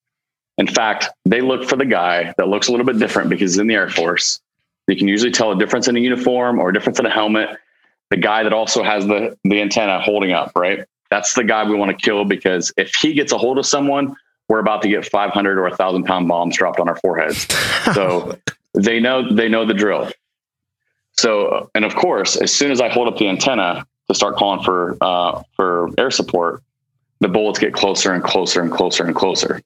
In 0.58 0.66
fact, 0.66 1.08
they 1.24 1.40
look 1.40 1.68
for 1.68 1.76
the 1.76 1.84
guy 1.84 2.34
that 2.36 2.48
looks 2.48 2.68
a 2.68 2.70
little 2.70 2.86
bit 2.86 2.98
different 2.98 3.30
because 3.30 3.52
he's 3.52 3.58
in 3.58 3.66
the 3.66 3.74
Air 3.74 3.90
Force. 3.90 4.40
You 4.86 4.96
can 4.96 5.08
usually 5.08 5.32
tell 5.32 5.52
a 5.52 5.58
difference 5.58 5.88
in 5.88 5.96
a 5.96 6.00
uniform 6.00 6.58
or 6.58 6.70
a 6.70 6.72
difference 6.72 6.98
in 6.98 7.06
a 7.06 7.10
helmet. 7.10 7.58
The 8.10 8.16
guy 8.16 8.42
that 8.42 8.52
also 8.52 8.82
has 8.82 9.06
the, 9.06 9.36
the 9.44 9.60
antenna 9.60 10.00
holding 10.00 10.32
up, 10.32 10.52
right? 10.54 10.84
That's 11.10 11.34
the 11.34 11.44
guy 11.44 11.68
we 11.68 11.74
want 11.74 11.96
to 11.96 12.04
kill 12.04 12.24
because 12.24 12.72
if 12.76 12.94
he 12.94 13.12
gets 13.12 13.32
a 13.32 13.38
hold 13.38 13.58
of 13.58 13.66
someone, 13.66 14.16
we're 14.48 14.60
about 14.60 14.82
to 14.82 14.88
get 14.88 15.04
500 15.04 15.58
or 15.58 15.62
1,000 15.62 16.04
pound 16.04 16.28
bombs 16.28 16.56
dropped 16.56 16.80
on 16.80 16.88
our 16.88 16.96
foreheads. 16.96 17.46
So 17.94 18.36
they 18.74 18.98
know 18.98 19.32
they 19.32 19.48
know 19.48 19.64
the 19.64 19.72
drill. 19.72 20.10
So, 21.18 21.70
and 21.74 21.84
of 21.84 21.94
course, 21.94 22.36
as 22.36 22.52
soon 22.52 22.70
as 22.70 22.80
I 22.80 22.88
hold 22.88 23.08
up 23.08 23.16
the 23.16 23.28
antenna 23.28 23.86
to 24.08 24.14
start 24.14 24.36
calling 24.36 24.62
for 24.62 24.96
uh, 25.00 25.42
for 25.54 25.90
air 25.98 26.10
support, 26.10 26.62
the 27.20 27.28
bullets 27.28 27.58
get 27.58 27.72
closer 27.72 28.12
and 28.12 28.22
closer 28.22 28.60
and 28.60 28.70
closer 28.70 29.04
and 29.04 29.14
closer. 29.14 29.60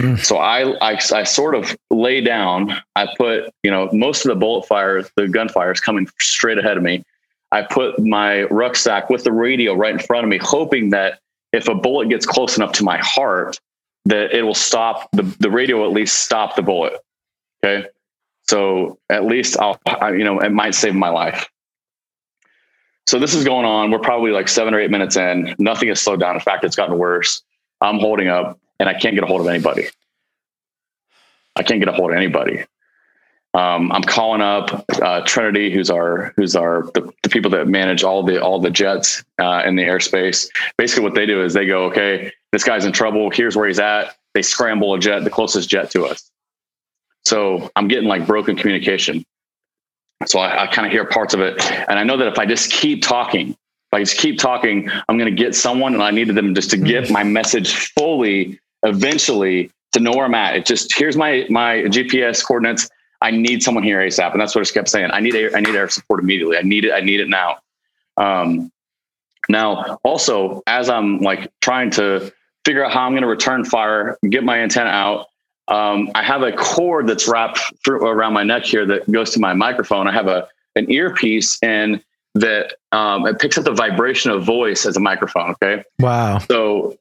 Mm. 0.00 0.18
So 0.24 0.36
I, 0.38 0.76
I, 0.80 0.98
I 1.12 1.22
sort 1.24 1.54
of 1.54 1.76
lay 1.90 2.20
down. 2.20 2.76
I 2.96 3.08
put 3.16 3.52
you 3.62 3.70
know 3.70 3.88
most 3.92 4.24
of 4.24 4.30
the 4.30 4.36
bullet 4.36 4.66
fires, 4.66 5.10
the 5.16 5.28
gunfire 5.28 5.72
is 5.72 5.80
coming 5.80 6.08
straight 6.18 6.58
ahead 6.58 6.76
of 6.76 6.82
me. 6.82 7.04
I 7.52 7.62
put 7.62 7.98
my 7.98 8.42
rucksack 8.44 9.08
with 9.08 9.24
the 9.24 9.32
radio 9.32 9.74
right 9.74 9.92
in 9.92 10.00
front 10.00 10.24
of 10.24 10.30
me, 10.30 10.38
hoping 10.38 10.90
that 10.90 11.20
if 11.52 11.68
a 11.68 11.74
bullet 11.74 12.08
gets 12.08 12.26
close 12.26 12.56
enough 12.56 12.72
to 12.72 12.84
my 12.84 12.98
heart, 12.98 13.60
that 14.06 14.36
it 14.36 14.42
will 14.42 14.54
stop 14.54 15.08
the, 15.12 15.22
the 15.40 15.50
radio 15.50 15.84
at 15.84 15.92
least 15.92 16.20
stop 16.20 16.56
the 16.56 16.62
bullet. 16.62 16.94
Okay. 17.64 17.86
So 18.48 18.98
at 19.10 19.24
least 19.24 19.58
I'll, 19.58 19.80
I, 19.86 20.12
you 20.12 20.24
know, 20.24 20.40
it 20.40 20.50
might 20.50 20.74
save 20.74 20.94
my 20.94 21.08
life. 21.08 21.48
So 23.06 23.18
this 23.18 23.34
is 23.34 23.44
going 23.44 23.64
on. 23.64 23.90
We're 23.90 24.00
probably 24.00 24.32
like 24.32 24.48
seven 24.48 24.74
or 24.74 24.80
eight 24.80 24.90
minutes 24.90 25.16
in. 25.16 25.54
Nothing 25.58 25.88
has 25.88 26.00
slowed 26.00 26.20
down. 26.20 26.34
In 26.34 26.40
fact, 26.40 26.64
it's 26.64 26.76
gotten 26.76 26.98
worse. 26.98 27.42
I'm 27.80 27.98
holding 27.98 28.28
up 28.28 28.58
and 28.80 28.88
I 28.88 28.94
can't 28.94 29.14
get 29.14 29.24
a 29.24 29.26
hold 29.26 29.40
of 29.40 29.46
anybody. 29.46 29.86
I 31.54 31.62
can't 31.62 31.80
get 31.80 31.88
a 31.88 31.92
hold 31.92 32.10
of 32.10 32.16
anybody. 32.16 32.64
Um, 33.54 33.90
I'm 33.90 34.02
calling 34.02 34.42
up 34.42 34.84
uh, 35.00 35.22
Trinity, 35.22 35.72
who's 35.72 35.88
our 35.88 36.34
who's 36.36 36.54
our 36.54 36.90
the, 36.92 37.10
the, 37.22 37.30
people 37.30 37.50
that 37.52 37.66
manage 37.66 38.04
all 38.04 38.22
the 38.22 38.42
all 38.42 38.60
the 38.60 38.70
jets 38.70 39.24
uh, 39.40 39.62
in 39.64 39.76
the 39.76 39.82
airspace. 39.82 40.46
Basically, 40.76 41.02
what 41.02 41.14
they 41.14 41.24
do 41.24 41.42
is 41.42 41.54
they 41.54 41.64
go, 41.64 41.84
okay, 41.84 42.30
this 42.52 42.64
guy's 42.64 42.84
in 42.84 42.92
trouble. 42.92 43.30
Here's 43.30 43.56
where 43.56 43.66
he's 43.66 43.78
at. 43.78 44.14
They 44.34 44.42
scramble 44.42 44.92
a 44.92 44.98
jet, 44.98 45.24
the 45.24 45.30
closest 45.30 45.70
jet 45.70 45.90
to 45.92 46.04
us. 46.04 46.30
So 47.26 47.70
I'm 47.74 47.88
getting 47.88 48.08
like 48.08 48.24
broken 48.24 48.56
communication. 48.56 49.24
So 50.26 50.38
I, 50.38 50.62
I 50.62 50.66
kind 50.68 50.86
of 50.86 50.92
hear 50.92 51.04
parts 51.04 51.34
of 51.34 51.40
it, 51.40 51.60
and 51.88 51.98
I 51.98 52.04
know 52.04 52.16
that 52.16 52.28
if 52.28 52.38
I 52.38 52.46
just 52.46 52.70
keep 52.70 53.02
talking, 53.02 53.50
if 53.50 53.92
I 53.92 54.00
just 54.00 54.16
keep 54.16 54.38
talking, 54.38 54.88
I'm 55.08 55.18
going 55.18 55.34
to 55.34 55.42
get 55.42 55.54
someone, 55.54 55.94
and 55.94 56.02
I 56.02 56.12
needed 56.12 56.36
them 56.36 56.54
just 56.54 56.70
to 56.70 56.76
get 56.76 57.10
my 57.10 57.24
message 57.24 57.74
fully. 57.74 58.60
Eventually, 58.82 59.72
to 59.92 60.00
know 60.00 60.12
where 60.12 60.26
I'm 60.26 60.34
at. 60.34 60.54
It 60.54 60.66
just 60.66 60.96
here's 60.96 61.16
my 61.16 61.46
my 61.50 61.82
GPS 61.88 62.44
coordinates 62.44 62.88
I 63.20 63.32
need 63.32 63.62
someone 63.62 63.82
here 63.82 63.98
ASAP. 63.98 64.32
And 64.32 64.40
that's 64.40 64.54
what 64.54 64.60
I 64.60 64.64
just 64.64 64.74
kept 64.74 64.88
saying. 64.88 65.10
I 65.10 65.20
need 65.20 65.34
air, 65.34 65.50
I 65.54 65.60
need 65.60 65.74
air 65.74 65.88
support 65.88 66.20
immediately. 66.20 66.56
I 66.58 66.62
need 66.62 66.84
it. 66.84 66.92
I 66.92 67.00
need 67.00 67.20
it 67.20 67.28
now. 67.28 67.58
Um, 68.16 68.70
now, 69.48 69.98
also, 70.04 70.62
as 70.66 70.88
I'm 70.88 71.18
like 71.18 71.50
trying 71.60 71.90
to 71.92 72.32
figure 72.64 72.84
out 72.84 72.92
how 72.92 73.02
I'm 73.02 73.12
going 73.12 73.22
to 73.22 73.28
return 73.28 73.64
fire, 73.64 74.18
get 74.28 74.44
my 74.44 74.58
antenna 74.58 74.90
out, 74.90 75.26
um, 75.68 76.10
I 76.14 76.22
have 76.22 76.42
a 76.42 76.52
cord 76.52 77.06
that's 77.06 77.26
wrapped 77.26 77.60
through, 77.84 78.06
around 78.06 78.32
my 78.32 78.44
neck 78.44 78.64
here 78.64 78.86
that 78.86 79.10
goes 79.10 79.30
to 79.32 79.40
my 79.40 79.52
microphone. 79.52 80.06
I 80.06 80.12
have 80.12 80.28
a 80.28 80.48
an 80.76 80.90
earpiece 80.90 81.58
and 81.62 82.02
that 82.34 82.74
um, 82.92 83.26
it 83.26 83.38
picks 83.38 83.56
up 83.56 83.64
the 83.64 83.72
vibration 83.72 84.30
of 84.30 84.44
voice 84.44 84.84
as 84.84 84.96
a 84.96 85.00
microphone. 85.00 85.52
Okay. 85.52 85.82
Wow. 85.98 86.38
So 86.38 86.98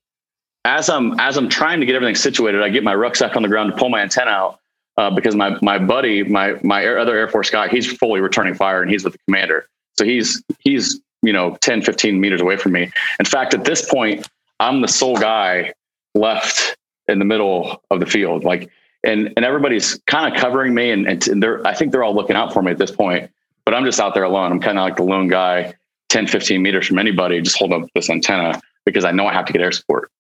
as 0.63 0.89
I'm 0.89 1.20
as 1.20 1.38
I'm 1.38 1.49
trying 1.49 1.80
to 1.82 1.86
get 1.86 1.95
everything 1.95 2.16
situated, 2.16 2.63
I 2.63 2.70
get 2.70 2.84
my 2.84 2.95
rucksack 2.95 3.36
on 3.36 3.43
the 3.43 3.49
ground 3.49 3.72
to 3.72 3.78
pull 3.78 3.89
my 3.89 4.01
antenna 4.01 4.32
out 4.32 4.59
uh, 4.97 5.09
because 5.11 5.36
my 5.36 5.57
my 5.61 5.78
buddy, 5.78 6.24
my 6.24 6.57
my 6.63 6.88
other 6.88 7.16
Air 7.16 7.28
Force 7.28 7.49
guy, 7.49 7.68
he's 7.68 7.86
fully 7.86 8.22
returning 8.22 8.55
fire 8.55 8.82
and 8.82 8.89
he's 8.89 9.03
with 9.03 9.13
the 9.13 9.20
commander. 9.28 9.68
So 9.97 10.05
he's 10.05 10.41
he's 10.59 10.99
you 11.22 11.34
know 11.34 11.57
10, 11.61 11.82
15 11.82 12.20
meters 12.20 12.41
away 12.41 12.57
from 12.57 12.72
me. 12.72 12.91
In 13.20 13.26
fact, 13.26 13.53
at 13.53 13.66
this 13.66 13.88
point, 13.88 14.28
I'm 14.59 14.82
the 14.82 14.88
sole 14.88 15.18
guy 15.18 15.74
left 16.16 16.78
in 17.08 17.20
the 17.20 17.26
middle 17.26 17.84
of 17.91 17.99
the 17.99 18.06
field. 18.06 18.43
Like 18.43 18.70
and 19.03 19.34
and 19.36 19.45
everybody's 19.45 19.99
kind 20.08 20.34
of 20.34 20.39
covering 20.39 20.74
me 20.74 20.91
and, 20.91 21.08
and 21.08 21.41
they're 21.41 21.66
I 21.66 21.74
think 21.74 21.91
they're 21.91 22.03
all 22.03 22.16
looking 22.16 22.36
out 22.36 22.53
for 22.53 22.62
me 22.62 22.72
at 22.72 22.78
this 22.78 22.91
point. 22.91 23.32
But 23.66 23.74
I'm 23.74 23.86
just 23.86 23.99
out 23.99 24.14
there 24.14 24.24
alone. 24.24 24.51
I'm 24.51 24.60
kind 24.60 24.78
of 24.78 24.84
like 24.84 24.95
the 24.95 25.03
lone 25.03 25.28
guy, 25.28 25.74
10, 26.10 26.28
15 26.28 26.62
meters 26.62 26.88
from 26.88 26.99
anybody, 26.99 27.41
just 27.41 27.58
holding 27.58 27.84
up 27.84 27.89
this 27.95 28.10
antenna 28.10 28.62
because 28.86 29.06
I 29.06 29.12
know 29.12 29.26
I 29.26 29.34
have 29.34 29.45
to 29.45 29.53
get 29.53 29.62
air 29.62 29.72
support. 29.72 30.12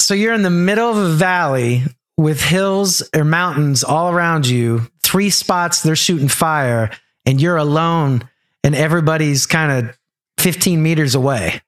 So 0.00 0.14
you're 0.14 0.34
in 0.34 0.42
the 0.42 0.50
middle 0.50 0.90
of 0.90 0.96
a 0.96 1.10
valley 1.10 1.84
with 2.16 2.42
hills 2.42 3.08
or 3.14 3.24
mountains 3.24 3.84
all 3.84 4.12
around 4.12 4.46
you, 4.46 4.90
three 5.02 5.30
spots 5.30 5.82
they're 5.82 5.94
shooting 5.94 6.28
fire, 6.28 6.90
and 7.24 7.40
you're 7.40 7.56
alone, 7.56 8.28
and 8.64 8.74
everybody's 8.74 9.46
kind 9.46 9.70
of 9.88 9.98
15 10.38 10.82
meters 10.82 11.14
away. 11.14 11.62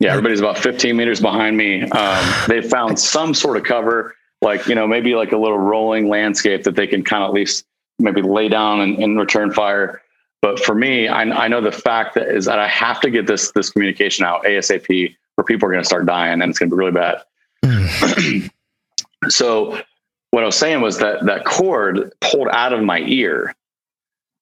Yeah, 0.00 0.10
everybody's 0.10 0.40
about 0.40 0.58
15 0.58 0.96
meters 0.96 1.20
behind 1.20 1.56
me. 1.56 1.82
Um, 1.82 2.34
they 2.46 2.62
found 2.62 2.98
some 3.14 3.34
sort 3.34 3.56
of 3.56 3.64
cover, 3.64 4.14
like, 4.42 4.66
you 4.66 4.74
know, 4.74 4.86
maybe 4.86 5.14
like 5.14 5.32
a 5.32 5.36
little 5.36 5.58
rolling 5.58 6.08
landscape 6.08 6.62
that 6.64 6.76
they 6.76 6.86
can 6.86 7.02
kind 7.02 7.24
of 7.24 7.28
at 7.28 7.34
least 7.34 7.64
maybe 7.98 8.22
lay 8.22 8.48
down 8.48 8.80
and, 8.80 9.02
and 9.02 9.18
return 9.18 9.52
fire. 9.52 10.02
But 10.40 10.60
for 10.60 10.74
me, 10.74 11.08
I, 11.08 11.22
I, 11.22 11.48
know 11.48 11.60
the 11.60 11.72
fact 11.72 12.14
that 12.14 12.28
is 12.28 12.44
that 12.44 12.60
I 12.60 12.68
have 12.68 13.00
to 13.00 13.10
get 13.10 13.26
this 13.26 13.50
this 13.52 13.70
communication 13.70 14.24
out 14.24 14.44
ASAP, 14.44 15.16
or 15.36 15.42
people 15.42 15.68
are 15.68 15.72
going 15.72 15.82
to 15.82 15.86
start 15.86 16.06
dying, 16.06 16.40
and 16.40 16.48
it's 16.48 16.60
going 16.60 16.70
to 16.70 16.76
be 16.76 16.78
really 16.78 16.92
bad. 16.92 17.22
Mm. 17.64 18.50
so 19.28 19.82
what 20.30 20.44
I 20.44 20.46
was 20.46 20.54
saying 20.54 20.80
was 20.80 20.98
that 20.98 21.26
that 21.26 21.44
cord 21.44 22.12
pulled 22.20 22.48
out 22.52 22.72
of 22.72 22.82
my 22.82 23.00
ear. 23.00 23.54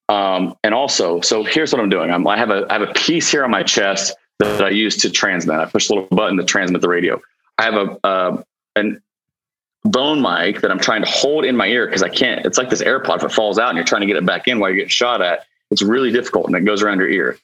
Um, 0.09 0.55
and 0.63 0.73
also, 0.73 1.19
so 1.21 1.43
here's 1.43 1.73
what 1.73 1.81
I'm 1.81 1.89
doing. 1.89 2.11
I'm, 2.11 2.25
I 2.27 2.37
have 2.37 2.51
a 2.51 2.67
I 2.69 2.73
have 2.73 2.87
a 2.87 2.93
piece 2.93 3.31
here 3.31 3.43
on 3.43 3.49
my 3.49 3.63
chest 3.63 4.15
that 4.39 4.63
I 4.63 4.69
use 4.69 4.97
to 4.97 5.09
transmit. 5.09 5.57
I 5.57 5.65
push 5.65 5.89
a 5.89 5.93
little 5.93 6.07
button 6.09 6.37
to 6.37 6.43
transmit 6.43 6.81
the 6.81 6.89
radio. 6.89 7.21
I 7.57 7.63
have 7.63 7.73
a 7.75 8.05
uh, 8.05 8.43
an 8.75 9.01
bone 9.83 10.21
mic 10.21 10.61
that 10.61 10.71
I'm 10.71 10.79
trying 10.79 11.03
to 11.03 11.09
hold 11.09 11.45
in 11.45 11.55
my 11.55 11.67
ear 11.67 11.85
because 11.85 12.03
I 12.03 12.09
can't. 12.09 12.45
It's 12.45 12.57
like 12.57 12.69
this 12.69 12.81
AirPod. 12.81 13.17
If 13.17 13.23
it 13.23 13.31
falls 13.31 13.57
out 13.57 13.69
and 13.69 13.77
you're 13.77 13.85
trying 13.85 14.01
to 14.01 14.07
get 14.07 14.15
it 14.15 14.25
back 14.25 14.47
in 14.47 14.59
while 14.59 14.69
you're 14.69 14.77
getting 14.77 14.89
shot 14.89 15.21
at, 15.21 15.45
it's 15.71 15.81
really 15.81 16.11
difficult 16.11 16.47
and 16.47 16.55
it 16.55 16.65
goes 16.65 16.81
around 16.83 16.99
your 16.99 17.09
ear. 17.09 17.37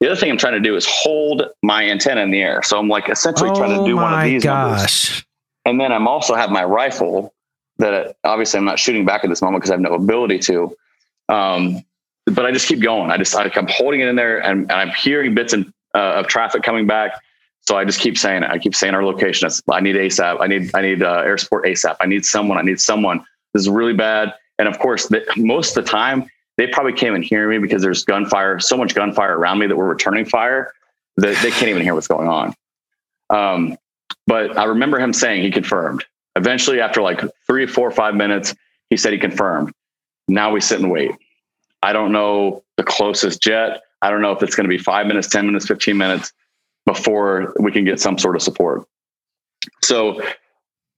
The 0.00 0.06
other 0.06 0.16
thing 0.18 0.30
I'm 0.30 0.38
trying 0.38 0.54
to 0.54 0.60
do 0.60 0.76
is 0.76 0.86
hold 0.86 1.42
my 1.62 1.88
antenna 1.88 2.20
in 2.20 2.30
the 2.30 2.40
air. 2.40 2.62
So 2.62 2.78
I'm 2.78 2.88
like 2.88 3.08
essentially 3.08 3.50
oh 3.50 3.54
trying 3.54 3.78
to 3.78 3.84
do 3.84 3.96
one 3.96 4.14
of 4.14 4.22
these 4.24 4.44
gosh. 4.44 4.70
numbers. 4.70 5.24
And 5.64 5.80
then 5.80 5.92
I'm 5.92 6.06
also 6.06 6.34
have 6.34 6.50
my 6.50 6.64
rifle 6.64 7.34
that 7.78 8.16
obviously 8.24 8.58
I'm 8.58 8.64
not 8.64 8.78
shooting 8.78 9.04
back 9.04 9.24
at 9.24 9.30
this 9.30 9.42
moment 9.42 9.60
because 9.60 9.70
I 9.70 9.74
have 9.74 9.80
no 9.80 9.94
ability 9.94 10.38
to. 10.40 10.76
Um, 11.28 11.84
but 12.26 12.46
I 12.46 12.52
just 12.52 12.68
keep 12.68 12.80
going. 12.80 13.10
I 13.10 13.16
just, 13.16 13.34
I, 13.34 13.50
am 13.54 13.66
holding 13.68 14.00
it 14.00 14.08
in 14.08 14.16
there 14.16 14.38
and, 14.38 14.62
and 14.62 14.72
I'm 14.72 14.90
hearing 14.90 15.34
bits 15.34 15.52
and, 15.52 15.72
uh, 15.94 16.14
of 16.14 16.26
traffic 16.26 16.62
coming 16.62 16.86
back. 16.86 17.12
So 17.62 17.76
I 17.76 17.84
just 17.84 18.00
keep 18.00 18.16
saying 18.16 18.44
it. 18.44 18.50
I 18.50 18.58
keep 18.58 18.74
saying 18.74 18.94
our 18.94 19.04
location. 19.04 19.48
I 19.70 19.80
need 19.80 19.96
ASAP. 19.96 20.38
I 20.40 20.46
need, 20.46 20.74
I 20.74 20.80
need 20.80 21.02
uh, 21.02 21.22
air 21.24 21.36
support 21.36 21.66
ASAP. 21.66 21.96
I 22.00 22.06
need 22.06 22.24
someone. 22.24 22.56
I 22.56 22.62
need 22.62 22.80
someone. 22.80 23.18
This 23.52 23.62
is 23.62 23.68
really 23.68 23.92
bad. 23.92 24.34
And 24.58 24.68
of 24.68 24.78
course, 24.78 25.06
the, 25.08 25.24
most 25.36 25.76
of 25.76 25.84
the 25.84 25.90
time, 25.90 26.30
they 26.56 26.66
probably 26.66 26.92
can't 26.92 27.10
even 27.10 27.22
hear 27.22 27.48
me 27.48 27.58
because 27.58 27.82
there's 27.82 28.04
gunfire, 28.04 28.58
so 28.58 28.76
much 28.76 28.94
gunfire 28.94 29.38
around 29.38 29.58
me 29.58 29.66
that 29.66 29.76
we're 29.76 29.88
returning 29.88 30.24
fire 30.24 30.72
that 31.16 31.40
they 31.42 31.50
can't 31.50 31.68
even 31.68 31.82
hear 31.82 31.94
what's 31.94 32.08
going 32.08 32.28
on. 32.28 32.54
Um, 33.30 33.76
but 34.26 34.56
I 34.56 34.64
remember 34.64 34.98
him 34.98 35.12
saying 35.12 35.42
he 35.42 35.50
confirmed. 35.50 36.04
Eventually, 36.36 36.80
after 36.80 37.02
like 37.02 37.20
three, 37.46 37.66
four, 37.66 37.90
five 37.90 38.14
minutes, 38.14 38.54
he 38.90 38.96
said 38.96 39.12
he 39.12 39.18
confirmed. 39.18 39.72
Now 40.28 40.52
we 40.52 40.60
sit 40.60 40.80
and 40.80 40.90
wait. 40.90 41.10
I 41.82 41.92
don't 41.92 42.12
know 42.12 42.62
the 42.76 42.84
closest 42.84 43.42
jet. 43.42 43.82
I 44.02 44.10
don't 44.10 44.22
know 44.22 44.32
if 44.32 44.42
it's 44.42 44.54
going 44.54 44.64
to 44.64 44.68
be 44.68 44.78
five 44.78 45.06
minutes, 45.06 45.28
10 45.28 45.46
minutes, 45.46 45.66
15 45.66 45.96
minutes 45.96 46.32
before 46.86 47.54
we 47.58 47.72
can 47.72 47.84
get 47.84 48.00
some 48.00 48.18
sort 48.18 48.36
of 48.36 48.42
support. 48.42 48.86
So 49.82 50.22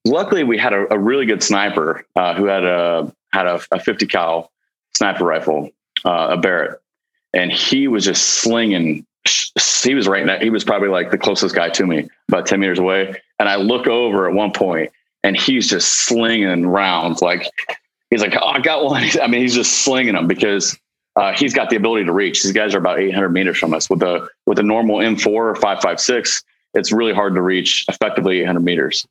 luckily 0.04 0.44
we 0.44 0.58
had 0.58 0.72
a, 0.72 0.92
a 0.94 0.98
really 0.98 1.26
good 1.26 1.42
sniper 1.42 2.04
uh, 2.16 2.34
who 2.34 2.44
had 2.46 2.64
a, 2.64 3.12
had 3.32 3.46
a, 3.46 3.60
a 3.72 3.80
50 3.80 4.06
cal 4.06 4.50
sniper 4.94 5.24
rifle, 5.24 5.70
uh, 6.04 6.28
a 6.30 6.36
Barrett, 6.36 6.80
and 7.32 7.50
he 7.50 7.88
was 7.88 8.04
just 8.04 8.22
slinging. 8.22 9.06
He 9.82 9.94
was 9.94 10.08
right 10.08 10.24
now. 10.26 10.38
He 10.38 10.50
was 10.50 10.64
probably 10.64 10.88
like 10.88 11.10
the 11.10 11.18
closest 11.18 11.54
guy 11.54 11.70
to 11.70 11.86
me, 11.86 12.08
about 12.28 12.46
10 12.46 12.60
meters 12.60 12.78
away. 12.78 13.20
And 13.38 13.48
I 13.48 13.56
look 13.56 13.86
over 13.86 14.28
at 14.28 14.34
one 14.34 14.52
point 14.52 14.92
and 15.22 15.36
he's 15.36 15.68
just 15.68 16.06
slinging 16.06 16.66
rounds. 16.66 17.22
Like 17.22 17.46
he's 18.10 18.20
like, 18.20 18.34
oh, 18.40 18.46
I 18.46 18.60
got 18.60 18.84
one. 18.84 19.04
I 19.22 19.26
mean, 19.26 19.42
he's 19.42 19.54
just 19.54 19.84
slinging 19.84 20.14
them 20.14 20.26
because 20.26 20.78
uh, 21.20 21.34
he's 21.34 21.52
got 21.52 21.68
the 21.68 21.76
ability 21.76 22.06
to 22.06 22.12
reach. 22.12 22.42
These 22.42 22.52
guys 22.52 22.74
are 22.74 22.78
about 22.78 22.98
800 22.98 23.28
meters 23.28 23.58
from 23.58 23.74
us. 23.74 23.90
With 23.90 24.02
a 24.02 24.26
with 24.46 24.58
a 24.58 24.62
normal 24.62 24.96
M4 24.96 25.26
or 25.26 25.54
556, 25.54 26.42
it's 26.72 26.92
really 26.92 27.12
hard 27.12 27.34
to 27.34 27.42
reach 27.42 27.84
effectively 27.88 28.40
800 28.40 28.60
meters. 28.60 29.06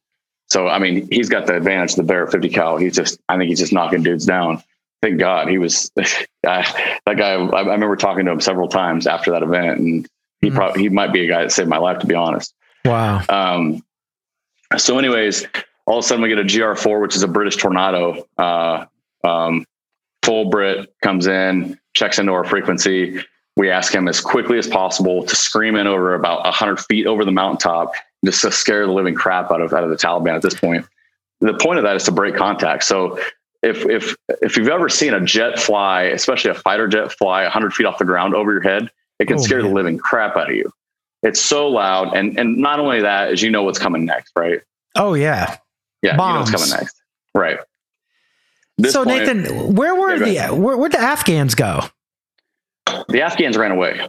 So 0.48 0.68
I 0.68 0.80
mean, 0.80 1.08
he's 1.12 1.30
got 1.30 1.46
the 1.46 1.56
advantage 1.56 1.92
of 1.92 1.98
the 1.98 2.04
Barrett 2.04 2.32
50 2.32 2.50
cal. 2.50 2.78
He's 2.78 2.96
just, 2.96 3.20
I 3.30 3.38
think 3.38 3.50
he's 3.50 3.60
just 3.60 3.72
knocking 3.72 4.02
dudes 4.02 4.26
down. 4.26 4.64
Thank 5.04 5.20
God 5.20 5.50
he 5.50 5.60
was 5.60 5.92
that 5.96 6.26
guy. 7.06 7.36
I, 7.36 7.62
remember 7.62 7.96
talking 7.96 8.26
to 8.26 8.32
him 8.32 8.42
several 8.42 8.70
times 8.70 9.06
after 9.06 9.30
that 9.30 9.44
event, 9.44 9.80
and 9.80 10.10
he 10.42 10.48
mm-hmm. 10.48 10.58
probably 10.58 10.82
he 10.82 10.90
might 10.90 11.14
be 11.14 11.26
a 11.26 11.28
guy 11.28 11.44
that 11.44 11.52
saved 11.52 11.70
my 11.70 11.78
life, 11.78 12.00
to 12.00 12.08
be 12.08 12.16
honest. 12.16 12.56
Wow. 12.86 13.22
Um, 13.30 13.84
so, 14.78 14.98
anyways, 14.98 15.46
all 15.86 16.00
of 16.00 16.06
a 16.06 16.08
sudden 16.08 16.24
we 16.24 16.30
get 16.30 16.40
a 16.40 16.44
GR4, 16.44 17.02
which 17.02 17.16
is 17.16 17.22
a 17.22 17.28
British 17.28 17.58
Tornado. 17.58 18.28
Uh, 18.36 18.86
um, 19.24 19.64
full 20.24 20.50
Brit 20.50 20.92
comes 21.02 21.28
in, 21.28 21.79
checks 21.94 22.20
into 22.20 22.32
our 22.34 22.44
frequency. 22.44 23.20
We 23.56 23.70
ask 23.70 23.94
him 23.94 24.08
as 24.08 24.22
quickly 24.22 24.58
as 24.58 24.68
possible 24.68 25.26
to 25.26 25.36
scream 25.36 25.76
in 25.76 25.88
over 25.88 26.14
about 26.14 26.44
100 26.44 26.80
feet 26.80 27.06
over 27.06 27.26
the 27.26 27.32
mountaintop, 27.32 27.94
just 28.24 28.42
to 28.42 28.52
scare 28.52 28.86
the 28.86 28.94
living 28.94 29.16
crap 29.16 29.52
out 29.52 29.62
of 29.62 29.74
out 29.74 29.84
of 29.84 29.90
the 29.90 29.98
Taliban. 29.98 30.36
At 30.36 30.42
this 30.42 30.54
point, 30.54 30.86
the 31.42 31.54
point 31.54 31.80
of 31.80 31.84
that 31.84 31.96
is 31.96 32.04
to 32.06 32.12
break 32.12 32.36
contact. 32.36 32.84
So 32.84 33.20
if 33.62 33.86
if 33.86 34.16
if 34.42 34.56
you've 34.56 34.70
ever 34.70 34.90
seen 34.90 35.14
a 35.14 35.22
jet 35.22 35.60
fly, 35.60 36.04
especially 36.04 36.52
a 36.52 36.56
fighter 36.56 36.88
jet 36.88 37.12
fly 37.12 37.44
100 37.44 37.74
feet 37.74 37.86
off 37.86 37.98
the 37.98 38.06
ground 38.06 38.36
over 38.36 38.52
your 38.52 38.62
head, 38.62 38.90
it 39.20 39.28
can 39.28 39.38
oh, 39.38 39.42
scare 39.42 39.62
man. 39.62 39.70
the 39.70 39.76
living 39.76 39.98
crap 39.98 40.38
out 40.38 40.50
of 40.50 40.56
you. 40.56 40.72
It's 41.24 41.42
so 41.42 41.68
loud, 41.68 42.16
and 42.16 42.40
and 42.40 42.58
not 42.58 42.80
only 42.80 43.02
that, 43.02 43.34
is 43.34 43.42
you 43.42 43.52
know 43.52 43.64
what's 43.64 43.80
coming 43.80 44.06
next, 44.06 44.32
right? 44.38 44.62
Oh 44.96 45.14
yeah, 45.14 45.58
yeah, 46.02 46.16
Bombs. 46.16 46.30
you 46.30 46.34
know 46.34 46.40
what's 46.40 46.52
coming 46.52 46.82
next, 46.82 47.02
right? 47.36 47.60
So 48.88 49.04
point, 49.04 49.26
Nathan, 49.26 49.76
where 49.76 49.96
were 49.96 50.26
yeah, 50.26 50.48
the 50.48 50.56
where, 50.56 50.78
where'd 50.78 50.92
the 50.92 51.00
Afghans 51.00 51.56
go? 51.56 51.82
The 53.10 53.22
Afghans 53.22 53.58
ran 53.58 53.72
away. 53.72 53.94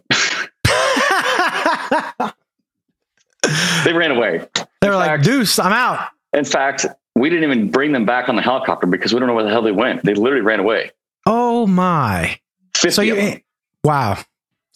they 3.84 3.92
ran 3.92 4.12
away. 4.12 4.46
They 4.80 4.88
were 4.88 4.96
like, 4.96 5.22
"Deuce, 5.22 5.58
I'm 5.58 5.72
out." 5.72 6.08
In 6.32 6.44
fact, 6.44 6.86
we 7.14 7.28
didn't 7.28 7.44
even 7.44 7.70
bring 7.70 7.92
them 7.92 8.04
back 8.04 8.28
on 8.28 8.36
the 8.36 8.42
helicopter 8.42 8.86
because 8.86 9.12
we 9.12 9.18
don't 9.18 9.28
know 9.28 9.34
where 9.34 9.44
the 9.44 9.50
hell 9.50 9.62
they 9.62 9.72
went. 9.72 10.04
They 10.04 10.14
literally 10.14 10.44
ran 10.44 10.60
away. 10.60 10.92
Oh 11.26 11.66
my! 11.66 12.38
so 12.76 13.02
you, 13.02 13.40
wow. 13.84 14.18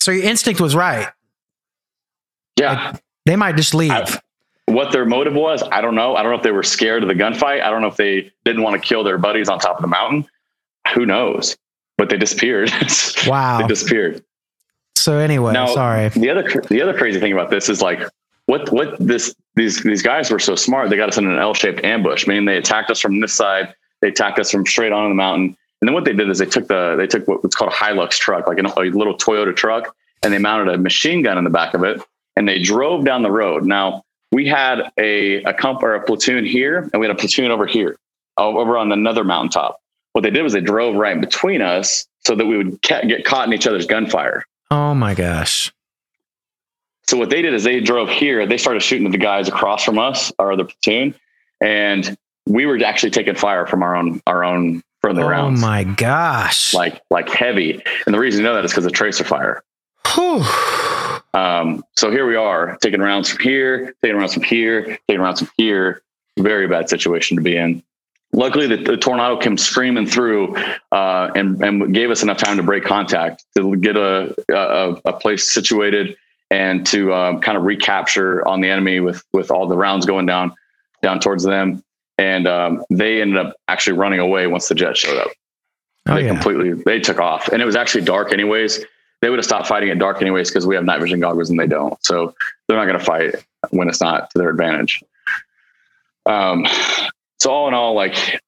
So 0.01 0.11
your 0.11 0.25
instinct 0.25 0.61
was 0.61 0.75
right. 0.75 1.09
Yeah, 2.59 2.93
like, 2.93 3.03
they 3.27 3.37
might 3.37 3.57
just 3.57 3.75
leave. 3.75 3.93
I, 3.93 4.21
what 4.75 4.93
their 4.93 5.05
motive 5.05 5.35
was, 5.35 5.63
I 5.71 5.81
don't 5.81 5.95
know. 5.95 6.17
I 6.17 6.23
don't 6.23 6.33
know 6.33 6.39
if 6.39 6.43
they 6.43 6.51
were 6.51 6.63
scared 6.63 7.03
of 7.03 7.09
the 7.09 7.15
gunfight. 7.15 7.63
I 7.63 7.71
don't 7.71 7.81
know 7.81 7.89
if 7.89 7.97
they 7.97 8.33
didn't 8.45 8.63
want 8.63 8.81
to 8.81 8.87
kill 8.87 9.05
their 9.05 9.19
buddies 9.19 9.49
on 9.49 9.59
top 9.59 9.77
of 9.77 9.83
the 9.83 9.89
mountain. 9.89 10.27
Who 10.95 11.07
knows? 11.07 11.57
But 11.97 12.11
they 12.11 12.17
disappeared. 12.17 12.71
Wow, 13.27 13.63
they 13.63 13.67
disappeared. 13.67 14.23
So 14.97 15.19
anyway, 15.19 15.55
now, 15.55 15.67
sorry. 15.67 16.09
The 16.11 16.29
other 16.29 16.63
the 16.69 16.83
other 16.83 16.93
crazy 16.93 17.21
thing 17.21 17.33
about 17.33 17.49
this 17.49 17.71
is 17.71 17.81
like 17.81 18.03
what 18.47 18.71
what 18.71 18.97
this 18.99 19.35
these 19.55 19.83
these 19.83 20.03
guys 20.03 20.31
were 20.31 20.39
so 20.39 20.57
smart. 20.57 20.91
They 20.91 20.97
got 20.97 21.09
us 21.09 21.17
in 21.17 21.27
an 21.27 21.39
L-shaped 21.39 21.83
ambush, 21.85 22.27
meaning 22.27 22.45
they 22.45 22.59
attacked 22.59 22.91
us 22.91 23.01
from 23.01 23.21
this 23.21 23.33
side. 23.33 23.75
They 24.01 24.09
attacked 24.09 24.39
us 24.39 24.51
from 24.51 24.67
straight 24.67 24.93
on 24.93 25.09
the 25.09 25.15
mountain. 25.15 25.57
And 25.81 25.89
then 25.89 25.95
what 25.95 26.05
they 26.05 26.13
did 26.13 26.29
is 26.29 26.39
they 26.39 26.47
took 26.47 26.69
the 26.69 26.97
they 26.97 27.07
took 27.07 27.27
what's 27.29 27.55
called 27.55 27.73
a 27.73 27.75
Hilux 27.75 28.19
truck, 28.19 28.47
like 28.47 28.59
a, 28.59 28.63
a 28.63 28.91
little 28.91 29.17
Toyota 29.17 29.55
truck, 29.55 29.95
and 30.23 30.33
they 30.33 30.39
mounted 30.39 30.75
a 30.75 30.79
machine 30.79 31.23
gun 31.23 31.39
in 31.39 31.45
the 31.45 31.51
back 31.51 31.75
of 31.75 31.83
it, 31.85 32.03
and 32.37 32.47
they 32.49 32.63
drove 32.63 33.05
down 33.05 33.23
the 33.23 33.31
road. 33.31 33.65
Now 33.65 34.05
we 34.35 34.49
had 34.49 34.91
a 34.99 35.45
a 35.45 35.55
comp 35.55 35.83
or 35.83 35.95
a 35.95 36.05
platoon 36.05 36.45
here, 36.45 36.91
and 36.93 37.01
we 37.01 37.07
had 37.07 37.15
a 37.15 37.19
platoon 37.19 37.53
over 37.53 37.67
here, 37.67 37.97
over 38.37 38.77
on 38.77 38.91
another 38.91 39.23
mountaintop. 39.23 39.81
What 40.13 40.23
they 40.23 40.31
did 40.31 40.43
was 40.43 40.53
they 40.53 40.61
drove 40.61 40.97
right 40.97 41.21
between 41.21 41.63
us 41.63 42.07
so 42.27 42.35
that 42.35 42.45
we 42.45 42.57
would 42.57 42.83
ca- 42.83 43.03
get 43.03 43.25
caught 43.25 43.47
in 43.47 43.55
each 43.55 43.67
other's 43.67 43.87
gunfire. 43.87 44.45
Oh 44.73 44.93
my 44.93 45.15
gosh! 45.15 45.73
So 47.07 47.17
what 47.17 47.31
they 47.31 47.43
did 47.43 47.55
is 47.55 47.63
they 47.63 47.81
drove 47.81 48.11
here. 48.11 48.45
They 48.45 48.59
started 48.59 48.83
shooting 48.83 49.07
at 49.07 49.13
the 49.13 49.19
guys 49.19 49.47
across 49.47 49.85
from 49.85 50.01
us, 50.01 50.33
our 50.41 50.53
other 50.53 50.65
platoon, 50.65 51.15
and 51.61 52.17
we 52.47 52.67
were 52.67 52.83
actually 52.85 53.11
taking 53.11 53.37
fire 53.37 53.67
from 53.67 53.85
our 53.85 53.95
own 53.95 54.21
our 54.27 54.43
own 54.43 54.83
further 55.01 55.23
oh 55.23 55.29
rounds. 55.29 55.63
Oh 55.63 55.67
my 55.67 55.85
gosh! 55.85 56.75
Like 56.75 57.01
like 57.09 57.29
heavy. 57.29 57.81
And 58.05 58.13
the 58.13 58.19
reason 58.19 58.41
you 58.41 58.47
know 58.47 58.57
that 58.57 58.65
is 58.65 58.73
because 58.73 58.85
of 58.85 58.93
tracer 58.93 59.23
fire. 59.23 59.63
Um, 61.35 61.85
so 61.97 62.11
here 62.11 62.27
we 62.27 62.37
are 62.37 62.79
taking 62.81 63.01
rounds 63.01 63.31
from 63.31 63.41
here, 63.41 63.95
taking 64.03 64.17
rounds 64.17 64.35
from 64.35 64.45
here, 64.45 64.99
taking 65.09 65.21
rounds 65.21 65.41
from 65.41 65.51
here. 65.57 66.03
Very 66.39 66.67
bad 66.67 66.89
situation 66.89 67.37
to 67.37 67.43
be 67.43 67.57
in. 67.57 67.83
Luckily, 68.33 68.67
the, 68.67 68.77
the 68.77 68.97
tornado 68.97 69.37
came 69.37 69.57
screaming 69.57 70.07
through 70.07 70.57
uh, 70.91 71.31
and, 71.37 71.63
and 71.63 71.95
gave 71.95 72.11
us 72.11 72.23
enough 72.23 72.39
time 72.39 72.57
to 72.57 72.65
break 72.65 72.85
contact 72.85 73.45
to 73.57 73.77
get 73.77 73.97
a, 73.97 74.35
a, 74.51 75.01
a 75.05 75.13
place 75.13 75.53
situated 75.53 76.17
and 76.51 76.85
to 76.87 77.15
um, 77.15 77.41
kind 77.41 77.57
of 77.57 77.65
recapture 77.65 78.47
on 78.47 78.61
the 78.61 78.69
enemy 78.69 79.01
with 79.01 79.23
with 79.33 79.51
all 79.51 79.67
the 79.67 79.77
rounds 79.77 80.07
going 80.07 80.27
down 80.27 80.55
down 81.03 81.21
towards 81.21 81.45
them. 81.45 81.83
And 82.19 82.47
um, 82.47 82.85
they 82.91 83.21
ended 83.21 83.39
up 83.39 83.57
actually 83.69 83.99
running 83.99 84.21
away 84.21 84.47
once 84.47 84.69
the 84.69 84.75
jet 84.75 84.97
showed 84.97 85.19
up. 85.19 85.31
Oh, 86.09 86.15
they 86.15 86.25
yeah. 86.25 86.29
completely 86.29 86.73
they 86.85 87.01
took 87.01 87.19
off, 87.19 87.49
and 87.49 87.63
it 87.63 87.65
was 87.65 87.77
actually 87.77 88.05
dark 88.05 88.33
anyways. 88.33 88.85
They 89.25 89.31
would 89.31 89.39
have 89.39 89.47
stopped 89.47 89.67
fighting 89.67 89.89
at 89.89 89.99
dark 89.99 90.21
anyways 90.21 90.51
because 90.51 90.67
we 90.67 90.75
have 90.75 90.85
night 90.85 91.01
vision 91.01 91.19
goggles 91.19 91.49
and 91.49 91.59
they 91.59 91.67
don't. 91.67 91.97
So 92.05 92.35
they're 92.69 92.77
not 92.77 92.85
going 92.85 92.99
to 92.99 93.05
fight 93.05 93.37
when 93.71 93.89
it's 93.89 94.03
not 94.03 94.29
to 94.29 94.39
their 94.39 94.51
advantage. 94.51 95.03
Um, 96.27 96.67
so 97.41 97.51
all 97.51 97.67
in 97.67 97.73
all, 97.73 97.95
like 97.95 98.43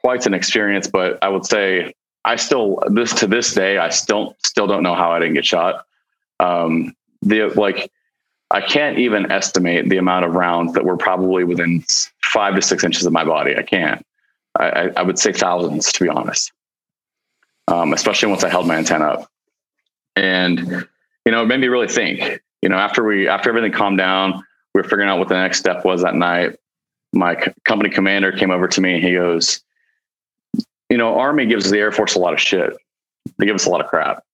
quite 0.00 0.24
an 0.26 0.32
experience, 0.32 0.86
but 0.86 1.18
I 1.22 1.28
would 1.28 1.44
say 1.44 1.92
I 2.24 2.36
still 2.36 2.84
this 2.86 3.12
to 3.14 3.26
this 3.26 3.52
day 3.52 3.78
I 3.78 3.88
still 3.88 4.36
still 4.46 4.68
don't 4.68 4.84
know 4.84 4.94
how 4.94 5.10
I 5.10 5.18
didn't 5.18 5.34
get 5.34 5.44
shot. 5.44 5.86
Um, 6.38 6.94
the 7.22 7.46
like 7.56 7.90
I 8.52 8.60
can't 8.60 9.00
even 9.00 9.32
estimate 9.32 9.88
the 9.88 9.96
amount 9.96 10.24
of 10.24 10.34
rounds 10.34 10.74
that 10.74 10.84
were 10.84 10.96
probably 10.96 11.42
within 11.42 11.84
five 12.22 12.54
to 12.54 12.62
six 12.62 12.84
inches 12.84 13.04
of 13.04 13.12
my 13.12 13.24
body. 13.24 13.56
I 13.56 13.62
can't. 13.62 14.06
I, 14.56 14.90
I 14.96 15.02
would 15.02 15.18
say 15.18 15.32
thousands, 15.32 15.90
to 15.90 16.04
be 16.04 16.08
honest. 16.08 16.52
Um, 17.66 17.92
especially 17.92 18.28
once 18.28 18.44
I 18.44 18.50
held 18.50 18.68
my 18.68 18.76
antenna 18.76 19.06
up, 19.06 19.28
and 20.16 20.86
you 21.24 21.32
know, 21.32 21.42
it 21.42 21.46
made 21.46 21.60
me 21.60 21.68
really 21.68 21.88
think. 21.88 22.40
You 22.62 22.68
know, 22.68 22.76
after 22.76 23.04
we 23.04 23.28
after 23.28 23.48
everything 23.48 23.72
calmed 23.72 23.98
down, 23.98 24.44
we 24.74 24.80
were 24.80 24.84
figuring 24.84 25.08
out 25.08 25.18
what 25.18 25.28
the 25.28 25.34
next 25.34 25.58
step 25.58 25.84
was 25.84 26.02
that 26.02 26.14
night. 26.14 26.58
My 27.12 27.38
c- 27.42 27.52
company 27.64 27.90
commander 27.90 28.32
came 28.32 28.50
over 28.50 28.68
to 28.68 28.80
me 28.80 28.94
and 28.94 29.04
he 29.04 29.12
goes, 29.12 29.62
"You 30.88 30.96
know, 30.96 31.18
Army 31.18 31.46
gives 31.46 31.70
the 31.70 31.78
Air 31.78 31.92
Force 31.92 32.14
a 32.14 32.18
lot 32.18 32.32
of 32.32 32.40
shit. 32.40 32.76
They 33.38 33.46
give 33.46 33.54
us 33.54 33.66
a 33.66 33.70
lot 33.70 33.80
of 33.80 33.88
crap." 33.88 34.24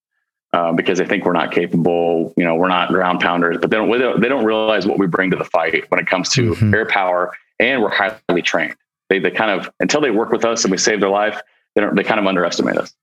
uh, 0.53 0.73
because 0.73 0.99
they 0.99 1.05
think 1.05 1.25
we're 1.25 1.33
not 1.33 1.53
capable. 1.53 2.33
You 2.37 2.45
know, 2.45 2.55
we're 2.55 2.69
not 2.69 2.89
ground 2.89 3.21
pounders, 3.21 3.59
but 3.61 3.71
they 3.71 3.77
don't 3.77 4.21
they 4.21 4.29
don't 4.29 4.45
realize 4.45 4.87
what 4.87 4.99
we 4.99 5.07
bring 5.07 5.31
to 5.31 5.37
the 5.37 5.45
fight 5.45 5.85
when 5.91 6.01
it 6.01 6.07
comes 6.07 6.31
to 6.31 6.53
mm-hmm. 6.53 6.75
air 6.75 6.87
power, 6.87 7.33
and 7.59 7.83
we're 7.83 7.91
highly 7.91 8.43
trained. 8.43 8.77
They 9.09 9.19
they 9.19 9.31
kind 9.31 9.51
of 9.51 9.71
until 9.81 10.01
they 10.01 10.11
work 10.11 10.31
with 10.31 10.45
us 10.45 10.65
and 10.65 10.71
we 10.71 10.79
save 10.79 11.01
their 11.01 11.11
life, 11.11 11.41
they 11.75 11.81
don't 11.81 11.95
they 11.95 12.05
kind 12.05 12.21
of 12.21 12.27
underestimate 12.27 12.77
us. 12.77 12.95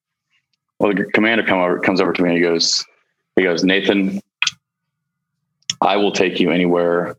Well, 0.79 0.93
the 0.93 1.05
commander 1.05 1.43
come 1.43 1.59
over 1.59 1.79
comes 1.79 2.01
over 2.01 2.13
to 2.13 2.21
me 2.21 2.29
and 2.29 2.37
he 2.37 2.43
goes 2.43 2.85
he 3.35 3.43
goes 3.43 3.63
Nathan, 3.63 4.21
I 5.81 5.97
will 5.97 6.11
take 6.11 6.39
you 6.39 6.51
anywhere, 6.51 7.15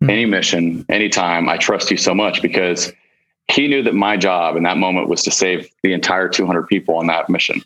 mm-hmm. 0.00 0.10
any 0.10 0.26
mission, 0.26 0.84
anytime. 0.88 1.48
I 1.48 1.56
trust 1.56 1.90
you 1.90 1.96
so 1.96 2.14
much 2.14 2.42
because 2.42 2.92
he 3.48 3.68
knew 3.68 3.82
that 3.82 3.94
my 3.94 4.16
job 4.16 4.56
in 4.56 4.62
that 4.64 4.76
moment 4.76 5.08
was 5.08 5.22
to 5.24 5.30
save 5.30 5.68
the 5.82 5.92
entire 5.92 6.28
200 6.28 6.66
people 6.68 6.96
on 6.96 7.06
that 7.08 7.28
mission 7.28 7.62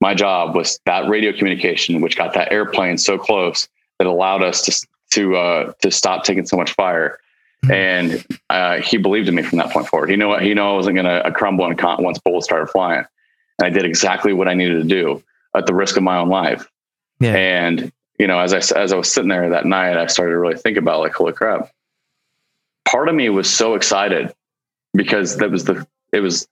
my 0.00 0.14
job 0.14 0.54
was 0.54 0.78
that 0.84 1.08
radio 1.08 1.32
communication, 1.32 2.00
which 2.00 2.16
got 2.16 2.34
that 2.34 2.52
airplane 2.52 2.98
so 2.98 3.18
close 3.18 3.68
that 3.98 4.06
allowed 4.06 4.42
us 4.42 4.62
to 4.62 4.86
to 5.10 5.36
uh, 5.36 5.72
to 5.80 5.90
stop 5.90 6.24
taking 6.24 6.46
so 6.46 6.56
much 6.56 6.72
fire. 6.72 7.18
Mm-hmm. 7.64 7.72
And 7.72 8.26
uh, 8.50 8.80
he 8.80 8.98
believed 8.98 9.28
in 9.28 9.34
me 9.34 9.42
from 9.42 9.58
that 9.58 9.70
point 9.70 9.88
forward. 9.88 10.10
He 10.10 10.16
knew 10.16 10.36
he 10.38 10.54
knew 10.54 10.62
I 10.62 10.72
wasn't 10.72 10.96
going 10.96 11.06
to 11.06 11.30
crumble 11.32 11.66
and 11.66 11.76
con- 11.76 12.02
once 12.02 12.18
bullets 12.18 12.46
started 12.46 12.68
flying. 12.68 13.04
And 13.58 13.66
I 13.66 13.70
did 13.70 13.84
exactly 13.84 14.32
what 14.32 14.48
I 14.48 14.54
needed 14.54 14.82
to 14.82 14.88
do 14.88 15.22
at 15.54 15.66
the 15.66 15.74
risk 15.74 15.96
of 15.96 16.02
my 16.02 16.18
own 16.18 16.28
life. 16.28 16.70
Yeah. 17.20 17.34
And 17.34 17.92
you 18.18 18.26
know, 18.26 18.38
as 18.38 18.52
I 18.52 18.78
as 18.78 18.92
I 18.92 18.96
was 18.96 19.10
sitting 19.10 19.28
there 19.28 19.48
that 19.50 19.66
night, 19.66 19.96
I 19.96 20.06
started 20.06 20.32
to 20.32 20.38
really 20.38 20.56
think 20.56 20.76
about 20.76 21.00
like, 21.00 21.14
holy 21.14 21.32
crap. 21.32 21.70
Part 22.84 23.08
of 23.08 23.14
me 23.14 23.28
was 23.28 23.52
so 23.52 23.74
excited 23.74 24.34
because 24.94 25.36
that 25.36 25.50
was 25.50 25.64
the 25.64 25.86
it 26.12 26.20
was 26.20 26.48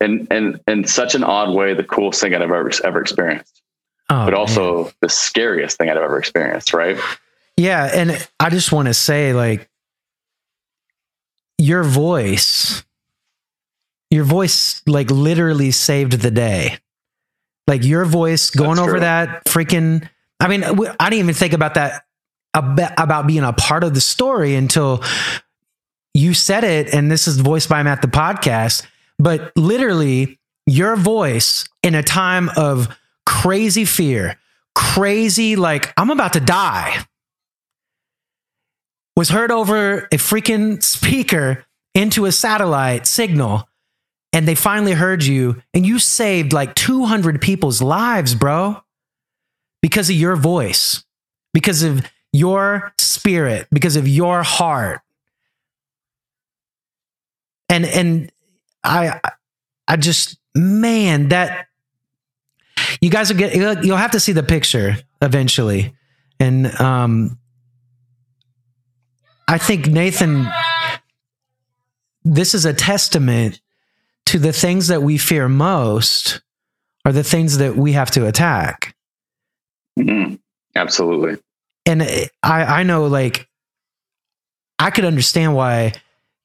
in 0.00 0.26
in 0.30 0.60
in 0.66 0.84
such 0.84 1.14
an 1.14 1.24
odd 1.24 1.54
way 1.54 1.74
the 1.74 1.84
coolest 1.84 2.20
thing 2.20 2.34
I'd 2.34 2.42
ever 2.42 2.70
ever 2.84 3.00
experienced. 3.00 3.62
Oh, 4.08 4.24
but 4.24 4.34
also 4.34 4.84
man. 4.84 4.92
the 5.00 5.08
scariest 5.08 5.78
thing 5.78 5.90
I'd 5.90 5.96
ever 5.96 6.18
experienced, 6.18 6.72
right? 6.72 6.98
Yeah, 7.56 7.90
and 7.92 8.28
I 8.38 8.50
just 8.50 8.72
want 8.72 8.88
to 8.88 8.94
say 8.94 9.32
like 9.32 9.68
your 11.58 11.82
voice 11.82 12.84
your 14.10 14.24
voice 14.24 14.82
like 14.86 15.10
literally 15.10 15.70
saved 15.70 16.12
the 16.12 16.30
day. 16.30 16.78
Like 17.66 17.84
your 17.84 18.04
voice 18.04 18.50
going 18.50 18.78
over 18.78 19.00
that 19.00 19.44
freaking 19.46 20.08
I 20.38 20.48
mean, 20.48 20.64
I 20.64 21.10
didn't 21.10 21.20
even 21.20 21.34
think 21.34 21.52
about 21.52 21.74
that 21.74 22.04
about 22.54 23.26
being 23.26 23.42
a 23.42 23.52
part 23.52 23.84
of 23.84 23.94
the 23.94 24.00
story 24.00 24.54
until 24.54 25.02
you 26.14 26.32
said 26.32 26.64
it 26.64 26.94
and 26.94 27.10
this 27.10 27.28
is 27.28 27.38
Voice 27.38 27.66
by 27.66 27.82
Matt 27.82 28.00
the 28.00 28.08
podcast, 28.08 28.86
but 29.18 29.52
literally 29.56 30.38
your 30.66 30.96
voice 30.96 31.68
in 31.82 31.94
a 31.94 32.02
time 32.02 32.50
of 32.56 32.88
crazy 33.26 33.84
fear, 33.84 34.38
crazy 34.74 35.56
like 35.56 35.92
I'm 35.96 36.10
about 36.10 36.32
to 36.34 36.40
die 36.40 37.04
was 39.16 39.30
heard 39.30 39.50
over 39.50 40.00
a 40.12 40.16
freaking 40.16 40.82
speaker 40.82 41.64
into 41.94 42.26
a 42.26 42.32
satellite 42.32 43.06
signal 43.06 43.68
and 44.36 44.46
they 44.46 44.54
finally 44.54 44.92
heard 44.92 45.24
you 45.24 45.62
and 45.72 45.86
you 45.86 45.98
saved 45.98 46.52
like 46.52 46.74
200 46.74 47.40
people's 47.40 47.80
lives, 47.80 48.34
bro, 48.34 48.76
because 49.80 50.10
of 50.10 50.16
your 50.16 50.36
voice, 50.36 51.06
because 51.54 51.82
of 51.82 52.06
your 52.34 52.92
spirit, 52.98 53.66
because 53.72 53.96
of 53.96 54.06
your 54.06 54.42
heart. 54.42 55.00
And 57.70 57.86
and 57.86 58.30
I 58.84 59.22
I 59.88 59.96
just 59.96 60.36
man, 60.54 61.30
that 61.30 61.68
you 63.00 63.08
guys 63.08 63.32
will 63.32 63.38
get 63.38 63.54
you'll 63.54 63.96
have 63.96 64.10
to 64.10 64.20
see 64.20 64.32
the 64.32 64.42
picture 64.42 64.96
eventually. 65.22 65.94
And 66.38 66.78
um 66.78 67.38
I 69.48 69.56
think 69.56 69.86
Nathan, 69.86 70.46
this 72.22 72.52
is 72.52 72.66
a 72.66 72.74
testament 72.74 73.62
to 74.26 74.38
the 74.38 74.52
things 74.52 74.88
that 74.88 75.02
we 75.02 75.18
fear 75.18 75.48
most 75.48 76.40
are 77.04 77.12
the 77.12 77.24
things 77.24 77.58
that 77.58 77.76
we 77.76 77.92
have 77.92 78.10
to 78.12 78.26
attack. 78.26 78.94
Mm-hmm. 79.98 80.34
Absolutely. 80.74 81.38
And 81.86 82.02
I, 82.02 82.64
I 82.64 82.82
know, 82.82 83.06
like, 83.06 83.48
I 84.78 84.90
could 84.90 85.04
understand 85.04 85.54
why 85.54 85.92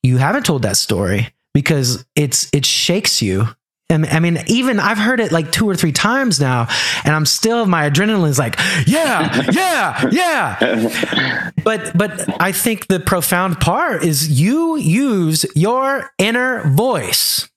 you 0.04 0.18
haven't 0.18 0.46
told 0.46 0.62
that 0.62 0.78
story 0.78 1.34
because 1.54 2.06
it's 2.16 2.50
it 2.54 2.66
shakes 2.66 3.22
you 3.22 3.48
And 3.92 4.06
I 4.06 4.20
mean, 4.22 4.42
even 4.48 4.80
I've 4.80 4.98
heard 4.98 5.20
it 5.20 5.34
like 5.34 5.52
two 5.52 5.68
or 5.68 5.76
three 5.76 5.92
times 5.92 6.40
now, 6.40 6.68
and 7.04 7.14
I'm 7.14 7.26
still 7.26 7.66
my 7.66 7.90
adrenaline 7.90 8.30
is 8.30 8.40
like, 8.40 8.56
yeah, 8.88 9.50
yeah, 9.52 10.10
yeah. 10.10 11.52
But 11.62 11.92
but 11.98 12.42
I 12.42 12.54
think 12.54 12.88
the 12.88 13.02
profound 13.02 13.60
part 13.60 14.06
is 14.06 14.40
you 14.40 14.78
use 14.78 15.46
your 15.58 16.10
inner 16.18 16.64
voice, 16.70 17.50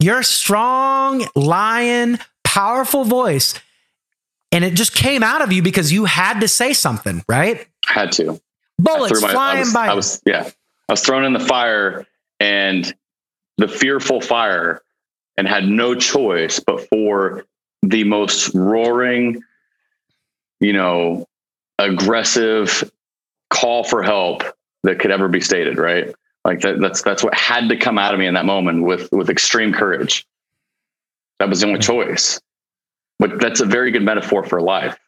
your 0.00 0.22
strong 0.22 1.26
lion, 1.34 2.18
powerful 2.44 3.04
voice, 3.04 3.54
and 4.52 4.64
it 4.64 4.74
just 4.74 4.94
came 4.94 5.22
out 5.22 5.42
of 5.42 5.52
you 5.52 5.62
because 5.62 5.92
you 5.92 6.04
had 6.04 6.40
to 6.40 6.48
say 6.48 6.72
something, 6.72 7.22
right? 7.28 7.66
Had 7.86 8.12
to. 8.12 8.40
Bullets 8.78 9.20
my, 9.20 9.30
flying 9.30 9.56
I 9.58 9.60
was, 9.60 9.72
by. 9.72 9.86
I 9.88 9.94
was 9.94 10.22
yeah. 10.24 10.50
I 10.88 10.92
was 10.92 11.02
thrown 11.02 11.24
in 11.24 11.32
the 11.32 11.40
fire, 11.40 12.06
and 12.40 12.94
the 13.58 13.68
fearful 13.68 14.20
fire 14.20 14.82
and 15.36 15.46
had 15.46 15.68
no 15.68 15.94
choice 15.94 16.60
but 16.60 16.88
for 16.88 17.44
the 17.82 18.04
most 18.04 18.54
roaring, 18.54 19.42
you 20.60 20.72
know, 20.72 21.26
aggressive 21.78 22.90
call 23.50 23.84
for 23.84 24.02
help 24.02 24.42
that 24.82 24.98
could 24.98 25.10
ever 25.10 25.28
be 25.28 25.40
stated, 25.40 25.78
right? 25.78 26.14
Like 26.48 26.60
that, 26.62 26.80
that's 26.80 27.02
that's 27.02 27.22
what 27.22 27.34
had 27.34 27.68
to 27.68 27.76
come 27.76 27.98
out 27.98 28.14
of 28.14 28.20
me 28.20 28.26
in 28.26 28.32
that 28.32 28.46
moment 28.46 28.82
with 28.82 29.12
with 29.12 29.28
extreme 29.28 29.70
courage. 29.70 30.26
That 31.40 31.50
was 31.50 31.60
the 31.60 31.66
only 31.66 31.78
choice. 31.78 32.40
But 33.18 33.38
that's 33.38 33.60
a 33.60 33.66
very 33.66 33.90
good 33.90 34.02
metaphor 34.02 34.42
for 34.44 34.62
life. 34.62 34.98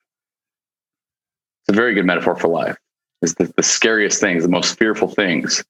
It's 1.62 1.70
a 1.70 1.80
very 1.80 1.94
good 1.94 2.04
metaphor 2.04 2.36
for 2.36 2.48
life. 2.48 2.76
Is 3.22 3.36
the, 3.36 3.50
the 3.56 3.62
scariest 3.62 4.20
things, 4.20 4.42
the 4.42 4.50
most 4.50 4.78
fearful 4.78 5.08
things, 5.08 5.64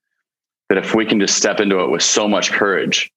that 0.71 0.77
if 0.77 0.93
we 0.93 1.07
can 1.07 1.21
just 1.21 1.37
step 1.37 1.61
into 1.61 1.79
it 1.85 1.91
with 1.93 2.03
so 2.03 2.27
much 2.27 2.51
courage, 2.51 3.12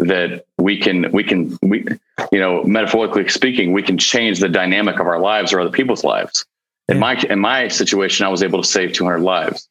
that 0.00 0.44
we 0.58 0.78
can 0.78 1.10
we 1.12 1.24
can 1.24 1.56
we 1.62 1.86
you 2.30 2.40
know 2.40 2.62
metaphorically 2.64 3.26
speaking 3.28 3.72
we 3.72 3.82
can 3.82 3.96
change 3.96 4.40
the 4.40 4.50
dynamic 4.50 5.00
of 5.00 5.06
our 5.06 5.18
lives 5.18 5.50
or 5.50 5.60
other 5.60 5.70
people's 5.70 6.04
lives 6.04 6.44
in 6.90 6.98
my 6.98 7.14
in 7.30 7.38
my 7.38 7.68
situation 7.68 8.26
i 8.26 8.28
was 8.28 8.42
able 8.42 8.60
to 8.60 8.68
save 8.68 8.92
200 8.92 9.20
lives 9.20 9.69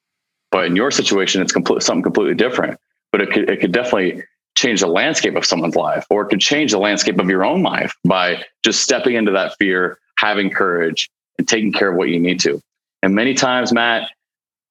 but 0.52 0.66
in 0.66 0.76
your 0.76 0.91
situation 0.91 1.41
it's 1.41 1.52
complete, 1.52 1.84
something 1.84 2.04
completely 2.04 2.36
different 2.36 2.80
but 3.12 3.22
it 3.22 3.32
could, 3.32 3.50
it 3.50 3.60
could 3.60 3.72
definitely 3.72 4.24
change 4.56 4.82
the 4.82 4.88
landscape 4.88 5.36
of 5.36 5.45
someone's 5.45 5.76
life 5.76 6.06
or 6.10 6.24
it 6.24 6.30
could 6.30 6.39
change 6.39 6.72
the 6.72 6.80
landscape 6.80 7.20
of 7.20 7.30
your 7.30 7.45
own 7.45 7.64
life 7.64 7.93
by 8.04 8.43
just 8.64 8.82
stepping 8.82 9.16
into 9.16 9.32
that 9.32 9.56
fear 9.58 10.00
having 10.18 10.50
courage 10.50 11.10
and 11.38 11.47
taking 11.47 11.72
care 11.72 11.91
of 11.91 11.97
what 11.97 12.10
you 12.10 12.20
need 12.20 12.39
to 12.39 12.62
and 13.04 13.16
many 13.16 13.34
times 13.34 13.72
matt 13.72 14.10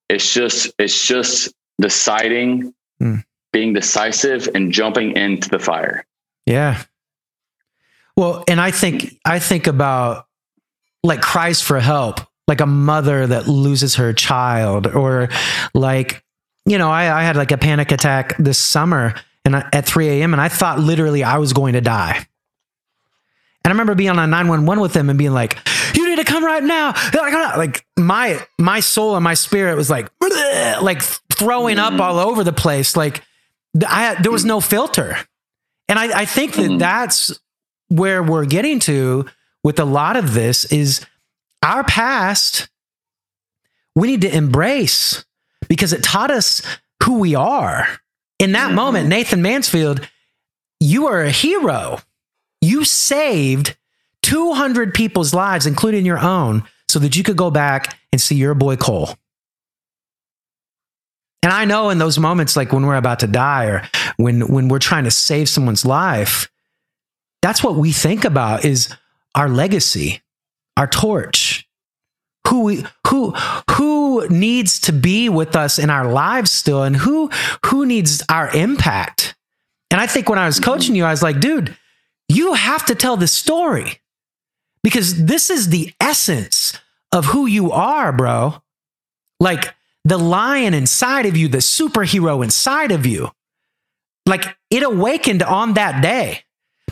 it's 0.08 0.32
just 0.32 0.72
it's 0.78 1.06
just 1.06 1.52
deciding 1.80 2.74
mm 3.00 3.22
being 3.52 3.72
decisive 3.72 4.48
and 4.54 4.72
jumping 4.72 5.16
into 5.16 5.48
the 5.48 5.58
fire. 5.58 6.04
Yeah. 6.46 6.82
Well, 8.16 8.44
and 8.48 8.60
I 8.60 8.70
think 8.70 9.16
I 9.24 9.38
think 9.38 9.66
about 9.66 10.26
like 11.02 11.20
cries 11.20 11.60
for 11.60 11.78
help, 11.78 12.20
like 12.48 12.60
a 12.60 12.66
mother 12.66 13.26
that 13.26 13.46
loses 13.46 13.94
her 13.96 14.12
child, 14.12 14.88
or 14.88 15.28
like, 15.74 16.24
you 16.66 16.78
know, 16.78 16.90
I, 16.90 17.20
I 17.20 17.22
had 17.22 17.36
like 17.36 17.52
a 17.52 17.58
panic 17.58 17.92
attack 17.92 18.36
this 18.38 18.58
summer 18.58 19.14
and 19.44 19.56
I, 19.56 19.68
at 19.72 19.86
3 19.86 20.08
a.m. 20.08 20.34
and 20.34 20.40
I 20.40 20.48
thought 20.48 20.80
literally 20.80 21.22
I 21.22 21.38
was 21.38 21.52
going 21.52 21.74
to 21.74 21.80
die. 21.80 22.26
And 23.64 23.70
I 23.72 23.74
remember 23.74 23.94
being 23.94 24.10
on 24.10 24.18
a 24.18 24.26
nine 24.26 24.48
one 24.48 24.66
one 24.66 24.80
with 24.80 24.92
them 24.92 25.10
and 25.10 25.18
being 25.18 25.32
like, 25.32 25.58
you 25.94 26.08
need 26.08 26.16
to 26.16 26.24
come 26.24 26.44
right 26.44 26.62
now. 26.62 26.94
Like 27.14 27.84
my 27.96 28.40
my 28.58 28.80
soul 28.80 29.14
and 29.14 29.24
my 29.24 29.34
spirit 29.34 29.76
was 29.76 29.90
like 29.90 30.08
like 30.80 31.02
throwing 31.32 31.78
up 31.78 32.00
all 32.00 32.18
over 32.18 32.44
the 32.44 32.52
place. 32.52 32.96
Like 32.96 33.22
I, 33.86 34.16
there 34.22 34.32
was 34.32 34.44
no 34.44 34.60
filter. 34.60 35.16
And 35.88 35.98
I, 35.98 36.20
I 36.20 36.24
think 36.24 36.54
that 36.54 36.62
mm-hmm. 36.62 36.78
that's 36.78 37.38
where 37.88 38.22
we're 38.22 38.44
getting 38.44 38.78
to 38.80 39.26
with 39.64 39.80
a 39.80 39.84
lot 39.84 40.16
of 40.16 40.34
this 40.34 40.64
is 40.66 41.04
our 41.62 41.84
past 41.84 42.68
we 43.98 44.06
need 44.06 44.20
to 44.20 44.34
embrace 44.34 45.24
because 45.68 45.92
it 45.92 46.04
taught 46.04 46.30
us 46.30 46.62
who 47.02 47.18
we 47.18 47.34
are. 47.34 47.86
In 48.38 48.52
that 48.52 48.68
mm-hmm. 48.68 48.76
moment, 48.76 49.08
Nathan 49.08 49.42
Mansfield, 49.42 50.08
you 50.78 51.08
are 51.08 51.22
a 51.22 51.30
hero. 51.30 51.98
You 52.60 52.84
saved 52.84 53.76
200 54.22 54.94
people's 54.94 55.34
lives, 55.34 55.66
including 55.66 56.06
your 56.06 56.18
own, 56.18 56.62
so 56.88 56.98
that 57.00 57.16
you 57.16 57.24
could 57.24 57.36
go 57.36 57.50
back 57.50 57.98
and 58.12 58.20
see 58.20 58.36
your 58.36 58.54
boy 58.54 58.76
Cole. 58.76 59.16
And 61.42 61.52
I 61.52 61.64
know 61.64 61.90
in 61.90 61.98
those 61.98 62.18
moments, 62.18 62.56
like 62.56 62.72
when 62.72 62.86
we're 62.86 62.96
about 62.96 63.20
to 63.20 63.26
die 63.26 63.66
or 63.66 63.88
when, 64.16 64.48
when 64.48 64.68
we're 64.68 64.78
trying 64.78 65.04
to 65.04 65.10
save 65.10 65.48
someone's 65.48 65.84
life, 65.84 66.50
that's 67.42 67.62
what 67.62 67.76
we 67.76 67.92
think 67.92 68.24
about 68.24 68.64
is 68.64 68.94
our 69.34 69.48
legacy, 69.48 70.20
our 70.76 70.86
torch. 70.86 71.47
Who 72.48 72.82
who 73.06 73.32
who 73.70 74.28
needs 74.28 74.80
to 74.80 74.92
be 74.92 75.28
with 75.28 75.56
us 75.56 75.78
in 75.78 75.90
our 75.90 76.10
lives 76.10 76.50
still 76.50 76.82
and 76.82 76.96
who 76.96 77.30
who 77.66 77.86
needs 77.86 78.22
our 78.28 78.50
impact. 78.54 79.34
And 79.90 80.00
I 80.00 80.06
think 80.06 80.28
when 80.28 80.38
I 80.38 80.46
was 80.46 80.60
coaching 80.60 80.94
you, 80.94 81.04
I 81.04 81.10
was 81.10 81.22
like, 81.22 81.40
dude, 81.40 81.76
you 82.28 82.54
have 82.54 82.84
to 82.86 82.94
tell 82.94 83.16
this 83.16 83.32
story 83.32 84.00
because 84.82 85.24
this 85.24 85.50
is 85.50 85.68
the 85.68 85.92
essence 86.00 86.78
of 87.12 87.26
who 87.26 87.46
you 87.46 87.72
are, 87.72 88.12
bro. 88.12 88.62
Like 89.40 89.74
the 90.04 90.18
lion 90.18 90.74
inside 90.74 91.26
of 91.26 91.36
you, 91.36 91.48
the 91.48 91.58
superhero 91.58 92.42
inside 92.42 92.92
of 92.92 93.06
you, 93.06 93.30
like 94.26 94.56
it 94.70 94.82
awakened 94.82 95.42
on 95.42 95.74
that 95.74 96.02
day. 96.02 96.44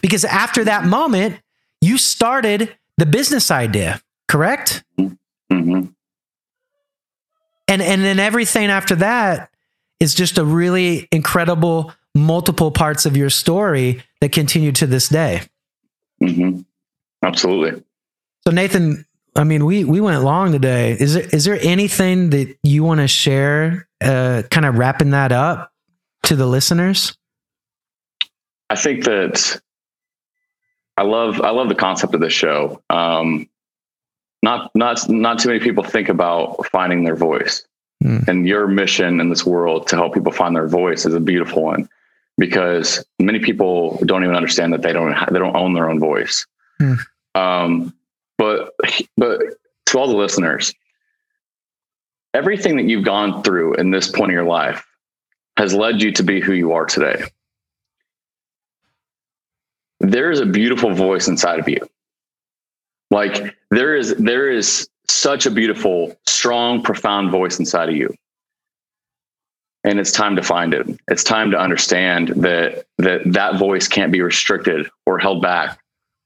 Because 0.02 0.24
after 0.24 0.64
that 0.64 0.84
moment, 0.84 1.40
you 1.80 1.98
started 1.98 2.76
the 2.98 3.06
business 3.06 3.50
idea, 3.50 4.00
correct? 4.28 4.84
Mm-hmm. 5.52 5.86
And 7.68 7.82
and 7.82 8.04
then 8.04 8.18
everything 8.18 8.70
after 8.70 8.94
that 8.96 9.50
is 10.00 10.14
just 10.14 10.38
a 10.38 10.44
really 10.44 11.08
incredible 11.10 11.92
multiple 12.14 12.70
parts 12.70 13.06
of 13.06 13.16
your 13.16 13.30
story 13.30 14.02
that 14.20 14.32
continue 14.32 14.72
to 14.72 14.86
this 14.86 15.08
day. 15.08 15.42
Mm-hmm. 16.22 16.60
Absolutely. 17.24 17.82
So 18.46 18.52
Nathan, 18.52 19.04
I 19.34 19.44
mean, 19.44 19.64
we 19.64 19.84
we 19.84 20.00
went 20.00 20.22
long 20.22 20.52
today. 20.52 20.92
Is 20.92 21.14
there 21.14 21.26
is 21.32 21.44
there 21.44 21.58
anything 21.60 22.30
that 22.30 22.56
you 22.62 22.84
want 22.84 23.00
to 23.00 23.08
share, 23.08 23.88
uh, 24.02 24.42
kind 24.50 24.66
of 24.66 24.76
wrapping 24.76 25.10
that 25.10 25.32
up 25.32 25.72
to 26.24 26.36
the 26.36 26.46
listeners? 26.46 27.16
I 28.70 28.76
think 28.76 29.04
that 29.04 29.60
I 30.96 31.02
love 31.02 31.40
I 31.40 31.50
love 31.50 31.68
the 31.68 31.74
concept 31.74 32.14
of 32.14 32.20
this 32.20 32.32
show. 32.32 32.82
Um, 32.88 33.48
not 34.46 34.70
not 34.76 35.08
not 35.08 35.40
too 35.40 35.48
many 35.48 35.60
people 35.60 35.82
think 35.82 36.08
about 36.08 36.66
finding 36.66 37.02
their 37.02 37.16
voice, 37.16 37.66
mm. 38.02 38.26
and 38.28 38.46
your 38.46 38.68
mission 38.68 39.20
in 39.20 39.28
this 39.28 39.44
world 39.44 39.88
to 39.88 39.96
help 39.96 40.14
people 40.14 40.30
find 40.30 40.54
their 40.54 40.68
voice 40.68 41.04
is 41.04 41.14
a 41.14 41.20
beautiful 41.20 41.64
one 41.64 41.88
because 42.38 43.04
many 43.18 43.40
people 43.40 43.98
don't 44.06 44.22
even 44.22 44.36
understand 44.36 44.72
that 44.72 44.82
they 44.82 44.92
don't 44.92 45.14
they 45.32 45.40
don't 45.40 45.56
own 45.56 45.74
their 45.74 45.90
own 45.90 45.98
voice. 45.98 46.46
Mm. 46.80 46.98
Um, 47.34 47.94
but 48.38 48.72
but 49.16 49.40
to 49.86 49.98
all 49.98 50.06
the 50.06 50.16
listeners, 50.16 50.72
everything 52.32 52.76
that 52.76 52.84
you've 52.84 53.04
gone 53.04 53.42
through 53.42 53.74
in 53.74 53.90
this 53.90 54.08
point 54.08 54.30
of 54.30 54.34
your 54.34 54.44
life 54.44 54.86
has 55.56 55.74
led 55.74 56.00
you 56.00 56.12
to 56.12 56.22
be 56.22 56.40
who 56.40 56.52
you 56.52 56.72
are 56.72 56.86
today. 56.86 57.24
There 59.98 60.30
is 60.30 60.38
a 60.38 60.46
beautiful 60.46 60.94
voice 60.94 61.26
inside 61.26 61.58
of 61.58 61.68
you. 61.68 61.80
Like 63.16 63.56
there 63.70 63.96
is 63.96 64.14
there 64.16 64.50
is 64.50 64.90
such 65.08 65.46
a 65.46 65.50
beautiful, 65.50 66.14
strong, 66.26 66.82
profound 66.82 67.30
voice 67.30 67.58
inside 67.58 67.88
of 67.88 67.96
you. 67.96 68.14
And 69.84 69.98
it's 69.98 70.12
time 70.12 70.36
to 70.36 70.42
find 70.42 70.74
it. 70.74 70.86
It's 71.08 71.24
time 71.24 71.50
to 71.52 71.58
understand 71.58 72.28
that 72.28 72.84
that 72.98 73.22
that 73.24 73.58
voice 73.58 73.88
can't 73.88 74.12
be 74.12 74.20
restricted 74.20 74.90
or 75.06 75.18
held 75.18 75.40
back 75.40 75.80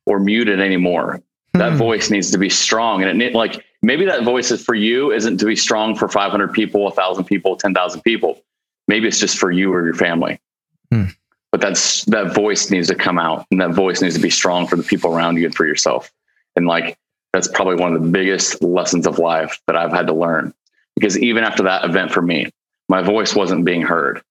or 0.04 0.18
muted 0.18 0.60
anymore. 0.60 1.22
That 1.52 1.72
hmm. 1.72 1.78
voice 1.78 2.10
needs 2.10 2.32
to 2.32 2.38
be 2.38 2.48
strong. 2.48 3.04
And 3.04 3.22
it 3.22 3.34
like 3.34 3.64
maybe 3.82 4.04
that 4.06 4.24
voice 4.24 4.50
is 4.50 4.64
for 4.64 4.74
you 4.74 5.12
isn't 5.12 5.38
to 5.38 5.46
be 5.46 5.54
strong 5.54 5.94
for 5.94 6.08
500 6.08 6.52
people, 6.52 6.82
1,000 6.82 7.22
people, 7.22 7.54
10,000 7.54 8.00
people. 8.00 8.42
Maybe 8.88 9.06
it's 9.06 9.20
just 9.20 9.38
for 9.38 9.52
you 9.52 9.72
or 9.72 9.84
your 9.84 9.94
family. 9.94 10.40
Hmm. 10.90 11.04
But 11.52 11.60
that's 11.60 12.04
that 12.06 12.34
voice 12.34 12.68
needs 12.68 12.88
to 12.88 12.96
come 12.96 13.18
out 13.20 13.46
and 13.52 13.60
that 13.60 13.74
voice 13.74 14.02
needs 14.02 14.16
to 14.16 14.20
be 14.20 14.30
strong 14.30 14.66
for 14.66 14.74
the 14.74 14.82
people 14.82 15.14
around 15.14 15.36
you 15.36 15.44
and 15.44 15.54
for 15.54 15.66
yourself. 15.66 16.12
And 16.60 16.68
like 16.68 16.98
that's 17.32 17.48
probably 17.48 17.76
one 17.76 17.94
of 17.94 18.02
the 18.02 18.08
biggest 18.08 18.62
lessons 18.62 19.06
of 19.06 19.18
life 19.18 19.60
that 19.66 19.76
I've 19.76 19.92
had 19.92 20.08
to 20.08 20.12
learn. 20.12 20.52
Because 20.94 21.18
even 21.18 21.42
after 21.42 21.62
that 21.62 21.84
event 21.84 22.12
for 22.12 22.20
me, 22.20 22.50
my 22.88 23.00
voice 23.00 23.34
wasn't 23.34 23.64
being 23.64 23.80
heard. 23.80 24.22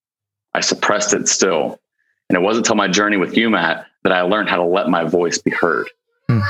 I 0.54 0.60
suppressed 0.60 1.12
it 1.12 1.28
still. 1.28 1.80
And 2.28 2.36
it 2.36 2.40
wasn't 2.40 2.66
until 2.66 2.76
my 2.76 2.86
journey 2.86 3.16
with 3.16 3.36
you, 3.36 3.50
Matt, 3.50 3.86
that 4.04 4.12
I 4.12 4.20
learned 4.22 4.48
how 4.48 4.56
to 4.56 4.64
let 4.64 4.88
my 4.88 5.02
voice 5.02 5.38
be 5.38 5.50
heard. 5.50 5.88
Hmm. 6.28 6.40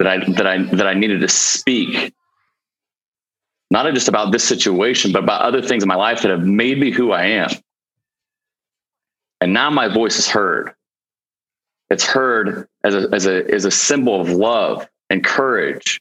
That 0.00 0.08
I 0.08 0.32
that 0.32 0.46
I 0.46 0.62
that 0.64 0.86
I 0.88 0.94
needed 0.94 1.20
to 1.20 1.28
speak 1.28 2.12
not 3.70 3.92
just 3.94 4.08
about 4.08 4.32
this 4.32 4.42
situation, 4.42 5.12
but 5.12 5.22
about 5.22 5.42
other 5.42 5.62
things 5.62 5.84
in 5.84 5.88
my 5.88 5.94
life 5.94 6.22
that 6.22 6.30
have 6.32 6.44
made 6.44 6.78
me 6.78 6.90
who 6.90 7.12
I 7.12 7.26
am. 7.26 7.50
And 9.40 9.54
now 9.54 9.70
my 9.70 9.86
voice 9.86 10.18
is 10.18 10.28
heard. 10.28 10.74
It's 11.88 12.04
heard 12.04 12.68
as 12.82 12.94
a, 12.94 13.08
as 13.12 13.26
a, 13.26 13.54
as 13.54 13.64
a 13.64 13.70
symbol 13.70 14.20
of 14.20 14.30
love 14.30 14.88
and 15.10 15.24
courage 15.24 16.00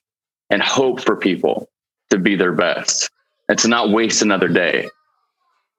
and 0.49 0.61
hope 0.61 1.01
for 1.01 1.15
people 1.15 1.67
to 2.09 2.17
be 2.17 2.35
their 2.35 2.53
best 2.53 3.09
and 3.49 3.57
to 3.59 3.67
not 3.67 3.89
waste 3.89 4.21
another 4.21 4.47
day. 4.47 4.89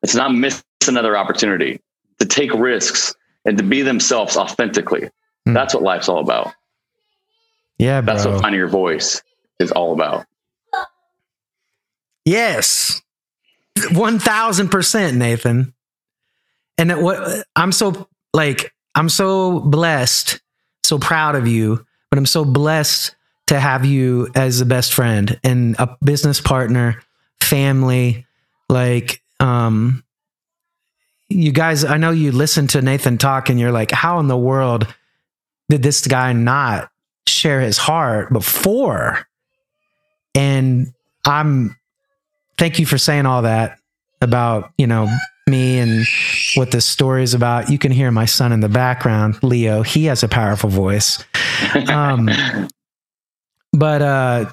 It's 0.03 0.15
not 0.15 0.35
miss 0.35 0.63
another 0.87 1.17
opportunity 1.17 1.81
to 2.19 2.27
take 2.27 2.53
risks 2.53 3.15
and 3.45 3.57
to 3.59 3.65
be 3.65 3.83
themselves 3.83 4.37
authentically. 4.37 5.11
Mm. 5.47 5.55
That's 5.55 5.75
what 5.75 5.83
life's 5.83 6.09
all 6.09 6.21
about. 6.21 6.53
Yeah, 7.79 8.01
bro. 8.01 8.15
That's 8.15 8.27
what 8.27 8.41
finding 8.43 8.59
your 8.59 8.69
voice 8.69 9.23
is 9.59 9.73
all 9.73 9.93
about. 9.93 10.27
Yes. 12.25 13.01
1000% 13.79 15.17
Nathan. 15.17 15.75
And 16.77 17.03
what 17.03 17.47
I'm 17.57 17.73
so 17.73 18.09
like 18.33 18.73
I'm 18.95 19.09
so 19.09 19.61
blessed, 19.61 20.41
so 20.83 20.99
proud 20.99 21.35
of 21.35 21.47
you, 21.47 21.85
but 22.11 22.19
I'm 22.19 22.27
so 22.27 22.45
blessed 22.45 23.15
to 23.51 23.59
have 23.59 23.85
you 23.85 24.29
as 24.37 24.61
a 24.61 24.65
best 24.65 24.95
friend 24.95 25.39
and 25.43 25.75
a 25.81 25.97
business 26.05 26.41
partner, 26.41 27.03
family, 27.41 28.25
like 28.69 29.21
um 29.41 30.05
you 31.29 31.51
guys, 31.51 31.85
I 31.85 31.97
know 31.97 32.13
you 32.13 32.31
listen 32.31 32.69
to 32.69 32.83
Nathan 32.83 33.19
talk 33.19 33.51
and 33.51 33.59
you're 33.59 33.73
like, 33.73 33.91
how 33.91 34.21
in 34.21 34.29
the 34.29 34.37
world 34.37 34.93
did 35.69 35.83
this 35.83 36.07
guy 36.07 36.33
not 36.33 36.91
share 37.27 37.61
his 37.61 37.77
heart 37.77 38.33
before? 38.33 39.27
And 40.37 40.93
I'm 41.25 41.77
thank 42.57 42.79
you 42.79 42.87
for 42.87 42.99
saying 42.99 43.27
all 43.27 43.43
that 43.43 43.79
about, 44.21 44.73
you 44.79 44.87
know, 44.87 45.09
me 45.49 45.81
and 45.81 46.07
what 46.55 46.71
this 46.71 46.87
story 46.87 47.25
is 47.25 47.35
about. 47.35 47.69
You 47.69 47.79
can 47.79 47.91
hear 47.91 48.13
my 48.13 48.27
son 48.27 48.53
in 48.53 48.61
the 48.61 48.69
background, 48.69 49.43
Leo. 49.43 49.83
He 49.83 50.05
has 50.05 50.23
a 50.23 50.29
powerful 50.29 50.71
voice. 50.71 51.25
Um, 51.89 52.29
but 53.73 54.03
uh, 54.03 54.53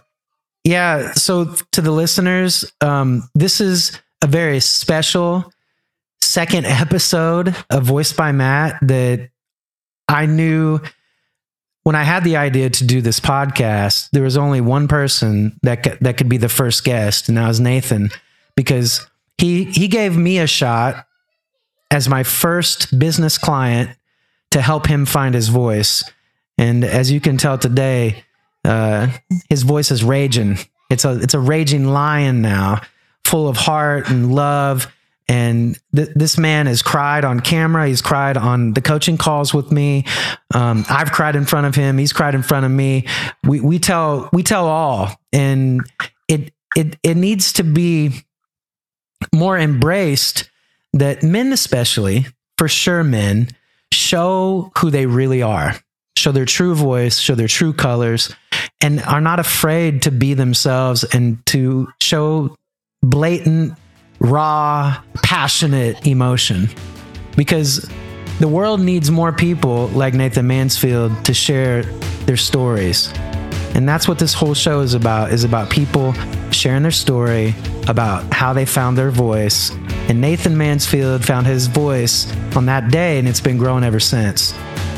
yeah, 0.64 1.14
so 1.14 1.56
to 1.72 1.82
the 1.82 1.92
listeners, 1.92 2.72
um, 2.82 3.30
this 3.36 3.62
is 3.62 4.00
a 4.24 4.28
very 4.28 4.60
special 4.60 5.52
second 6.22 6.66
episode 6.66 7.56
of 7.70 7.84
Voice 7.84 8.14
by 8.14 8.32
Matt 8.32 8.78
that 8.82 9.30
I 10.08 10.26
knew 10.26 10.80
when 11.84 11.96
I 11.96 12.04
had 12.04 12.26
the 12.26 12.36
idea 12.36 12.70
to 12.70 12.86
do 12.86 13.00
this 13.00 13.22
podcast, 13.22 14.10
there 14.12 14.24
was 14.24 14.36
only 14.36 14.60
one 14.60 14.90
person 14.90 15.58
that 15.64 15.84
could, 15.84 15.98
that 16.02 16.18
could 16.18 16.28
be 16.28 16.36
the 16.36 16.50
first 16.50 16.84
guest, 16.84 17.30
and 17.30 17.38
that 17.38 17.48
was 17.48 17.62
Nathan, 17.62 18.10
because 18.58 19.08
he 19.38 19.64
he 19.66 19.88
gave 19.88 20.18
me 20.18 20.40
a 20.40 20.48
shot 20.48 21.06
as 21.90 22.10
my 22.10 22.24
first 22.24 23.00
business 23.00 23.38
client 23.38 23.90
to 24.52 24.62
help 24.62 24.88
him 24.88 25.06
find 25.06 25.34
his 25.34 25.48
voice. 25.48 26.04
And 26.58 26.84
as 26.84 27.10
you 27.10 27.22
can 27.22 27.38
tell 27.38 27.58
today, 27.58 28.26
uh, 28.68 29.08
his 29.50 29.64
voice 29.64 29.90
is 29.92 30.04
raging. 30.04 30.58
It's 30.90 31.06
a 31.06 31.20
it's 31.20 31.34
a 31.34 31.40
raging 31.40 31.86
lion 31.86 32.42
now, 32.42 32.82
full 33.26 33.48
of 33.48 33.58
heart 33.58 34.10
and 34.10 34.34
love 34.34 34.92
and 35.30 35.78
th- 35.96 36.10
this 36.16 36.38
man 36.38 36.68
has 36.68 36.82
cried 36.82 37.26
on 37.26 37.40
camera. 37.40 37.88
He's 37.88 38.02
cried 38.02 38.38
on 38.38 38.74
the 38.74 38.82
coaching 38.82 39.18
calls 39.18 39.54
with 39.54 39.72
me. 39.72 40.06
Um, 40.54 40.86
I've 40.90 41.12
cried 41.12 41.36
in 41.36 41.46
front 41.46 41.68
of 41.68 41.76
him. 41.76 41.98
He's 41.98 42.14
cried 42.14 42.36
in 42.36 42.44
front 42.44 42.66
of 42.66 42.72
me. 42.72 43.06
We 43.44 43.60
we 43.60 43.80
tell 43.80 44.30
we 44.32 44.44
tell 44.44 44.68
all, 44.68 45.20
and 45.34 45.82
it 46.28 46.54
it 46.76 46.98
it 47.04 47.18
needs 47.18 47.54
to 47.54 47.64
be 47.64 48.24
more 49.34 49.58
embraced 49.58 50.50
that 50.94 51.24
men, 51.24 51.52
especially 51.52 52.26
for 52.58 52.68
sure, 52.68 53.04
men 53.04 53.50
show 53.92 54.72
who 54.78 54.90
they 54.90 55.06
really 55.06 55.42
are, 55.42 55.76
show 56.18 56.32
their 56.32 56.46
true 56.46 56.76
voice, 56.76 57.20
show 57.20 57.36
their 57.36 57.48
true 57.48 57.74
colors, 57.74 58.34
and 58.82 59.02
are 59.04 59.22
not 59.22 59.40
afraid 59.40 60.02
to 60.04 60.12
be 60.12 60.34
themselves 60.34 61.04
and 61.04 61.44
to 61.48 61.88
show 62.02 62.56
blatant 63.02 63.74
raw, 64.20 65.02
passionate 65.24 66.06
emotion 66.08 66.70
because 67.36 67.90
the 68.40 68.48
world 68.48 68.82
needs 68.82 69.10
more 69.10 69.32
people 69.32 69.88
like 69.90 70.14
Nathan 70.14 70.48
Mansfield 70.48 71.26
to 71.26 71.34
share 71.34 71.84
their 72.26 72.38
stories. 72.38 73.12
And 73.74 73.88
that's 73.88 74.08
what 74.08 74.20
this 74.20 74.34
whole 74.34 74.54
show 74.54 74.82
is 74.82 74.94
about 74.94 75.32
is 75.32 75.44
about 75.44 75.70
people 75.70 76.14
sharing 76.52 76.82
their 76.82 76.92
story 76.92 77.54
about 77.88 78.32
how 78.34 78.54
they 78.54 78.66
found 78.66 78.98
their 78.98 79.12
voice. 79.12 79.72
And 80.10 80.20
Nathan 80.22 80.58
Mansfield 80.58 81.26
found 81.26 81.46
his 81.46 81.68
voice 81.68 82.32
on 82.56 82.66
that 82.66 82.92
day 82.92 83.20
and 83.20 83.28
it's 83.28 83.42
been 83.42 83.58
growing 83.58 83.84
ever 83.84 84.00
since. 84.00 84.54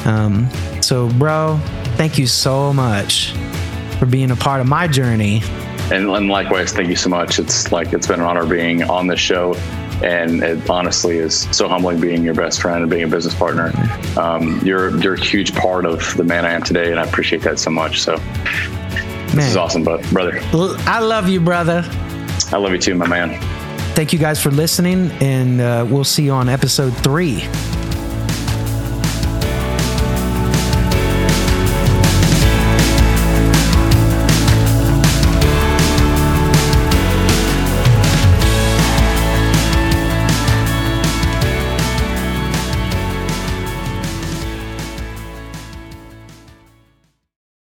Um, 0.06 0.50
so 0.82 1.10
bro, 1.10 1.60
thank 1.96 2.18
you 2.18 2.28
so 2.28 2.74
much 2.74 3.34
for 4.00 4.06
being 4.06 4.32
a 4.32 4.36
part 4.36 4.62
of 4.62 4.68
my 4.68 4.88
journey 4.88 5.42
and, 5.92 6.08
and 6.10 6.30
likewise, 6.30 6.72
thank 6.72 6.90
you 6.90 6.96
so 6.96 7.10
much. 7.10 7.40
It's 7.40 7.72
like 7.72 7.94
it's 7.94 8.08
been 8.08 8.20
an 8.20 8.26
honor 8.26 8.46
being 8.46 8.84
on 8.84 9.08
the 9.08 9.18
show, 9.18 9.56
and 10.04 10.44
it 10.44 10.70
honestly 10.70 11.18
is 11.18 11.48
so 11.56 11.68
humbling 11.68 12.00
being 12.00 12.24
your 12.24 12.36
best 12.36 12.62
friend 12.62 12.82
and 12.82 12.90
being 12.90 13.04
a 13.04 13.08
business 13.08 13.34
partner. 13.34 13.72
Um, 14.18 14.60
you're 14.64 14.96
you're 15.02 15.16
a 15.16 15.20
huge 15.20 15.56
part 15.56 15.86
of 15.86 16.16
the 16.16 16.24
man 16.24 16.46
I 16.46 16.52
am 16.52 16.62
today, 16.62 16.92
and 16.92 17.00
I 17.00 17.04
appreciate 17.06 17.42
that 17.42 17.58
so 17.58 17.72
much. 17.72 18.02
So 18.02 18.18
this 19.34 19.48
is 19.48 19.58
awesome, 19.58 19.84
but 19.84 20.08
brother. 20.12 20.40
I 20.54 21.00
love 21.00 21.28
you, 21.28 21.40
brother. 21.40 21.84
I 22.52 22.58
love 22.58 22.72
you 22.72 22.78
too, 22.78 22.94
my 22.94 23.08
man. 23.08 23.40
Thank 23.96 24.14
you 24.14 24.20
guys 24.20 24.42
for 24.42 24.52
listening, 24.52 25.12
and 25.22 25.60
uh, 25.60 25.88
we'll 25.90 26.04
see 26.04 26.24
you 26.24 26.32
on 26.32 26.50
episode 26.50 26.92
three. 26.98 27.48